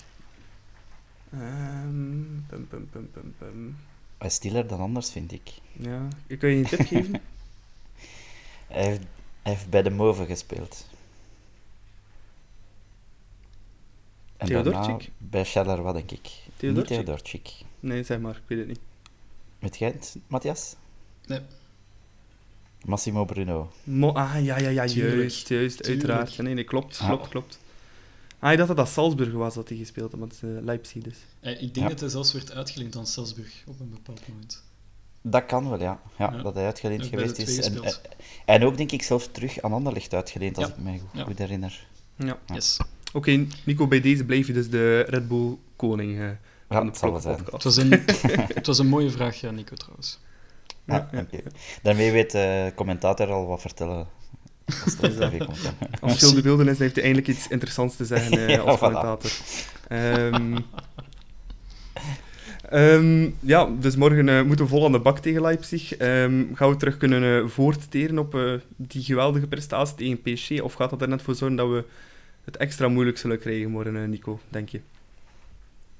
Ehm, 1.31 2.23
pum, 2.47 2.69
pum, 2.69 2.89
pum, 2.91 3.11
pum, 3.13 3.35
pum. 3.39 3.77
Hij 4.19 4.27
is 4.27 4.35
stiller 4.35 4.67
dan 4.67 4.81
anders, 4.81 5.11
vind 5.11 5.33
ik. 5.33 5.51
Ja, 5.73 6.09
ik 6.27 6.39
kan 6.39 6.51
je 6.51 6.57
een 6.57 6.65
tip 6.65 6.87
geven? 6.93 7.21
Hij 8.67 8.85
heeft, 8.85 9.03
hij 9.43 9.53
heeft 9.53 9.71
bij 9.71 9.83
de 9.83 9.91
Move 9.91 10.27
gespeeld. 10.27 10.87
En 14.37 14.49
daarna 14.49 14.71
Theodorczyk? 14.71 15.11
bij 15.19 15.45
Charleroi, 15.45 15.93
denk 15.93 16.11
ik. 16.11 16.21
Niet 16.23 16.57
Theodorczyk? 16.57 16.97
Theodorczyk. 16.97 17.51
Nee, 17.81 18.03
zeg 18.03 18.19
maar, 18.21 18.37
ik 18.37 18.43
weet 18.47 18.59
het 18.59 18.69
niet. 18.69 18.81
Weet 19.65 19.77
jij 19.79 19.89
het, 19.89 20.17
Matthias? 20.27 20.75
Nee. 21.27 21.41
Massimo 22.85 23.25
Bruno. 23.25 23.73
Mo 23.85 24.13
ah, 24.13 24.45
ja, 24.45 24.59
ja, 24.59 24.69
ja, 24.69 24.87
Tuurlijk. 24.87 25.15
juist, 25.17 25.49
juist, 25.49 25.77
Tuurlijk. 25.83 25.89
uiteraard. 26.05 26.35
Ja, 26.35 26.43
nee, 26.43 26.55
nee, 26.55 26.65
klopt, 26.65 26.99
Ah. 26.99 27.07
klopt, 27.09 27.29
klopt. 27.29 27.59
Ah, 28.39 28.51
ik 28.53 28.57
dacht 28.57 28.69
dat 28.69 28.77
dat 28.77 28.89
Salzburg 28.89 29.33
was 29.33 29.55
dat 29.55 29.69
hij 29.69 29.79
gespeeld 29.79 30.11
had, 30.11 30.21
maar 30.21 30.29
het 30.29 30.37
is 30.43 30.43
eh, 30.59 30.65
Leipzig 30.65 31.03
dus. 31.03 31.17
Eh, 31.41 31.53
Ik 31.53 31.59
denk 31.75 31.77
Ja. 31.77 31.89
dat 31.89 32.01
hij 32.01 32.09
zelfs 32.09 32.33
werd 32.33 32.53
uitgeleend 32.53 32.97
aan 32.97 33.07
Salzburg 33.07 33.63
op 33.67 33.81
een 33.81 33.91
bepaald 33.91 34.29
moment. 34.29 34.63
Dat 35.23 35.47
kan 35.47 35.69
wel, 35.71 35.81
ja. 35.81 36.01
ja, 36.19 36.33
Ja. 36.33 36.43
Dat 36.43 36.55
hij 36.55 36.65
uitgeleend 36.65 37.07
geweest 37.07 37.39
is. 37.39 37.57
En, 37.61 37.63
gespeeld. 37.63 38.01
en 38.45 38.65
ook, 38.65 38.77
denk 38.77 38.93
ik, 38.93 39.03
zelfs 39.03 39.29
terug 39.33 39.61
aan 39.63 39.73
Anderlecht 39.73 40.15
uitgeleend, 40.15 40.57
als 40.59 40.67
Ja. 40.67 40.73
ik 40.75 40.79
mij 40.83 40.99
goed, 40.99 41.09
Ja. 41.13 41.25
goed 41.25 41.39
herinner. 41.39 41.87
Ja. 42.17 42.27
Ja. 42.27 42.55
Yes. 42.55 42.81
Oké, 43.13 43.47
Nico, 43.65 43.87
bij 43.89 44.01
deze 44.01 44.25
blijf 44.25 44.47
je 44.47 44.53
dus 44.53 44.71
de 44.71 45.01
Red 45.01 45.29
Bull 45.29 45.57
koning 45.77 46.19
eh, 46.21 46.29
van 46.69 46.81
de 46.81 46.87
het 46.87 46.99
zal 46.99 47.11
wel 47.11 47.21
zijn. 47.21 47.35
Het 47.35 47.45
podcast. 47.45 47.65
was, 47.65 47.77
een, 47.77 47.91
het 48.55 48.67
was 48.67 48.79
een 48.79 48.87
mooie 48.87 49.11
vraag, 49.11 49.41
ja, 49.41 49.51
Nico, 49.51 49.75
trouwens. 49.75 50.21
Ja. 50.85 51.09
oké. 51.13 51.43
Daarmee 51.83 52.13
weet 52.13 52.31
de 52.31 52.73
commentator 52.75 53.31
al 53.31 53.47
wat 53.47 53.61
vertellen. 53.61 54.07
Als 54.85 54.97
op 54.97 55.11
tv 55.11 55.39
komt. 55.39 55.73
Als 56.01 56.19
Phil 56.19 56.43
de 56.43 56.71
is, 56.71 56.79
heeft 56.79 56.95
hij 56.95 57.05
eindelijk 57.05 57.29
iets 57.29 57.49
interessants 57.49 57.97
te 57.97 58.05
zeggen 58.05 58.49
eh, 58.49 58.61
als 58.65 58.79
commentator. 58.79 59.31
Ehm, 59.89 60.59
ehm, 62.69 63.31
ja, 63.41 63.69
dus 63.81 63.97
morgen 63.97 64.29
eh, 64.29 64.43
moeten 64.43 64.65
we 64.65 64.71
vol 64.71 64.85
aan 64.85 64.93
de 64.93 64.99
bak 64.99 65.19
tegen 65.19 65.41
Leipzig. 65.43 65.97
Ehm, 65.97 66.55
gaan 66.55 66.71
we 66.71 66.77
terug 66.77 66.97
kunnen 66.97 67.43
eh, 67.43 67.49
voortteren 67.49 68.19
op 68.19 68.35
eh, 68.35 68.53
die 68.77 69.03
geweldige 69.03 69.47
prestatie 69.47 69.97
tegen 69.97 70.35
PSG? 70.35 70.61
Of 70.61 70.73
gaat 70.73 70.91
dat 70.91 71.03
er 71.03 71.09
net 71.09 71.23
voor 71.23 71.35
zorgen 71.35 71.57
dat 71.57 71.69
we 71.69 71.85
het 72.45 72.57
extra 72.57 72.89
moeilijk 72.89 73.19
zullen 73.19 73.39
krijgen 73.39 73.71
morgen, 73.71 73.97
eh, 73.97 74.09
Nico, 74.09 74.41
denk 74.49 74.69
je? 74.69 74.81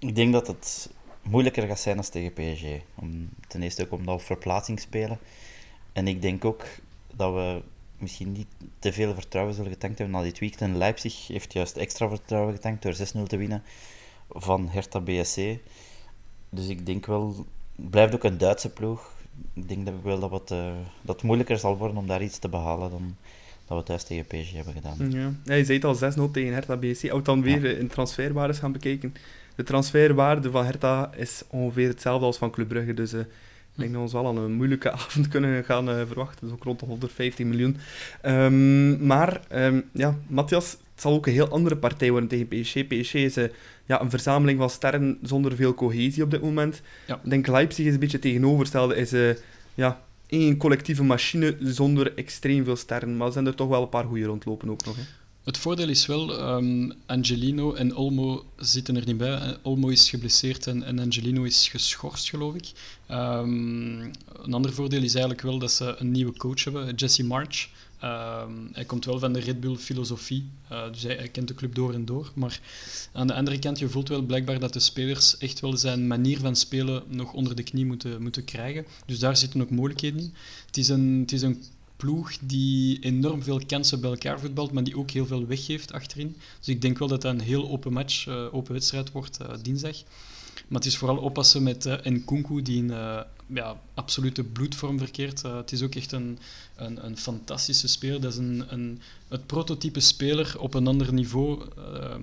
Ik 0.07 0.15
denk 0.15 0.33
dat 0.33 0.47
het 0.47 0.91
moeilijker 1.23 1.67
gaat 1.67 1.81
zijn 1.81 1.97
als 1.97 2.09
tegen 2.09 2.33
PSG. 2.33 2.65
Om, 2.95 3.29
ten 3.49 3.63
eerste 3.63 3.83
ook 3.83 3.93
omdat 3.93 4.19
we 4.19 4.25
verplaatsing 4.25 4.81
spelen. 4.81 5.19
En 5.93 6.09
ik 6.09 6.23
denk 6.23 6.45
ook 6.45 6.65
dat 7.15 7.33
we 7.33 7.63
misschien 7.99 8.33
niet 8.33 8.47
te 8.79 8.93
veel 8.93 9.15
vertrouwen 9.15 9.55
zullen 9.55 9.71
getankt 9.71 9.99
hebben 9.99 10.17
na 10.17 10.23
dit 10.23 10.39
weekend. 10.39 10.61
En 10.61 10.77
Leipzig 10.77 11.27
heeft 11.27 11.53
juist 11.53 11.77
extra 11.77 12.09
vertrouwen 12.09 12.55
getankt 12.55 12.83
door 12.83 12.95
6-0 12.95 13.23
te 13.27 13.37
winnen 13.37 13.63
van 14.31 14.69
Hertha 14.69 15.01
BSC. 15.01 15.41
Dus 16.51 16.69
ik 16.69 16.87
denk 16.87 17.07
wel, 17.07 17.47
het 17.77 17.91
blijft 17.91 18.15
ook 18.15 18.25
een 18.25 18.39
Duitse 18.39 18.71
ploeg. 18.71 19.13
Ik 19.53 19.69
denk 19.69 19.87
dat, 19.87 19.95
wel 20.03 20.19
dat, 20.19 20.31
het, 20.31 20.51
uh, 20.51 20.73
dat 21.03 21.15
het 21.15 21.25
moeilijker 21.25 21.59
zal 21.59 21.77
worden 21.77 21.97
om 21.97 22.07
daar 22.07 22.23
iets 22.23 22.39
te 22.39 22.49
behalen 22.49 22.91
dan 22.91 23.17
dat 23.67 23.79
we 23.79 23.85
thuis 23.85 24.05
tegen 24.05 24.27
PSG 24.27 24.53
hebben 24.53 24.75
gedaan. 24.75 25.11
Ja, 25.11 25.33
ja 25.45 25.55
je 25.55 25.65
zei 25.65 25.79
het 25.79 26.19
al 26.19 26.29
6-0 26.29 26.31
tegen 26.33 26.53
Hertha 26.53 26.77
BSC. 26.77 27.13
Ook 27.13 27.25
dan 27.25 27.43
weer 27.43 27.71
ja. 27.71 27.79
in 27.79 27.89
transferwaardes 27.89 28.59
gaan 28.59 28.73
bekijken. 28.73 29.15
De 29.55 29.63
transferwaarde 29.63 30.51
van 30.51 30.65
Hertha 30.65 31.11
is 31.17 31.43
ongeveer 31.49 31.89
hetzelfde 31.89 32.27
als 32.27 32.39
van 32.39 32.51
Club 32.51 32.69
Brugge. 32.69 32.95
Dus 32.95 33.15
uh, 33.15 33.21
ik 33.21 33.27
denk 33.75 33.89
dat 33.89 33.99
we 33.99 34.03
ons 34.03 34.13
wel 34.13 34.27
aan 34.27 34.37
een 34.37 34.53
moeilijke 34.53 34.91
avond 34.99 35.29
kunnen 35.29 35.65
gaan 35.65 35.89
uh, 35.89 36.07
verwachten. 36.07 36.47
Dus 36.47 36.55
ook 36.55 36.65
rond 36.65 36.81
de 36.81 36.87
150 36.87 37.47
miljoen. 37.47 37.77
Um, 38.23 39.07
maar, 39.07 39.41
um, 39.53 39.85
ja, 39.93 40.19
Matthias, 40.27 40.71
het 40.71 41.03
zal 41.03 41.13
ook 41.13 41.27
een 41.27 41.33
heel 41.33 41.49
andere 41.49 41.77
partij 41.77 42.11
worden 42.11 42.29
tegen 42.29 42.49
PSG. 42.49 42.87
PSG 42.87 43.15
is 43.15 43.37
uh, 43.37 43.45
ja, 43.85 44.01
een 44.01 44.11
verzameling 44.11 44.59
van 44.59 44.71
sterren 44.71 45.19
zonder 45.23 45.57
veel 45.57 45.75
cohesie 45.75 46.23
op 46.23 46.31
dit 46.31 46.43
moment. 46.43 46.83
Ja. 47.07 47.21
Ik 47.25 47.31
denk 47.31 47.47
Leipzig 47.47 47.87
is 47.87 47.95
een 47.95 48.01
beetje 48.01 48.19
tegenovergestelde. 48.19 48.97
Is 48.97 49.37
ja, 49.75 50.01
één 50.27 50.57
collectieve 50.57 51.05
machine 51.05 51.57
zonder 51.61 52.15
extreem 52.17 52.65
veel 52.65 52.77
sterren. 52.77 53.17
Maar 53.17 53.27
er 53.27 53.33
zijn 53.33 53.47
er 53.47 53.55
toch 53.55 53.69
wel 53.69 53.83
een 53.83 53.89
paar 53.89 54.05
goede 54.05 54.25
rondlopen 54.25 54.71
ook 54.71 54.85
nog. 54.85 54.97
Hè. 54.97 55.03
Het 55.45 55.59
voordeel 55.59 55.89
is 55.89 56.07
wel, 56.07 56.57
um, 56.57 56.93
Angelino 57.07 57.75
en 57.75 57.97
Olmo 57.97 58.45
zitten 58.57 58.97
er 58.97 59.07
niet 59.07 59.17
bij. 59.17 59.57
Olmo 59.63 59.89
is 59.89 60.11
geblesseerd 60.11 60.67
en, 60.67 60.99
Angelino 60.99 61.43
is 61.43 61.69
geschorst, 61.69 62.29
geloof 62.29 62.55
ik. 62.55 62.73
Um, 63.11 64.01
een 64.43 64.53
ander 64.53 64.73
voordeel 64.73 65.03
is 65.03 65.13
eigenlijk 65.13 65.43
wel 65.43 65.59
dat 65.59 65.73
ze 65.73 65.95
een 65.99 66.11
nieuwe 66.11 66.37
coach 66.37 66.65
hebben, 66.65 66.95
Jesse 66.95 67.25
March. 67.25 67.69
Um, 68.05 68.69
hij 68.73 68.85
komt 68.85 69.05
wel 69.05 69.19
van 69.19 69.33
de 69.33 69.41
Red 69.41 69.61
Bull 69.61 69.77
filosofie, 69.77 70.49
uh, 70.73 70.93
dus 70.93 71.03
hij, 71.03 71.17
hij, 71.17 71.29
kent 71.29 71.49
de 71.49 71.55
club 71.55 71.75
door 71.75 71.95
en 71.95 72.05
door. 72.05 72.33
Maar 72.35 72.61
aan 73.13 73.27
de 73.27 73.35
andere 73.35 73.59
kant, 73.59 73.79
je 73.79 73.89
voelt 73.89 74.09
wel 74.09 74.23
blijkbaar 74.23 74.59
dat 74.59 74.73
de 74.73 74.81
spelers 74.81 75.39
echt 75.39 75.61
wel 75.61 75.77
zijn 75.77 76.07
manier 76.07 76.39
van 76.39 76.57
spelen 76.57 77.03
nog 77.09 77.33
onder 77.33 77.57
de 77.57 77.63
knie 77.63 77.87
moeten, 77.87 78.23
moeten 78.23 78.45
krijgen. 78.45 78.87
Dus 79.07 79.19
daar 79.19 79.37
zitten 79.37 79.63
ook 79.63 79.71
mogelijkheden 79.71 80.21
in. 80.21 80.35
Het 80.67 80.77
is 80.77 80.89
een, 80.89 81.19
het 81.21 81.33
is 81.33 81.43
een 81.43 81.63
ploeg 81.97 82.33
die 82.41 82.99
enorm 82.99 83.43
veel 83.43 83.61
kansen 83.67 84.01
bij 84.01 84.11
elkaar 84.11 84.41
voetbalt, 84.41 84.73
maar 84.73 84.85
die 84.85 84.97
ook 84.97 85.11
heel 85.11 85.27
veel 85.27 85.47
weggeeft 85.47 85.93
achterin. 85.93 86.37
Dus 86.59 86.69
ik 86.69 86.83
denk 86.83 86.99
wel 86.99 87.09
dat 87.09 87.23
dat 87.23 87.35
een 87.35 87.41
heel 87.41 87.71
open 87.71 87.93
match, 87.93 88.27
uh, 88.27 88.55
open 88.55 88.73
wedstrijd 88.73 89.13
wordt 89.13 89.39
uh, 89.43 89.49
dinsdag. 89.63 90.03
Maar 90.69 90.79
het 90.81 90.87
is 90.87 90.97
vooral 90.97 91.17
oppassen 91.17 91.63
met 91.63 91.87
uh, 91.87 91.95
Nkunku, 92.03 92.63
die 92.63 92.77
in 92.77 92.89
ja, 93.47 93.81
absolute 93.95 94.45
bloedvorm 94.45 94.99
verkeert. 94.99 95.43
Het 95.43 95.73
is 95.73 95.83
ook 95.83 95.95
echt 95.95 96.13
een, 96.13 96.39
een, 96.77 97.05
een 97.05 97.17
fantastische 97.17 97.89
speler. 97.89 98.21
Dat 98.21 98.33
is 98.33 98.39
een, 98.39 98.65
een, 98.69 99.01
het 99.29 99.47
prototype 99.47 100.01
speler 100.01 100.55
op 100.59 100.75
een 100.75 100.87
ander 100.87 101.13
niveau. 101.13 101.65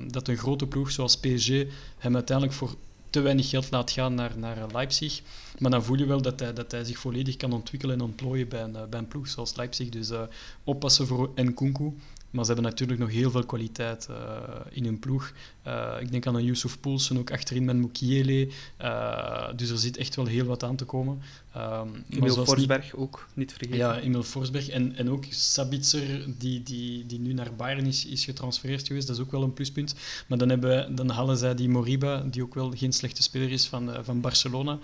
dat 0.08 0.28
een 0.28 0.38
grote 0.38 0.68
ploeg 0.68 0.92
zoals 0.92 1.18
PSG 1.18 1.50
hem 1.98 2.16
uiteindelijk 2.16 2.58
voor 2.58 2.76
te 3.12 3.20
weinig 3.22 3.50
geld 3.50 3.72
laat 3.72 3.92
gaan 3.92 4.14
naar, 4.14 4.38
naar 4.38 4.58
Leipzig. 4.72 5.22
Maar 5.60 5.72
dan 5.72 5.84
voel 5.84 5.98
je 5.98 6.06
wel 6.06 6.22
dat 6.22 6.40
hij, 6.40 6.54
dat 6.54 6.72
hij 6.72 6.84
zich 6.84 6.98
volledig 6.98 7.38
kan 7.38 7.54
ontwikkelen 7.54 7.96
en 7.96 8.02
ontplooien 8.02 8.48
bij 8.50 8.62
een, 8.62 8.90
bij 8.90 9.00
een 9.00 9.08
ploeg 9.08 9.28
zoals 9.28 9.56
Leipzig. 9.56 9.90
Dus 9.90 10.12
oppassen 10.64 11.08
voor 11.08 11.32
Nkunku. 11.36 11.94
Maar 12.32 12.46
ze 12.46 12.52
hebben 12.52 12.72
natuurlijk 12.72 13.00
nog 13.00 13.10
heel 13.10 13.32
veel 13.32 13.46
kwaliteit 13.46 14.08
uh, 14.10 14.18
in 14.70 14.86
hun 14.86 15.00
ploeg. 15.00 15.32
Uh, 15.68 15.94
ik 16.00 16.12
denk 16.12 16.28
aan 16.28 16.36
een 16.36 16.44
Yusuf 16.44 16.80
Poulsen, 16.80 17.18
ook 17.18 17.32
achterin 17.32 17.66
met 17.66 17.76
Mukiele. 17.76 18.50
Uh, 18.82 19.48
dus 19.56 19.70
er 19.70 19.78
zit 19.78 19.98
echt 19.98 20.16
wel 20.16 20.26
heel 20.26 20.46
wat 20.46 20.64
aan 20.64 20.76
te 20.76 20.86
komen. 20.86 21.22
Um, 21.58 22.04
Emil 22.10 22.44
Forsberg 22.44 22.84
niet... 22.84 22.94
ook, 22.94 23.28
niet 23.34 23.52
vergeten. 23.52 23.78
Ja, 23.78 24.00
Emil 24.00 24.24
Forsberg. 24.24 24.70
En, 24.70 24.96
en 24.96 25.10
ook 25.10 25.26
Sabitzer, 25.30 26.26
die, 26.38 26.64
die, 26.64 27.06
die 27.06 27.20
nu 27.20 27.34
naar 27.34 27.54
Bayern 27.58 27.86
is, 27.86 28.06
is 28.06 28.26
getransfereerd 28.26 28.88
geweest. 28.88 29.08
Dat 29.08 29.16
is 29.16 29.22
ook 29.22 29.32
wel 29.32 29.44
een 29.44 29.54
pluspunt. 29.54 29.96
Maar 30.28 30.38
dan, 30.38 30.50
hebben 30.50 30.96
dan 30.96 31.10
halen 31.10 31.38
zij 31.38 31.56
die 31.56 31.70
Moriba, 31.70 32.22
die 32.22 32.44
ook 32.44 32.54
wel 32.54 32.72
geen 32.76 32.94
slechte 32.94 33.22
speler 33.22 33.52
is 33.52 33.68
van, 33.68 33.90
van 34.04 34.22
Barcelona. 34.22 34.80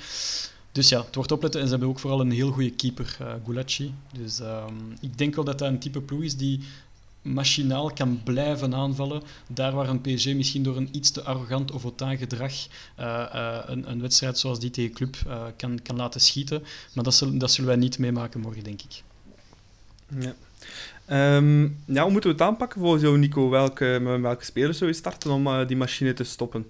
Dus 0.72 0.90
ja, 0.90 1.02
het 1.06 1.16
wordt 1.16 1.32
opletten. 1.32 1.60
En 1.60 1.66
ze 1.66 1.72
hebben 1.72 1.90
ook 1.90 2.00
vooral 2.00 2.20
een 2.20 2.32
heel 2.32 2.52
goede 2.52 2.70
keeper, 2.70 3.18
uh, 3.22 3.34
Gulacsi. 3.46 3.94
Dus 4.14 4.40
um, 4.40 4.94
ik 5.02 5.18
denk 5.18 5.36
wel 5.36 5.44
dat 5.44 5.60
dat 5.60 5.68
een 5.68 5.80
type 5.80 6.02
ploeg 6.02 6.22
is 6.22 6.36
die 6.36 6.60
machinaal 7.34 7.94
kan 7.94 8.22
blijven 8.24 8.76
aanvallen. 8.76 9.22
Daar 9.48 9.72
waar 9.72 9.90
een 9.90 10.02
PSG 10.02 10.26
misschien 10.26 10.64
door 10.64 10.78
een 10.78 10.90
iets 10.92 11.12
te 11.12 11.24
arrogant 11.24 11.72
of 11.72 11.84
autaan 11.84 12.18
gedrag 12.18 12.54
uh, 13.00 13.06
uh, 13.36 13.60
een, 13.66 13.92
een, 13.92 14.02
wedstrijd 14.02 14.38
zoals 14.38 14.60
die 14.60 14.70
tegen 14.70 14.96
Club 14.96 15.16
uh, 15.28 15.44
kan, 15.58 15.82
kan 15.82 15.96
laten 15.96 16.22
schieten. 16.22 16.64
Maar 16.94 17.04
dat, 17.04 17.14
zullen, 17.14 17.38
dat 17.38 17.52
zullen 17.52 17.70
wij 17.70 17.80
niet 17.80 18.00
meemaken 18.00 18.40
morgen, 18.40 18.64
denk 18.64 18.82
ik. 18.82 19.04
Ja. 20.20 20.36
Um, 21.36 21.84
ja, 21.86 22.02
hoe 22.02 22.12
moeten 22.12 22.30
we 22.30 22.36
het 22.36 22.46
aanpakken 22.46 22.82
volgens 22.82 23.02
jou, 23.04 23.18
Nico? 23.18 23.50
Welke, 23.50 24.00
met 24.02 24.22
welke 24.22 24.46
spelers 24.46 24.78
zou 24.78 24.90
je 24.90 24.96
starten 24.96 25.32
om 25.32 25.68
die 25.68 25.78
machine 25.78 26.14
te 26.14 26.24
stoppen? 26.24 26.66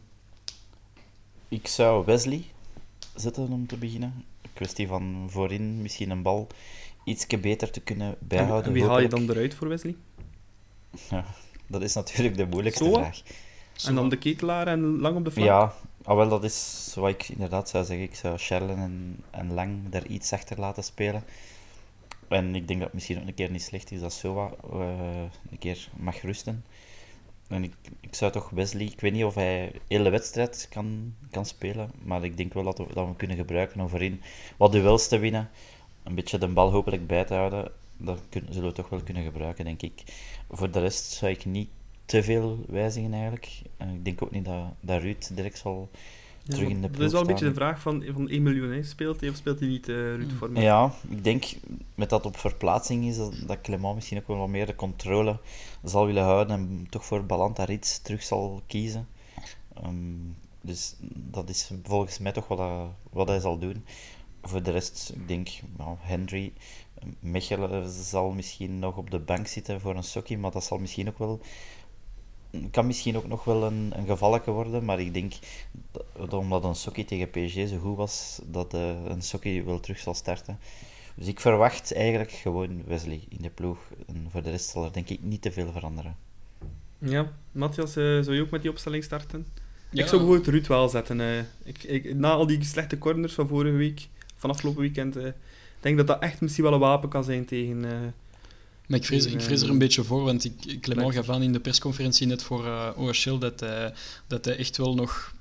Ik 1.47 1.68
zou 1.68 2.05
Wesley 2.05 2.45
zetten 3.16 3.47
om 3.47 3.68
te 3.68 3.78
beginnen. 3.78 4.14
Een 4.41 4.49
kwestie 4.53 4.88
van 4.88 5.28
voorin 5.30 5.82
misschien 5.82 6.10
een 6.10 6.22
bal 6.22 6.47
ietsje 7.03 7.38
beter 7.38 7.72
te 7.72 7.80
kunnen 7.80 8.16
bijhouden. 8.20 8.68
En 8.68 8.74
wie 8.74 8.86
haal 8.86 8.99
je 8.99 9.08
dan 9.08 9.30
eruit 9.30 9.53
voor 9.53 9.68
Wesley? 9.68 9.95
Ja, 11.10 11.26
dat 11.68 11.82
is 11.82 11.94
natuurlijk 11.94 12.38
de 12.38 12.46
moeilijkste 12.46 12.84
Zo? 12.84 12.94
vraag. 12.94 13.22
En 13.86 13.96
dan 13.96 14.10
de 14.10 14.18
ketelaar 14.18 14.68
en 14.68 15.00
lang 15.00 15.16
op 15.16 15.26
de 15.26 15.32
flank? 15.32 15.48
Ja, 15.48 15.74
ah, 16.04 16.16
wel, 16.16 16.30
dat 16.30 16.44
is 16.44 16.92
wat 16.96 17.10
ik 17.10 17.30
inderdaad 17.30 17.70
zou 17.70 17.86
zeggen. 17.86 18.06
Ik 18.06 18.16
zou 18.16 18.38
Sherlin 18.38 18.78
en, 18.78 19.24
en 19.32 19.54
Lang 19.54 19.90
daar 19.90 20.06
iets 20.06 20.34
achter 20.34 20.60
laten 20.60 20.84
spelen. 20.84 21.24
En 22.28 22.56
ik 22.56 22.68
denk 22.68 22.80
dat 22.80 22.88
het 22.88 22.94
misschien 22.94 23.22
ook 23.22 23.28
een 23.28 23.34
keer 23.34 23.52
niet 23.52 23.62
slecht 23.62 23.92
is 23.92 24.00
dat 24.00 24.14
Soa 24.14 24.52
uh, 24.74 24.80
een 25.52 25.58
keer 25.60 25.90
mag 25.96 26.22
rusten. 26.22 26.64
En 27.48 27.64
ik, 27.64 27.74
ik 28.00 28.16
zou 28.16 28.32
toch 28.32 28.50
Wesley, 28.50 28.86
ik 28.86 29.02
weet 29.02 29.14
niet 29.14 29.24
of 29.24 29.36
hij 29.36 29.72
de 29.72 29.96
hele 29.96 30.10
wedstrijd 30.10 30.68
kan, 30.70 31.14
kan 31.32 31.46
spelen, 31.46 31.92
maar 32.04 32.24
ik 32.24 32.38
denk 32.38 32.54
wel 32.54 32.64
dat 32.64 32.78
we, 32.78 32.86
dat 32.94 33.08
we 33.08 33.16
kunnen 33.16 33.38
gebruiken 33.38 33.80
om 33.80 33.90
voorin 33.90 34.22
wat 34.58 34.72
duels 34.72 35.08
te 35.08 35.20
winnen. 35.20 35.50
Een 36.04 36.16
beetje 36.16 36.38
de 36.38 36.48
bal 36.48 36.72
hopelijk 36.72 37.08
bij 37.08 37.24
te 37.24 37.34
houden. 37.34 37.72
Dat 37.98 38.20
kunnen, 38.30 38.54
zullen 38.54 38.70
we 38.70 38.76
toch 38.76 38.90
wel 38.90 39.02
kunnen 39.02 39.24
gebruiken, 39.24 39.66
denk 39.66 39.82
ik. 39.82 40.04
Voor 40.50 40.72
de 40.72 40.80
rest 40.80 41.12
zou 41.12 41.32
ik 41.32 41.45
niet 41.45 41.70
te 42.06 42.24
veel 42.24 42.60
wijzigen 42.68 43.14
eigenlijk. 43.14 43.62
En 43.78 43.89
ik 43.89 44.06
denk 44.06 44.22
ook 44.22 44.32
niet 44.32 44.45
dat, 44.45 44.64
dat 44.80 45.02
Ruud 45.02 45.30
direct 45.36 45.58
zal 45.58 45.89
Ja, 46.43 46.54
terug 46.54 46.70
in 46.70 46.76
de 46.76 46.82
dat 46.82 46.91
ploeg 46.91 47.06
is 47.06 47.12
wel 47.12 47.22
een 47.22 47.28
beetje 47.28 47.45
de 47.45 47.54
vraag 47.54 47.82
van, 47.82 48.04
van 48.14 48.30
1 48.30 48.43
miljoen. 48.43 48.72
Hè. 48.72 48.84
Speelt 48.84 49.20
hij 49.20 49.30
of 49.30 49.36
speelt 49.36 49.60
hij 49.60 49.68
niet, 49.68 49.88
uh, 49.88 49.95
Ruud 49.95 50.32
Vormer? 50.38 50.62
Ja, 50.62 50.93
ik 51.10 51.24
denk 51.24 51.43
met 51.95 52.10
dat 52.10 52.26
op 52.26 52.38
verplaatsing 52.38 53.06
is, 53.06 53.18
dat, 53.18 53.34
dat 53.48 53.62
Clement 53.62 53.95
misschien 53.95 54.18
ook 54.18 54.28
wel 54.28 54.38
wat 54.38 54.48
meer 54.48 54.66
de 54.66 54.76
controle 54.76 55.39
zal 55.84 56.06
willen 56.06 56.24
houden 56.24 56.56
en 56.58 56.88
toch 56.89 57.06
voor 57.06 57.26
Balanta 57.26 57.68
iets 57.68 58.02
terug 58.02 58.24
zal 58.24 58.62
kiezen. 58.68 59.08
Ehm, 59.74 59.93
dus 60.62 60.95
dat 61.14 61.50
is 61.50 61.72
volgens 61.84 62.20
mij 62.20 62.32
toch 62.32 62.48
wat, 62.48 62.58
hij- 62.58 62.88
wat 63.10 63.28
hij 63.28 63.39
zal 63.39 63.58
doen. 63.60 63.86
Voor 64.42 64.64
de 64.64 64.72
rest, 64.72 65.12
ik 65.16 65.28
denk, 65.28 65.50
nou, 65.78 65.98
Henry, 66.00 66.54
Mechelen 67.20 67.90
zal 67.90 68.32
misschien 68.32 68.80
nog 68.80 68.98
op 68.98 69.12
de 69.12 69.20
bank 69.20 69.48
zitten 69.48 69.82
voor 69.82 69.96
een 69.96 70.04
sokkie, 70.04 70.38
maar 70.38 70.52
dat 70.52 70.64
zal 70.64 70.78
misschien 70.78 71.08
ook 71.08 71.18
wel 71.18 71.42
kan 72.72 72.88
misschien 72.88 73.18
ook 73.18 73.28
nog 73.28 73.44
wel 73.44 73.64
een, 73.64 73.92
een 73.96 74.06
gevalletje 74.06 74.52
worden, 74.52 74.86
maar 74.86 75.00
ik 75.00 75.14
denk 75.14 75.34
dat, 76.16 76.34
omdat 76.34 76.64
een 76.64 76.76
Sokkie 76.76 77.06
tegen 77.06 77.30
PSG 77.30 77.68
zo 77.68 77.78
goed 77.78 77.98
was, 77.98 78.40
dat 78.46 78.74
eh, 78.74 79.06
een 79.06 79.22
Sokkie 79.22 79.64
wel 79.64 79.80
terug 79.80 80.00
zal 80.00 80.14
starten. 80.14 80.60
Dus 81.16 81.28
ik 81.28 81.40
verwacht 81.40 81.94
eigenlijk 81.94 82.32
gewoon 82.32 82.84
Wesley 82.86 83.22
in 83.30 83.42
de 83.42 83.50
ploeg. 83.50 83.78
En 84.08 84.28
voor 84.32 84.42
de 84.44 84.50
rest 84.50 84.70
zal 84.70 84.84
er 84.84 84.94
denk 84.94 85.10
ik 85.10 85.24
niet 85.24 85.42
te 85.42 85.52
veel 85.52 85.72
veranderen. 85.72 86.16
Ja, 86.98 87.32
Matthias, 87.52 87.96
eh, 87.96 88.04
zou 88.04 88.34
je 88.34 88.42
ook 88.42 88.50
met 88.50 88.62
die 88.62 88.72
opstelling 88.72 89.04
starten? 89.04 89.46
Ja. 89.92 90.02
Ik 90.04 90.08
zou 90.10 90.22
bijvoorbeeld 90.22 90.48
Ruud 90.56 90.68
wel 90.68 90.90
zetten. 90.90 91.22
eh. 91.22 91.40
ik, 91.64 91.84
ik, 91.84 92.16
na 92.16 92.32
al 92.32 92.48
die 92.48 92.64
slechte 92.64 92.98
corners 92.98 93.34
van 93.34 93.48
vorige 93.48 93.76
week, 93.76 94.08
van 94.38 94.50
afgelopen 94.50 94.82
weekend, 94.82 95.16
eh, 95.16 95.26
ik 95.26 95.34
denk 95.84 95.98
dat 95.98 96.08
dat 96.08 96.20
echt 96.22 96.42
misschien 96.42 96.64
wel 96.64 96.74
een 96.74 96.80
wapen 96.80 97.10
kan 97.10 97.24
zijn 97.24 97.46
tegen... 97.46 97.86
eh, 97.86 97.92
Maar 98.88 99.00
ik 99.00 99.06
vrees, 99.06 99.26
ik 99.26 99.42
vrees 99.42 99.60
er 99.60 99.66
Eh, 99.66 99.72
een 99.72 99.80
beetje 99.80 100.04
voor, 100.04 100.24
want 100.24 100.44
ik, 100.46 100.82
Clement 100.82 101.14
gaf 101.14 101.30
aan 101.30 101.42
in 101.42 101.54
de 101.54 101.60
persconferentie 101.60 102.28
net 102.28 102.44
voor 102.44 102.66
uh, 102.66 102.90
OHL 102.96 103.38
dat 103.38 103.60
hij, 103.60 103.94
dat 104.28 104.46
hij 104.46 104.58
echt 104.58 104.78
wel 104.78 104.96
nog 104.96 105.34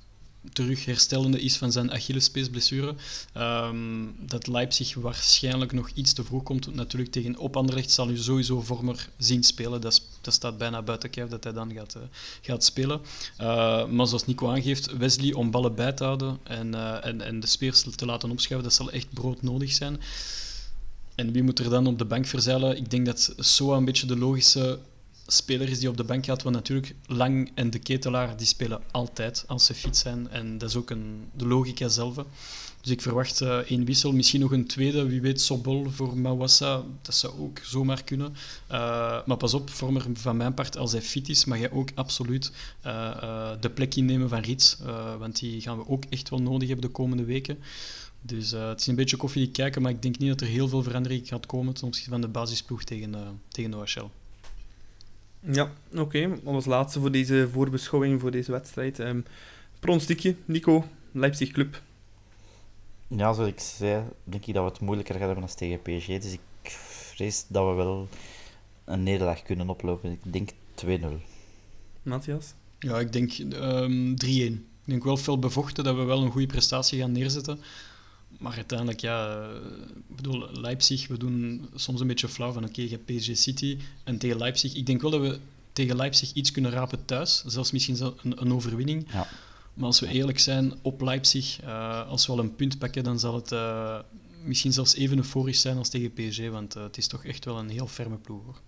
terug 0.53 0.85
herstellende 0.85 1.41
is 1.41 1.57
van 1.57 1.71
zijn 1.71 1.91
Achillespeesblessure. 1.91 2.95
Ehm 3.33 3.75
dat 4.19 4.47
Leipzig 4.47 4.93
waarschijnlijk 4.95 5.71
nog 5.71 5.89
iets 5.93 6.13
te 6.13 6.23
vroeg 6.23 6.43
komt. 6.43 6.75
Natuurlijk 6.75 7.11
tegen 7.11 7.37
op 7.37 7.57
Anderlecht 7.57 7.91
zal 7.91 8.09
u 8.09 8.17
sowieso 8.17 8.61
Vormer 8.61 9.09
zien 9.17 9.43
spelen. 9.43 9.81
Dat, 9.81 10.01
dat 10.21 10.33
staat 10.33 10.57
bijna 10.57 10.81
buiten 10.81 11.09
kijf 11.09 11.29
dat 11.29 11.43
hij 11.43 11.53
dan 11.53 11.73
gaat, 11.73 11.95
eh, 11.95 12.01
gaat 12.41 12.63
spelen. 12.63 13.01
Uh, 13.41 13.85
maar 13.87 14.07
zoals 14.07 14.25
Nico 14.25 14.49
aangeeft, 14.49 14.97
Wesley 14.97 15.33
om 15.33 15.51
ballen 15.51 15.75
bij 15.75 15.91
te 15.91 16.03
houden 16.03 16.39
en, 16.43 16.73
eh, 16.73 17.05
en, 17.05 17.21
en 17.21 17.39
de 17.39 17.47
speers 17.47 17.85
te 17.95 18.05
laten 18.05 18.31
opschuiven, 18.31 18.69
dat 18.69 18.77
zal 18.77 18.91
echt 18.91 19.13
broodnodig 19.13 19.71
zijn. 19.71 20.01
En 21.15 21.31
wie 21.31 21.43
moet 21.43 21.59
er 21.59 21.69
dan 21.69 21.87
op 21.87 21.97
de 21.97 22.05
bank 22.05 22.25
verzeilen? 22.25 22.77
Ik 22.77 22.89
denk 22.89 23.05
dat 23.05 23.33
Soa 23.37 23.77
een 23.77 23.85
beetje 23.85 24.07
de 24.07 24.17
logische 24.17 24.79
speler 25.27 25.69
is 25.69 25.79
die 25.79 25.89
op 25.89 25.97
de 25.97 26.03
bank 26.03 26.25
gaat. 26.25 26.43
Want 26.43 26.55
natuurlijk, 26.55 26.95
Lang 27.05 27.51
en 27.53 27.69
de 27.69 27.79
Ketelaar 27.79 28.37
die 28.37 28.47
spelen 28.47 28.81
altijd 28.91 29.43
als 29.47 29.65
ze 29.65 29.73
fit 29.73 29.97
zijn. 29.97 30.29
En 30.29 30.57
dat 30.57 30.69
is 30.69 30.75
ook 30.75 30.89
een, 30.89 31.29
de 31.35 31.47
logica 31.47 31.87
zelf. 31.87 32.15
Dus 32.81 32.91
ik 32.91 33.01
verwacht 33.01 33.41
uh, 33.41 33.57
één 33.57 33.85
wissel, 33.85 34.11
misschien 34.11 34.39
nog 34.39 34.51
een 34.51 34.67
tweede. 34.67 35.07
Wie 35.07 35.21
weet, 35.21 35.41
Sobol 35.41 35.89
voor 35.89 36.17
Mawassa. 36.17 36.83
Dat 37.01 37.15
zou 37.15 37.39
ook 37.39 37.59
zomaar 37.63 38.03
kunnen. 38.03 38.35
Uh, 38.71 39.25
maar 39.25 39.37
pas 39.37 39.53
op, 39.53 39.69
Vormer, 39.69 40.05
van 40.13 40.37
mijn 40.37 40.53
part, 40.53 40.77
als 40.77 40.91
hij 40.91 41.01
fit 41.01 41.29
is, 41.29 41.45
mag 41.45 41.57
hij 41.57 41.71
ook 41.71 41.89
absoluut 41.95 42.51
uh, 42.85 43.51
de 43.59 43.69
plek 43.69 43.95
innemen 43.95 44.29
van 44.29 44.39
Rits. 44.39 44.77
want 45.19 45.39
die 45.39 45.61
gaan 45.61 45.77
we 45.77 45.87
ook 45.87 46.03
echt 46.09 46.29
wel 46.29 46.41
nodig 46.41 46.67
hebben 46.67 46.85
de 46.85 46.91
komende 46.91 47.23
weken. 47.23 47.57
Dus 48.21 48.51
het 48.51 48.79
is 48.79 48.87
een 48.87 48.95
beetje 48.95 49.17
koffie 49.17 49.51
kijken, 49.51 49.81
maar 49.81 49.91
ik 49.91 50.01
denk 50.01 50.17
niet 50.17 50.29
dat 50.29 50.41
er 50.41 50.47
heel 50.47 50.67
veel 50.67 50.83
verandering 50.83 51.27
gaat 51.27 51.45
komen 51.45 51.73
ten 51.73 51.87
opzichte 51.87 52.09
van 52.09 52.21
de 52.21 52.27
basisploeg 52.27 52.83
tegen, 52.83 53.41
tegen 53.47 53.73
OHL. 53.73 54.09
Ja, 55.51 55.71
oké. 55.91 56.01
Okay. 56.01 56.39
Als 56.43 56.65
laatste 56.65 56.99
voor 56.99 57.11
deze 57.11 57.49
voorbeschouwing, 57.51 58.21
voor 58.21 58.31
deze 58.31 58.51
wedstrijd. 58.51 58.99
Um, 58.99 59.25
pronostiekje, 59.79 60.35
Nico, 60.45 60.85
Leipzig 61.11 61.51
Club. 61.51 61.81
Ja, 63.07 63.33
zoals 63.33 63.49
ik 63.49 63.59
zei, 63.59 64.03
denk 64.23 64.45
ik 64.45 64.53
dat 64.53 64.63
we 64.63 64.69
het 64.69 64.79
moeilijker 64.79 65.15
gaan 65.15 65.23
hebben 65.23 65.45
dan 65.47 65.55
tegen 65.55 65.81
PSG. 65.81 66.07
Dus 66.07 66.33
ik 66.33 66.39
vrees 66.63 67.45
dat 67.47 67.67
we 67.67 67.73
wel 67.73 68.07
een 68.85 69.03
nederlaag 69.03 69.41
kunnen 69.41 69.69
oplopen. 69.69 70.11
Ik 70.11 70.33
denk 70.33 70.49
2-0. 70.85 70.89
Matthias? 72.01 72.53
Ja, 72.79 72.99
ik 72.99 73.11
denk 73.11 73.37
um, 73.37 74.13
3-1. 74.25 74.27
Ik 74.27 74.59
denk 74.83 75.03
wel 75.03 75.17
veel 75.17 75.39
bevochten 75.39 75.83
dat 75.83 75.95
we 75.95 76.03
wel 76.03 76.21
een 76.21 76.31
goede 76.31 76.47
prestatie 76.47 76.99
gaan 76.99 77.11
neerzetten. 77.11 77.59
Maar 78.37 78.55
uiteindelijk, 78.55 78.99
ja, 78.99 79.49
ik 80.09 80.15
bedoel, 80.15 80.49
Leipzig, 80.51 81.07
we 81.07 81.17
doen 81.17 81.69
soms 81.75 82.01
een 82.01 82.07
beetje 82.07 82.27
flauw 82.27 82.51
van 82.51 82.63
oké, 82.63 82.71
okay, 82.71 82.85
je 82.85 82.91
hebt 82.91 83.05
PSG 83.05 83.37
City 83.37 83.77
en 84.03 84.17
tegen 84.17 84.37
Leipzig. 84.37 84.75
Ik 84.75 84.85
denk 84.85 85.01
wel 85.01 85.11
dat 85.11 85.21
we 85.21 85.39
tegen 85.73 85.95
Leipzig 85.95 86.33
iets 86.33 86.51
kunnen 86.51 86.71
rapen 86.71 87.05
thuis, 87.05 87.43
zelfs 87.45 87.71
misschien 87.71 87.97
een, 88.21 88.41
een 88.41 88.53
overwinning. 88.53 89.07
Ja. 89.11 89.27
Maar 89.73 89.85
als 89.85 89.99
we 89.99 90.07
eerlijk 90.07 90.39
zijn, 90.39 90.73
op 90.81 91.01
Leipzig, 91.01 91.63
uh, 91.63 92.07
als 92.07 92.25
we 92.25 92.31
al 92.31 92.39
een 92.39 92.55
punt 92.55 92.77
pakken, 92.77 93.03
dan 93.03 93.19
zal 93.19 93.35
het 93.35 93.51
uh, 93.51 93.99
misschien 94.43 94.73
zelfs 94.73 94.95
even 94.95 95.17
euforisch 95.17 95.61
zijn 95.61 95.77
als 95.77 95.89
tegen 95.89 96.13
PSG, 96.13 96.49
want 96.49 96.75
uh, 96.75 96.83
het 96.83 96.97
is 96.97 97.07
toch 97.07 97.25
echt 97.25 97.45
wel 97.45 97.57
een 97.59 97.69
heel 97.69 97.87
ferme 97.87 98.17
ploeg. 98.17 98.43
Hoor. 98.43 98.61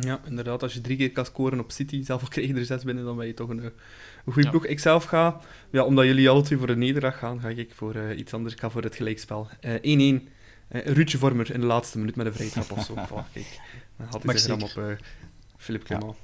Ja, 0.00 0.20
inderdaad. 0.28 0.62
Als 0.62 0.74
je 0.74 0.80
drie 0.80 0.96
keer 0.96 1.10
kan 1.12 1.24
scoren 1.24 1.60
op 1.60 1.72
City, 1.72 2.02
zelf 2.02 2.22
al 2.22 2.28
krijg 2.28 2.48
je 2.48 2.54
er 2.54 2.64
zes 2.64 2.84
binnen, 2.84 3.04
dan 3.04 3.16
ben 3.16 3.26
je 3.26 3.34
toch 3.34 3.48
een, 3.48 3.64
een 3.64 3.72
goede 4.32 4.42
ja. 4.42 4.50
ploeg. 4.50 4.66
Ik 4.66 4.78
zelf 4.78 5.04
ga, 5.04 5.40
ja, 5.70 5.84
omdat 5.84 6.04
jullie 6.04 6.28
alle 6.28 6.42
twee 6.42 6.58
voor 6.58 6.68
een 6.68 6.78
nederlaag 6.78 7.18
gaan, 7.18 7.40
ga 7.40 7.48
ik 7.48 7.70
voor 7.74 7.96
uh, 7.96 8.18
iets 8.18 8.34
anders. 8.34 8.54
Ik 8.54 8.60
ga 8.60 8.70
voor 8.70 8.82
het 8.82 8.96
gelijkspel. 8.96 9.48
1-1. 9.60 9.60
Uh, 9.60 10.20
Ruudje 10.68 11.18
Vormer 11.18 11.50
in 11.50 11.60
de 11.60 11.66
laatste 11.66 11.98
minuut 11.98 12.16
met 12.16 12.26
een 12.26 12.32
vrije 12.32 12.50
trap 12.50 12.70
of 12.70 12.84
zo. 12.84 12.94
voilà, 13.08 13.32
kijk. 13.32 13.60
Dan 13.96 14.06
had 14.10 14.22
zich 14.40 14.46
ram 14.46 14.62
op 14.62 14.98
Philippe 15.56 15.86
Clement. 15.86 16.16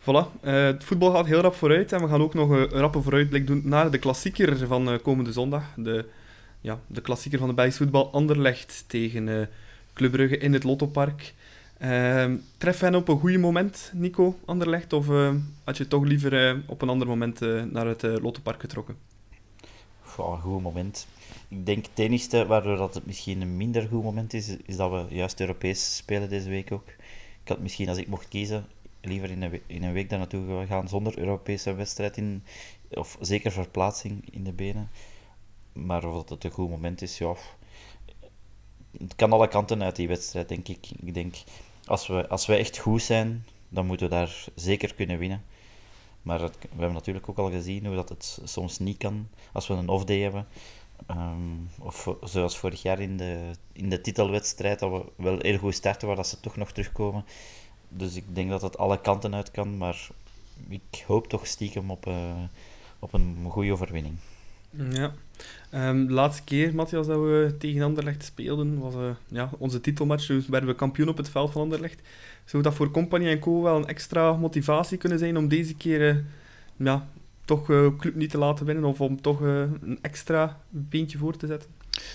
Voilà, 0.00 0.44
uh, 0.44 0.64
het 0.64 0.84
voetbal 0.84 1.12
gaat 1.12 1.26
heel 1.26 1.40
rap 1.40 1.54
vooruit 1.54 1.92
en 1.92 2.00
we 2.00 2.08
gaan 2.08 2.22
ook 2.22 2.34
nog 2.34 2.50
een 2.50 2.68
rappe 2.68 3.02
vooruitblik 3.02 3.46
doen 3.46 3.62
naar 3.64 3.90
de 3.90 3.98
klassieker 3.98 4.66
van 4.66 4.92
uh, 4.92 4.98
komende 5.02 5.32
zondag. 5.32 5.64
De, 5.76 6.04
ja, 6.60 6.80
de 6.86 7.00
klassieker 7.00 7.38
van 7.38 7.48
de 7.48 7.54
Belgisch 7.54 7.76
voetbal, 7.76 8.12
Anderlecht 8.12 8.84
tegen 8.86 9.26
uh, 9.26 9.46
Club 9.94 10.12
Brugge 10.12 10.38
in 10.38 10.52
het 10.52 10.64
Lottopark. 10.64 11.34
Ehm, 11.82 12.36
tref 12.58 12.80
hen 12.80 12.94
op 12.94 13.08
een 13.08 13.18
goed 13.18 13.38
moment, 13.38 13.90
Nico, 13.94 14.38
Anderlecht, 14.44 14.92
of 14.92 15.06
had 15.64 15.76
je 15.76 15.88
toch 15.88 16.04
liever 16.04 16.62
op 16.66 16.82
een 16.82 16.88
ander 16.88 17.06
moment 17.06 17.40
naar 17.72 17.86
het 17.86 18.02
Lottopark 18.02 18.60
getrokken? 18.60 18.96
goed 20.16 20.62
moment. 20.62 21.06
Ik 21.48 21.66
denk 21.66 21.86
het 21.86 21.98
enige 21.98 22.46
waardoor 22.46 22.76
dat 22.76 22.94
het 22.94 23.06
misschien 23.06 23.40
een 23.40 23.56
minder 23.56 23.88
goed 23.88 24.02
moment 24.02 24.34
is, 24.34 24.56
is 24.64 24.76
dat 24.76 24.90
we 24.90 25.14
juist 25.14 25.40
Europees 25.40 25.96
spelen 25.96 26.28
deze 26.28 26.48
week 26.48 26.72
ook. 26.72 26.88
Ik 27.42 27.48
had 27.48 27.60
misschien, 27.60 27.88
als 27.88 27.98
ik 27.98 28.08
mocht 28.08 28.28
kiezen, 28.28 28.66
liever 29.00 29.30
in 29.30 29.42
een, 29.42 29.60
in 29.66 29.82
een 29.82 29.92
week 29.92 30.10
daar 30.10 30.18
naartoe 30.18 30.66
gaan 30.66 30.88
zonder 30.88 31.18
Europese 31.18 31.74
wedstrijd, 31.74 32.16
in, 32.16 32.44
of 32.90 33.16
zeker 33.20 33.52
verplaatsing 33.52 34.24
in 34.30 34.44
de 34.44 34.52
benen. 34.52 34.90
Maar 35.72 36.04
of 36.04 36.28
het 36.28 36.44
een 36.44 36.50
goed 36.50 36.70
moment 36.70 37.02
is, 37.02 37.18
ja. 37.18 37.34
Het 38.98 39.14
kan 39.16 39.32
alle 39.32 39.48
kanten 39.48 39.82
uit 39.82 39.96
die 39.96 40.08
wedstrijd, 40.08 40.48
denk 40.48 40.68
ik. 40.68 40.90
Ik 41.00 41.14
denk, 41.14 41.34
als 41.92 42.06
we, 42.06 42.28
als 42.28 42.46
we 42.46 42.56
echt 42.56 42.78
goed 42.78 43.02
zijn, 43.02 43.46
dan 43.68 43.86
moeten 43.86 44.08
we 44.08 44.14
daar 44.14 44.44
zeker 44.54 44.94
kunnen 44.94 45.18
winnen. 45.18 45.44
Maar 46.22 46.40
we 46.40 46.50
hebben 46.68 46.92
natuurlijk 46.92 47.28
ook 47.28 47.38
al 47.38 47.50
gezien 47.50 47.86
hoe 47.86 47.94
dat 47.94 48.08
het 48.08 48.40
soms 48.44 48.78
niet 48.78 48.96
kan 48.96 49.28
als 49.52 49.66
we 49.66 49.74
een 49.74 49.88
off-day 49.88 50.20
hebben. 50.20 50.46
Um, 51.10 51.68
of 51.78 52.08
zoals 52.22 52.56
vorig 52.56 52.82
jaar 52.82 53.00
in 53.00 53.16
de, 53.16 53.50
in 53.72 53.88
de 53.88 54.00
titelwedstrijd, 54.00 54.78
dat 54.78 54.90
we 54.90 55.22
wel 55.22 55.38
heel 55.38 55.58
goed 55.58 55.74
starten, 55.74 56.06
waar 56.06 56.16
dat 56.16 56.26
ze 56.26 56.40
toch 56.40 56.56
nog 56.56 56.72
terugkomen. 56.72 57.24
Dus 57.88 58.14
ik 58.14 58.34
denk 58.34 58.50
dat 58.50 58.62
het 58.62 58.78
alle 58.78 59.00
kanten 59.00 59.34
uit 59.34 59.50
kan, 59.50 59.76
maar 59.76 60.08
ik 60.68 61.04
hoop 61.06 61.26
toch 61.26 61.46
stiekem 61.46 61.90
op, 61.90 62.06
uh, 62.06 62.34
op 62.98 63.12
een 63.12 63.46
goede 63.48 63.72
overwinning. 63.72 64.16
Ja. 64.76 65.12
Um, 65.74 66.06
de 66.06 66.12
laatste 66.12 66.42
keer, 66.44 66.74
Matthias, 66.74 67.06
dat 67.06 67.18
we 67.18 67.54
tegen 67.58 67.82
Anderlecht 67.82 68.24
speelden, 68.24 68.78
was 68.78 68.94
uh, 68.94 69.10
ja, 69.28 69.50
onze 69.58 69.80
titelmatch. 69.80 70.26
Dus 70.26 70.46
werden 70.46 70.68
we 70.68 70.74
kampioen 70.74 71.08
op 71.08 71.16
het 71.16 71.28
veld 71.28 71.52
van 71.52 71.62
Anderlecht. 71.62 72.00
Zou 72.44 72.62
dat 72.62 72.74
voor 72.74 72.90
Company 72.90 73.26
en 73.26 73.38
Co. 73.38 73.62
wel 73.62 73.76
een 73.76 73.86
extra 73.86 74.32
motivatie 74.32 74.98
kunnen 74.98 75.18
zijn 75.18 75.36
om 75.36 75.48
deze 75.48 75.74
keer 75.74 76.14
uh, 76.14 76.16
ja, 76.76 77.08
toch 77.44 77.66
club 77.98 78.14
niet 78.14 78.30
te 78.30 78.38
laten 78.38 78.66
winnen? 78.66 78.84
Of 78.84 79.00
om 79.00 79.20
toch 79.20 79.40
een 79.40 79.98
extra 80.02 80.60
beentje 80.68 81.18
voor 81.18 81.36
te 81.36 81.46
zetten? 81.46 81.70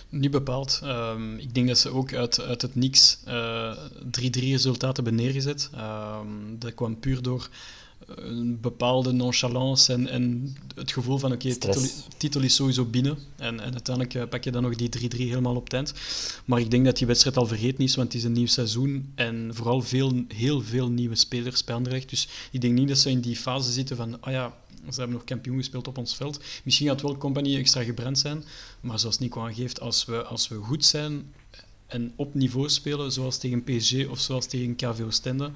Niet 0.10 0.32
bepaald. 0.32 0.82
Um, 0.84 1.38
ik 1.38 1.54
denk 1.54 1.68
dat 1.68 1.78
ze 1.78 1.90
ook 1.90 2.14
uit, 2.14 2.42
uit 2.42 2.62
het 2.62 2.76
niks 2.76 3.20
3-3 3.20 3.26
uh, 3.26 4.52
resultaten 4.52 5.04
hebben 5.04 5.16
neergezet. 5.16 5.70
Um, 5.76 6.60
dat 6.60 6.74
kwam 6.74 7.00
puur 7.00 7.22
door 7.22 7.50
een 8.16 8.60
bepaalde 8.62 9.12
nonchalance 9.12 9.94
en, 9.94 10.08
en 10.08 10.56
het 10.76 10.92
gevoel 10.92 11.18
van 11.18 11.32
oké, 11.32 11.48
okay, 11.48 11.58
titel, 11.58 11.84
titel, 12.18 12.42
is 12.42 12.56
sowieso 12.56 12.86
binnen. 12.86 13.18
En, 13.36 13.60
en 13.60 13.72
uiteindelijk 13.72 14.16
uh, 14.16 14.24
pak 14.30 14.44
je 14.44 14.52
dan 14.52 14.62
nog 14.62 14.76
die 14.76 15.12
3-3 15.16 15.18
helemaal 15.18 15.56
op 15.56 15.70
tent. 15.70 15.94
Maar 16.46 16.60
ik 16.60 16.72
denk 16.72 16.86
dat 16.86 16.98
die 16.98 17.08
wedstrijd 17.08 17.38
al 17.38 17.48
vergeten 17.48 17.84
is, 17.84 17.96
want 17.96 18.08
het 18.08 18.18
is 18.22 18.28
een 18.28 18.32
nieuw 18.32 18.48
seizoen 18.48 19.12
en 19.16 19.50
vooral 19.54 19.82
veel, 19.82 20.24
heel 20.28 20.62
veel 20.62 20.90
nieuwe 20.90 21.16
spelers 21.16 21.64
bij 21.64 21.76
Anderlecht. 21.76 22.10
Dus 22.10 22.28
ik 22.52 22.62
denk 22.62 22.74
niet 22.74 22.88
dat 22.88 22.98
ze 22.98 23.10
in 23.10 23.22
die 23.22 23.36
fase 23.36 23.72
zitten 23.72 23.96
van, 23.96 24.14
oh 24.14 24.32
ja, 24.32 24.54
ze 24.90 25.00
hebben 25.00 25.18
nog 25.18 25.24
kampioen 25.24 25.58
gespeeld 25.58 25.88
op 25.88 25.98
ons 25.98 26.16
veld. 26.16 26.40
Misschien 26.64 26.88
gaat 26.88 27.02
wel 27.02 27.18
Compagnie 27.18 27.58
extra 27.58 27.84
gebrand 27.84 28.20
zijn, 28.20 28.44
maar 28.82 29.00
zoals 29.00 29.20
Nico 29.20 29.42
aangeeft, 29.42 29.80
als 29.80 30.06
we, 30.06 30.24
als 30.24 30.48
we 30.48 30.56
goed 30.56 30.86
zijn 30.86 31.34
en 31.88 32.14
op 32.16 32.34
niveau 32.34 32.70
spelen, 32.70 33.12
zoals 33.12 33.38
tegen 33.38 33.64
PSG 33.64 34.08
of 34.10 34.20
zoals 34.20 34.46
tegen 34.46 34.76
KV 34.76 35.02
Oostende, 35.02 35.52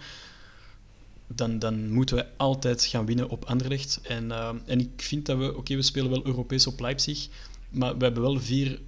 dan, 1.35 1.59
dan 1.59 1.91
moeten 1.91 2.15
we 2.15 2.25
altijd 2.37 2.85
gaan 2.85 3.05
winnen 3.05 3.29
op 3.29 3.45
Anderlecht. 3.45 3.99
En, 4.03 4.25
uh, 4.25 4.49
en 4.65 4.79
ik 4.79 5.01
vind 5.01 5.25
dat 5.25 5.37
we, 5.37 5.57
oké, 5.57 5.75
we 5.75 5.81
spelen 5.81 6.09
wel 6.09 6.25
Europees 6.25 6.67
op 6.67 6.79
Leipzig, 6.79 7.27
maar 7.69 7.97
we 7.97 8.03
hebben 8.03 8.23
wel 8.23 8.39
vier 8.39 8.79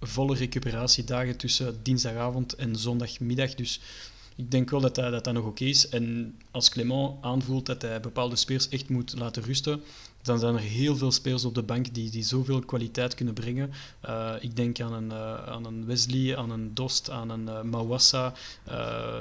volle 0.00 0.36
recuperatiedagen 0.36 1.36
tussen 1.36 1.82
dinsdagavond 1.82 2.54
en 2.54 2.76
zondagmiddag. 2.76 3.54
Dus 3.54 3.80
ik 4.36 4.50
denk 4.50 4.70
wel 4.70 4.80
dat 4.80 4.94
dat, 4.94 5.24
dat, 5.24 5.34
nog 5.34 5.44
oké 5.44 5.64
is. 5.64 5.88
En 5.88 6.34
als 6.50 6.68
Clement 6.68 7.12
aanvoelt 7.20 7.66
dat 7.66 7.82
hij 7.82 8.00
bepaalde 8.00 8.36
spelers 8.36 8.68
echt 8.68 8.88
moet 8.88 9.14
laten 9.18 9.42
rusten, 9.42 9.82
dan 10.22 10.38
zijn 10.38 10.54
er 10.54 10.60
heel 10.60 10.96
veel 10.96 11.12
spelers 11.12 11.44
op 11.44 11.54
de 11.54 11.62
bank 11.62 11.94
die, 11.94 12.10
die 12.10 12.22
zoveel 12.22 12.60
kwaliteit 12.60 13.14
kunnen 13.14 13.34
brengen. 13.34 13.70
Uh, 14.06 14.34
ik 14.40 14.56
denk 14.56 14.80
aan 14.80 14.92
een, 14.92 15.10
uh, 15.10 15.48
aan 15.48 15.64
een 15.64 15.86
Wesley, 15.86 16.36
aan 16.36 16.50
een 16.50 16.74
Dost, 16.74 17.10
aan 17.10 17.30
een 17.30 17.70
Mawassa, 17.70 18.34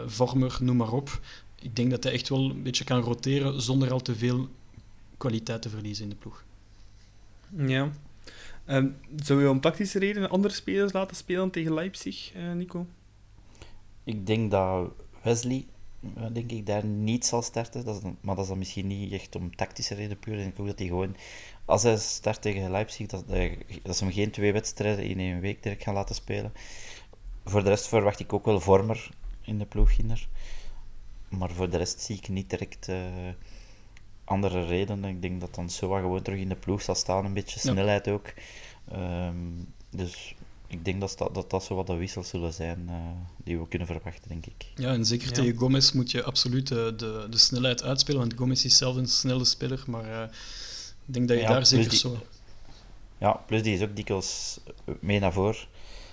Vormer, 0.06 0.58
noem 0.60 0.78
maar 0.78 0.92
op. 0.92 1.20
Ik 1.62 1.76
denk 1.76 1.92
dat 1.92 2.04
hij 2.04 2.14
echt 2.14 2.30
wel 2.30 2.50
een 2.50 2.64
beetje 2.64 2.84
kan 2.84 3.02
roteren 3.02 3.62
zonder 3.62 3.92
al 3.92 4.02
te 4.02 4.16
veel 4.16 4.50
kwaliteit 5.18 5.62
te 5.62 5.70
verliezen 5.70 6.04
in 6.04 6.10
de 6.10 6.16
ploeg. 6.16 6.44
Ja. 7.56 7.92
Um, 8.68 8.96
zou 9.16 9.42
je 9.42 9.50
om 9.50 9.62
tactische 9.62 10.00
redenen 10.00 10.30
andere 10.30 10.54
spelers 10.54 10.94
laten 10.94 11.16
spelen 11.16 11.52
tegen 11.52 11.74
Leipzig, 11.74 12.34
Nico? 12.56 12.86
Ik 14.04 14.26
denk 14.28 14.52
dat 14.52 14.92
Wesley 15.22 15.66
denk 16.32 16.52
ik, 16.52 16.66
daar 16.66 16.86
niet 16.86 17.26
zal 17.26 17.42
starten. 17.42 17.86
Dat 17.86 17.96
is, 17.96 18.02
maar 18.22 18.36
dat 18.36 18.44
is 18.44 18.50
dan 18.50 18.58
misschien 18.58 18.88
niet 18.88 19.12
echt 19.12 19.36
om 19.36 19.56
tactische 19.56 19.96
reden 19.96 20.20
puur. 20.20 20.34
Ik 20.34 20.40
denk 20.40 20.60
ook 20.60 20.68
dat 20.68 20.80
hij 20.80 20.88
gewoon, 20.88 21.16
als 21.66 21.84
hij 21.84 21.98
start 21.98 22.42
tegen 22.42 22.72
Leipzig, 22.72 23.08
dat, 23.08 23.28
dat 23.84 23.98
ze 23.98 24.04
hem 24.04 24.14
geen 24.14 24.32
twee 24.32 24.54
wedstrijden 24.54 25.06
in 25.06 25.20
één 25.20 25.40
week 25.40 25.64
direct 25.64 25.84
gaan 25.84 25.94
laten 25.94 26.16
spelen. 26.16 26.54
Voor 27.46 27.64
de 27.64 27.70
rest 27.70 27.88
verwacht 27.88 28.20
ik 28.20 28.34
ook 28.34 28.46
wel 28.46 28.60
Vormer 28.60 29.10
in 29.42 29.58
de 29.58 29.66
ploegginder. 29.66 30.28
Maar 31.38 31.52
voor 31.52 31.70
de 31.70 31.78
rest 31.78 32.02
zie 32.02 32.16
ik 32.16 32.30
niet 32.30 32.50
direct 32.50 32.88
uh, 32.90 32.98
andere 34.24 34.66
redenen. 34.66 35.10
Ik 35.10 35.22
denk 35.22 35.42
dat 35.42 35.56
dan 35.56 35.70
Soa 35.70 36.00
gewoon 36.00 36.22
terug 36.22 36.40
in 36.40 36.50
de 36.50 36.56
ploeg 36.56 36.82
zal 36.82 36.96
staan. 36.96 37.26
Een 37.26 37.34
beetje 37.34 37.60
snelheid 37.60 38.08
ook. 38.08 38.34
Um, 38.94 39.74
dus 39.90 40.36
ik 40.68 40.86
denk 40.86 41.00
dat 41.00 41.16
dat, 41.18 41.34
dat, 41.34 41.50
dat 41.50 41.64
zo 41.64 41.76
wat 41.76 41.88
de 41.88 41.96
wissels 41.96 42.30
zullen 42.30 42.54
zijn 42.54 42.88
uh, 42.90 42.96
die 43.44 43.60
we 43.60 43.68
kunnen 43.68 43.88
verwachten, 43.88 44.30
denk 44.30 44.46
ik. 44.46 44.66
Ja, 44.76 44.94
en 44.94 45.06
zeker 45.06 45.28
ja. 45.28 45.34
tegen 45.34 45.58
Gomez 45.58 45.92
moet 45.92 46.12
je 46.12 46.24
absoluut 46.24 46.68
de, 46.68 46.94
de, 46.98 47.28
de, 47.30 47.38
snelheid 47.38 47.84
uitspelen, 47.84 48.20
want 48.20 48.34
Gomez 48.34 48.64
is 48.64 48.78
zelf 48.78 48.96
een 48.96 49.08
snelle 49.08 49.46
speler, 49.46 49.84
maar 49.88 50.06
uh, 50.06 50.24
ik 51.08 51.14
denk 51.14 51.28
dat 51.28 51.38
je 51.38 51.44
ja, 51.44 51.50
daar 51.50 51.66
zeker 51.66 51.90
die, 51.90 52.00
zo... 52.00 52.18
Ja, 53.18 53.32
plus 53.32 53.64
die 53.64 53.74
is 53.74 53.82
ook 53.82 53.96
dikwijls 53.96 54.60
mee 55.00 55.20
naar 55.20 55.34
voren. 55.34 55.68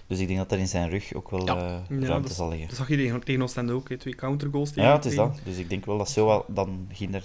Dus 0.09 0.19
ik 0.19 0.27
denk 0.27 0.39
dat 0.39 0.53
er 0.53 0.59
in 0.59 0.69
zijn 0.69 0.89
rug 0.91 1.15
ook 1.15 1.31
wel 1.31 1.45
Ja. 1.47 1.57
eh, 1.57 1.99
Ja, 2.01 2.07
ruimte 2.07 2.29
dat, 2.29 2.37
zal 2.37 2.49
liggen. 2.49 2.69
dat 2.69 2.77
zag 2.77 2.89
je 2.89 2.97
tegen, 2.97 3.25
tegen 3.25 3.43
Oostende 3.43 3.73
ook, 3.73 3.89
twee 3.93 4.15
countergoals 4.15 4.69
tegen 4.69 4.83
Ja, 4.83 4.95
het 4.97 5.05
is 5.05 5.15
tegen. 5.15 5.29
dat. 5.29 5.41
Dus 5.45 5.57
ik 5.57 5.69
denk 5.69 5.85
wel 5.87 5.99
dat 5.99 6.11
zo 6.11 6.27
wel 6.27 6.45
dan 6.49 6.87
Ginder 6.93 7.23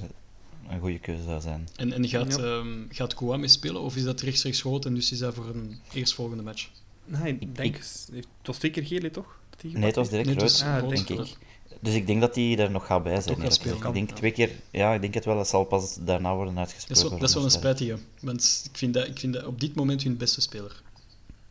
een 0.70 0.80
goede 0.80 1.00
keuze 1.00 1.24
zou 1.24 1.42
zijn. 1.42 1.68
En, 1.76 1.94
en 1.94 2.08
gaat, 2.08 2.36
Ja. 2.38 2.44
ehm 2.44 2.68
gaat 2.90 3.14
Kouame 3.14 3.48
spelen 3.48 3.82
of 3.82 3.96
is 3.96 4.04
dat 4.04 4.22
rechtstreeks 4.22 4.62
groot 4.62 4.86
en 4.86 4.94
dus 4.94 5.12
is 5.12 5.20
dat 5.20 5.34
voor 5.34 5.46
een 5.48 5.80
eerstvolgende 5.94 6.44
match? 6.44 6.70
Nee, 7.06 7.38
ik 7.40 7.56
denk, 7.56 7.76
het 7.76 8.26
was 8.44 8.58
twee 8.58 8.72
keer 8.72 8.84
geel, 8.86 9.02
hè, 9.02 9.10
toch? 9.10 9.38
Nee, 9.62 9.84
het 9.86 9.96
was 9.96 10.10
direct 10.10 10.28
Nee, 10.28 10.38
rood, 10.38 10.62
Ah, 10.66 10.90
denk 10.90 11.10
ik. 11.10 11.38
Dus 11.82 11.94
ik 11.94 12.08
denk 12.08 12.22
dat 12.22 12.36
hij 12.36 12.58
er 12.58 12.72
nog 12.72 12.86
gaat 12.86 13.04
bij 13.04 13.22
zijn. 13.22 13.42
Gaat 13.42 13.54
spelen. 13.54 13.78
Ik 13.88 13.94
denk 13.94 14.10
ja. 14.10 14.16
twee 14.16 14.32
keer, 14.32 14.50
ja, 14.72 14.94
ik 14.94 15.02
denk 15.02 15.14
het 15.14 15.26
wel. 15.26 15.36
Dat 15.36 15.48
zal 15.48 15.64
pas 15.64 15.98
daarna 16.02 16.36
worden 16.36 16.56
Dat 16.56 16.68
is 16.68 16.74
uitgesproken. 16.74 17.10
wel, 17.10 17.20
dat 17.20 17.30
is 17.30 17.36
wel 17.36 17.44
een 17.44 17.52
spijtige, 17.52 17.98
want 18.22 18.62
ik 18.72 18.78
vind, 18.78 18.94
dat, 18.94 19.08
ik 19.08 19.20
vind 19.20 19.34
dat 19.34 19.46
op 19.46 19.60
dit 19.60 19.76
moment 19.76 20.04
hun 20.04 20.18
beste 20.18 20.42
speler. 20.42 20.82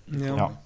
Ja. 0.04 0.34
Ja. 0.34 0.62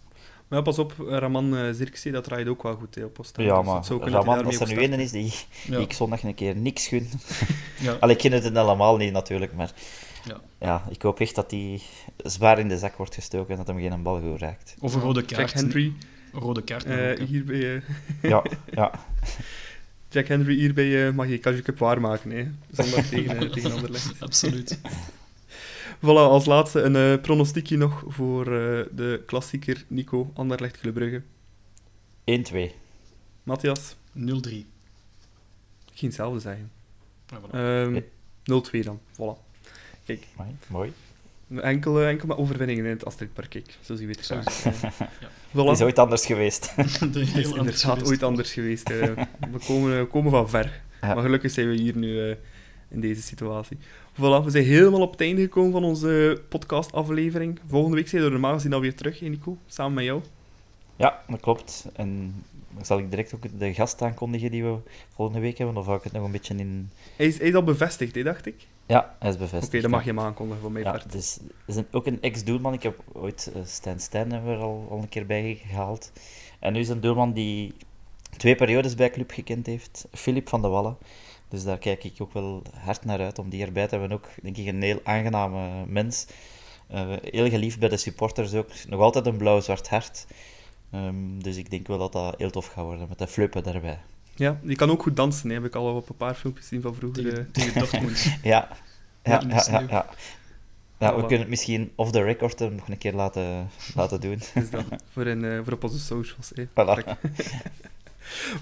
Maar 0.48 0.62
pas 0.62 0.78
op, 0.78 0.94
Raman 1.08 1.54
uh, 1.54 1.72
Zirkzee, 1.72 2.12
dat 2.12 2.24
draait 2.24 2.48
ook 2.48 2.62
wel 2.62 2.74
goed 2.74 2.94
hè, 2.94 3.04
op 3.04 3.20
Oostende. 3.20 3.48
Ja, 3.48 3.56
Dus 3.56 3.88
maar 3.88 4.10
Raman, 4.10 4.44
als 4.44 4.60
er 4.60 4.66
nu 4.76 4.82
een 4.82 4.92
is 5.00 5.10
die, 5.10 5.32
Ja. 5.68 5.78
ik 5.78 5.92
zondag 5.92 6.22
een 6.22 6.34
keer 6.34 6.56
niks 6.56 6.86
gun. 6.88 7.08
Ja. 7.80 7.92
Allee, 8.00 8.14
ik 8.14 8.20
ken 8.20 8.32
het 8.32 8.42
helemaal 8.42 8.96
niet 8.96 9.12
natuurlijk, 9.12 9.54
maar 9.54 9.70
Ja. 10.24 10.40
ja, 10.60 10.82
ik 10.90 11.02
hoop 11.02 11.20
echt 11.20 11.34
dat 11.34 11.50
hij 11.50 11.80
zwaar 12.16 12.58
in 12.58 12.68
de 12.68 12.78
zak 12.78 12.96
wordt 12.96 13.14
gestoken 13.14 13.50
en 13.50 13.56
dat 13.56 13.66
hem 13.66 13.78
geen 13.78 14.02
bal 14.02 14.20
goed 14.20 14.40
raakt. 14.40 14.74
Of 14.80 14.94
een 14.94 15.00
rode 15.00 15.22
kaart. 15.24 15.50
Jack 15.50 15.60
Henry, 15.60 15.92
Een 16.32 16.40
rode 16.40 16.62
kaart. 16.62 16.84
eh, 16.84 17.26
hier 17.26 17.44
bij, 17.44 17.74
eh, 17.76 17.82
Ja, 18.30 18.42
ja. 18.70 18.90
Jack 20.08 20.26
Henry 20.28 20.54
hierbij 20.54 21.06
eh, 21.06 21.12
mag 21.14 21.28
je 21.28 21.38
Kaji 21.38 21.62
Cup 21.62 21.78
waarmaken, 21.78 22.30
hè. 22.30 22.46
zondag 22.70 23.06
tegen, 23.14 23.36
eh, 23.36 23.50
tegen 23.50 23.72
Anderlecht. 23.72 24.12
Absoluut. 24.20 24.78
Voilà, 26.06 26.28
als 26.30 26.44
laatste 26.44 26.80
een 26.80 26.96
eh, 26.96 27.20
pronostiekje 27.20 27.76
nog 27.76 28.04
voor 28.06 28.42
eh, 28.46 28.84
de 28.92 29.22
klassieker 29.26 29.84
Nico 29.88 30.30
Anderlecht 30.34 30.78
Club 30.78 30.94
Brugge. 30.94 31.22
1-2. 32.70 32.74
Matthias, 33.42 33.96
0-3. 34.18 34.20
ik 34.20 34.64
ging 35.94 36.12
hetzelfde 36.12 36.40
zeggen. 36.40 36.70
Ja, 37.26 37.40
voilà. 37.40 37.50
Ehm 37.52 38.00
0-2 38.80 38.84
dan, 38.84 39.00
voilà. 39.12 39.44
Kijk, 40.04 40.26
Mooi, 40.36 40.50
Mooi. 40.66 40.92
enkel, 41.62 42.00
eh, 42.00 42.08
enkel 42.08 42.26
maar 42.26 42.38
overwinningen 42.38 42.84
in 42.84 42.90
het 42.90 43.04
Astridpark, 43.04 43.50
kijk. 43.50 43.78
Zo 43.80 43.94
zien 43.94 44.06
we 44.06 44.12
het 44.12 44.26
Zo 44.26 44.36
graag. 44.40 44.98
Ja. 45.20 45.28
Voilà. 45.52 45.54
Het 45.68 45.76
is 45.76 45.82
ooit 45.82 45.98
anders 45.98 46.26
geweest. 46.26 46.72
Het 47.00 47.16
is 47.16 47.52
anders 47.52 47.82
geweest. 47.82 48.06
ooit 48.06 48.22
anders 48.22 48.52
geweest. 48.52 48.90
eh. 48.90 49.00
we, 49.52 49.58
komen, 49.66 49.98
we 49.98 50.06
komen 50.06 50.30
van 50.30 50.48
ver. 50.48 50.80
Ja. 51.00 51.14
Maar 51.14 51.22
gelukkig 51.22 51.50
zijn 51.50 51.68
we 51.68 51.74
hier 51.74 51.96
nu 51.96 52.30
eh, 52.30 52.36
in 52.88 53.00
deze 53.00 53.22
situatie. 53.22 53.78
Voilà, 54.16 54.44
we 54.44 54.50
zijn 54.50 54.64
helemaal 54.64 55.00
op 55.00 55.10
het 55.10 55.20
einde 55.20 55.40
gekomen 55.42 55.72
van 55.72 55.84
onze 55.84 56.42
podcastaflevering. 56.48 57.60
Volgende 57.68 57.96
week 57.96 58.08
zijn 58.08 58.22
we 58.22 58.28
normaal 58.30 58.52
gezien 58.54 58.72
alweer 58.72 58.94
terug, 58.94 59.20
hè, 59.20 59.26
Nico? 59.26 59.56
Samen 59.66 59.94
met 59.94 60.04
jou. 60.04 60.20
Ja, 60.96 61.22
dat 61.28 61.40
klopt. 61.40 61.88
En 61.92 62.34
zal 62.82 62.98
ik 62.98 63.10
direct 63.10 63.34
ook 63.34 63.58
de 63.58 63.74
gast 63.74 64.02
aankondigen 64.02 64.50
die 64.50 64.64
we 64.64 64.76
volgende 65.14 65.40
week 65.40 65.58
hebben? 65.58 65.76
Of 65.76 65.84
hou 65.84 65.96
ik 65.98 66.04
het 66.04 66.12
nog 66.12 66.24
een 66.24 66.30
beetje 66.30 66.54
in... 66.54 66.90
Hij 67.16 67.26
is, 67.26 67.38
hij 67.38 67.48
is 67.48 67.54
al 67.54 67.62
bevestigd, 67.62 68.14
hè, 68.14 68.22
dacht 68.22 68.46
ik. 68.46 68.54
Oké, 68.54 68.64
Ja, 68.94 69.16
hij 69.18 69.30
is 69.30 69.36
bevestigd. 69.36 69.82
dan 69.82 69.90
mag 69.90 70.02
je 70.04 70.08
hem 70.10 70.20
aankondigen 70.20 70.62
van 70.62 70.72
mijn 70.72 70.84
Ja, 70.84 70.90
part. 70.90 71.02
het 71.04 71.14
is, 71.14 71.38
een- 71.66 71.86
ook 71.90 72.06
een 72.06 72.22
ex-doelman. 72.22 72.72
Ik 72.72 72.82
heb 72.82 72.98
ooit 73.12 73.52
uh, 73.56 73.62
Stijn 73.64 74.00
Stijn 74.00 74.32
hebben 74.32 74.50
we 74.50 74.56
er 74.56 74.62
al, 74.62 74.86
al 74.90 74.98
een 74.98 75.08
keer 75.08 75.26
bij 75.26 75.60
gehaald. 75.66 76.12
En 76.58 76.72
nu 76.72 76.78
is 76.80 76.88
een 76.88 77.00
doelman 77.00 77.32
die 77.32 77.74
twee 78.36 78.54
periodes 78.54 78.94
bij 78.94 79.10
club 79.10 79.30
gekend 79.30 79.66
heeft. 79.66 80.06
Filip 80.12 80.48
van 80.48 80.62
de 80.62 80.68
Wallen. 80.68 80.96
Dus 81.48 81.64
daar 81.64 81.78
kijk 81.78 82.04
ik 82.04 82.14
ook 82.18 82.32
wel 82.32 82.62
hard 82.84 83.04
naar 83.04 83.20
uit 83.20 83.38
om 83.38 83.48
die 83.48 83.64
erbij 83.64 83.86
te 83.86 83.96
hebben. 83.96 84.16
Ook, 84.16 84.28
denk 84.42 84.56
ik, 84.56 84.66
een 84.66 84.82
heel 84.82 85.00
aangename 85.04 85.86
mens. 85.86 86.26
Uh, 86.92 87.12
heel 87.22 87.48
geliefd 87.48 87.78
bij 87.78 87.88
de 87.88 87.96
supporters 87.96 88.54
ook. 88.54 88.68
Nog 88.88 89.00
altijd 89.00 89.26
een 89.26 89.36
blauw-zwart 89.36 89.88
hart. 89.88 90.26
Um, 90.94 91.42
dus 91.42 91.56
ik 91.56 91.70
denk 91.70 91.86
wel 91.86 91.98
dat 91.98 92.12
dat 92.12 92.34
heel 92.38 92.50
tof 92.50 92.66
gaat 92.66 92.84
worden 92.84 93.08
met 93.08 93.18
de 93.18 93.26
fluppen 93.26 93.62
daarbij. 93.62 93.98
Ja, 94.34 94.58
die 94.62 94.76
kan 94.76 94.90
ook 94.90 95.02
goed 95.02 95.16
dansen, 95.16 95.48
hè. 95.48 95.54
heb 95.54 95.64
ik 95.64 95.74
al 95.74 95.94
op 95.96 96.08
een 96.08 96.16
paar 96.16 96.34
filmpjes 96.34 96.66
gezien 96.66 96.82
van 96.82 96.94
vroeger. 96.94 97.50
Tegen, 97.52 97.74
eh. 97.74 97.78
Dortmund. 97.80 98.38
Ja, 98.42 98.68
ja, 99.22 99.40
ja, 99.40 99.42
ja. 99.48 99.58
sneeuw. 99.58 99.88
ja. 99.88 100.06
Ja, 100.98 101.14
we 101.14 101.16
Voilà. 101.16 101.20
kunnen 101.20 101.38
het 101.38 101.48
misschien 101.48 101.92
off 101.94 102.10
the 102.10 102.22
record 102.22 102.58
hem 102.58 102.74
nog 102.74 102.88
een 102.88 102.98
keer 102.98 103.12
laten, 103.12 103.68
laten 103.94 104.20
doen. 104.20 104.38
Dus 104.54 104.70
dat, 104.70 104.84
voor, 105.12 105.26
in, 105.26 105.44
eh, 105.44 105.60
voor 105.64 105.72
op 105.72 105.84
onze 105.84 105.98
socials. 105.98 106.52
hè. 106.54 106.64
Voilà. 106.66 107.18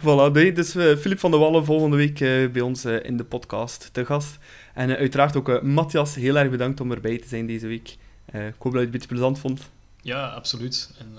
Voilà, 0.01 0.33
nee, 0.33 0.53
dus 0.53 0.71
Filip 0.71 1.19
van 1.19 1.31
de 1.31 1.37
Wallen 1.37 1.65
volgende 1.65 1.97
week 1.97 2.21
uh, 2.21 2.51
bij 2.51 2.63
ons 2.63 2.85
uh, 2.85 3.05
in 3.05 3.17
de 3.17 3.25
podcast 3.25 3.89
te 3.93 4.05
gast. 4.05 4.39
En 4.75 4.97
uiteraard 4.97 5.37
ook 5.37 5.63
Matthias, 5.63 6.15
heel 6.15 6.37
erg 6.37 6.51
bedankt 6.51 6.81
om 6.81 6.93
erbij 6.93 7.19
te 7.19 7.29
zijn 7.29 7.47
deze 7.47 7.67
week. 7.67 7.97
ik 8.27 8.55
hoop 8.59 8.73
dat 8.73 8.73
je 8.73 8.79
het 8.79 8.85
een 8.85 8.91
beetje 8.91 9.09
plezant 9.09 9.39
vond. 9.39 9.61
Ja, 10.03 10.27
absoluut. 10.27 10.95
En 10.99 11.19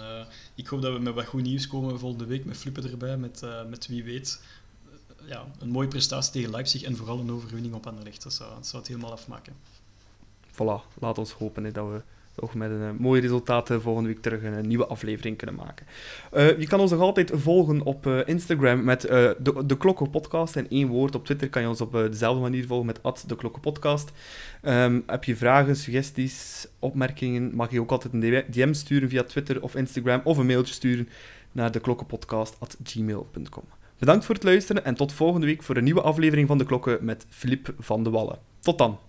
ik 0.56 0.68
hoop 0.68 0.82
dat 0.82 0.93
we 0.93 1.00
met 1.00 1.14
wat 1.14 1.26
goed 1.26 1.41
nieuws 1.41 1.68
komen 1.68 2.00
volgende 2.00 2.26
week, 2.26 2.46
met 2.46 2.58
flippen 2.58 2.91
erbij, 2.91 3.18
met, 3.18 3.41
met 3.70 3.88
wie 3.88 4.04
weet 4.04 4.39
ja, 5.28 5.46
een 5.60 5.70
mooie 5.70 5.88
prestatie 5.88 6.32
tegen 6.32 6.52
Leipzig 6.52 6.84
en 6.84 6.96
vooral 6.96 7.20
een 7.20 7.32
overwinning 7.32 7.74
op 7.74 7.88
Anderlecht. 7.88 8.24
Dat 8.24 8.34
zou, 8.34 8.54
dat 8.56 8.68
zou 8.68 8.82
het 8.82 8.91
helemaal 8.91 9.12
afmaken. 9.12 9.54
Voilà, 10.52 11.00
laat 11.00 11.18
ons 11.18 11.32
hopen 11.32 11.64
hè, 11.64 11.72
dat 11.72 11.88
we 11.88 12.02
toch 12.36 12.53
met 12.53 12.71
een 12.71 12.81
uh, 12.81 12.89
mooi 12.99 13.21
resultaat 13.21 13.69
volgende 13.79 14.09
week 14.09 14.21
terug 14.21 14.43
een, 14.43 14.53
een, 14.53 14.67
nieuwe 14.67 14.86
aflevering 14.86 15.38
kunnen 15.38 15.55
maken. 15.55 15.86
Uh, 16.33 16.59
je 16.59 16.67
kan 16.67 16.79
ons 16.79 16.91
nog 16.91 16.99
altijd 16.99 17.31
volgen 17.33 17.81
op 17.81 18.07
Instagram 18.25 18.83
met 18.83 19.01
de, 19.01 19.63
de 19.65 19.77
Klokken 19.77 20.09
Podcast. 20.09 20.55
In 20.55 20.69
één 20.69 20.88
woord. 20.88 21.15
Op 21.15 21.25
Twitter 21.25 21.49
kan 21.49 21.61
je 21.61 21.67
ons 21.67 21.81
op 21.81 21.91
dezelfde 21.91 22.41
manier 22.41 22.67
volgen 22.67 22.86
met 22.86 22.99
de 23.27 23.36
Klokken 23.36 23.61
Podcast. 23.61 24.11
Um, 24.61 25.03
heb 25.05 25.23
je 25.23 25.36
vragen, 25.36 25.75
suggesties, 25.75 26.67
opmerkingen, 26.79 27.55
mag 27.55 27.71
je 27.71 27.81
ook 27.81 27.91
altijd 27.91 28.13
een 28.13 28.43
DM 28.49 28.73
sturen 28.73 29.09
via 29.09 29.23
Twitter 29.23 29.61
of 29.61 29.75
Instagram 29.75 30.21
of 30.23 30.38
een 30.38 30.45
mailtje 30.45 30.73
sturen 30.73 31.09
naar 31.51 31.71
deklokkenpodcast.gmail.com. 31.71 33.63
Bedankt 33.97 34.25
voor 34.25 34.36
het 34.36 34.43
luisteren 34.43 34.86
en 34.86 34.95
tot 34.95 35.13
volgende 35.13 35.45
week 35.45 35.63
voor 35.63 35.77
een 35.77 35.83
nieuwe 35.83 36.01
aflevering 36.01 36.47
van 36.47 36.57
De 36.57 36.65
Klokken 36.65 37.05
met 37.05 37.25
Filip 37.29 37.73
van 37.79 38.03
de 38.03 38.09
Wallen. 38.09 38.38
Tot 38.59 38.77
dan! 38.77 38.99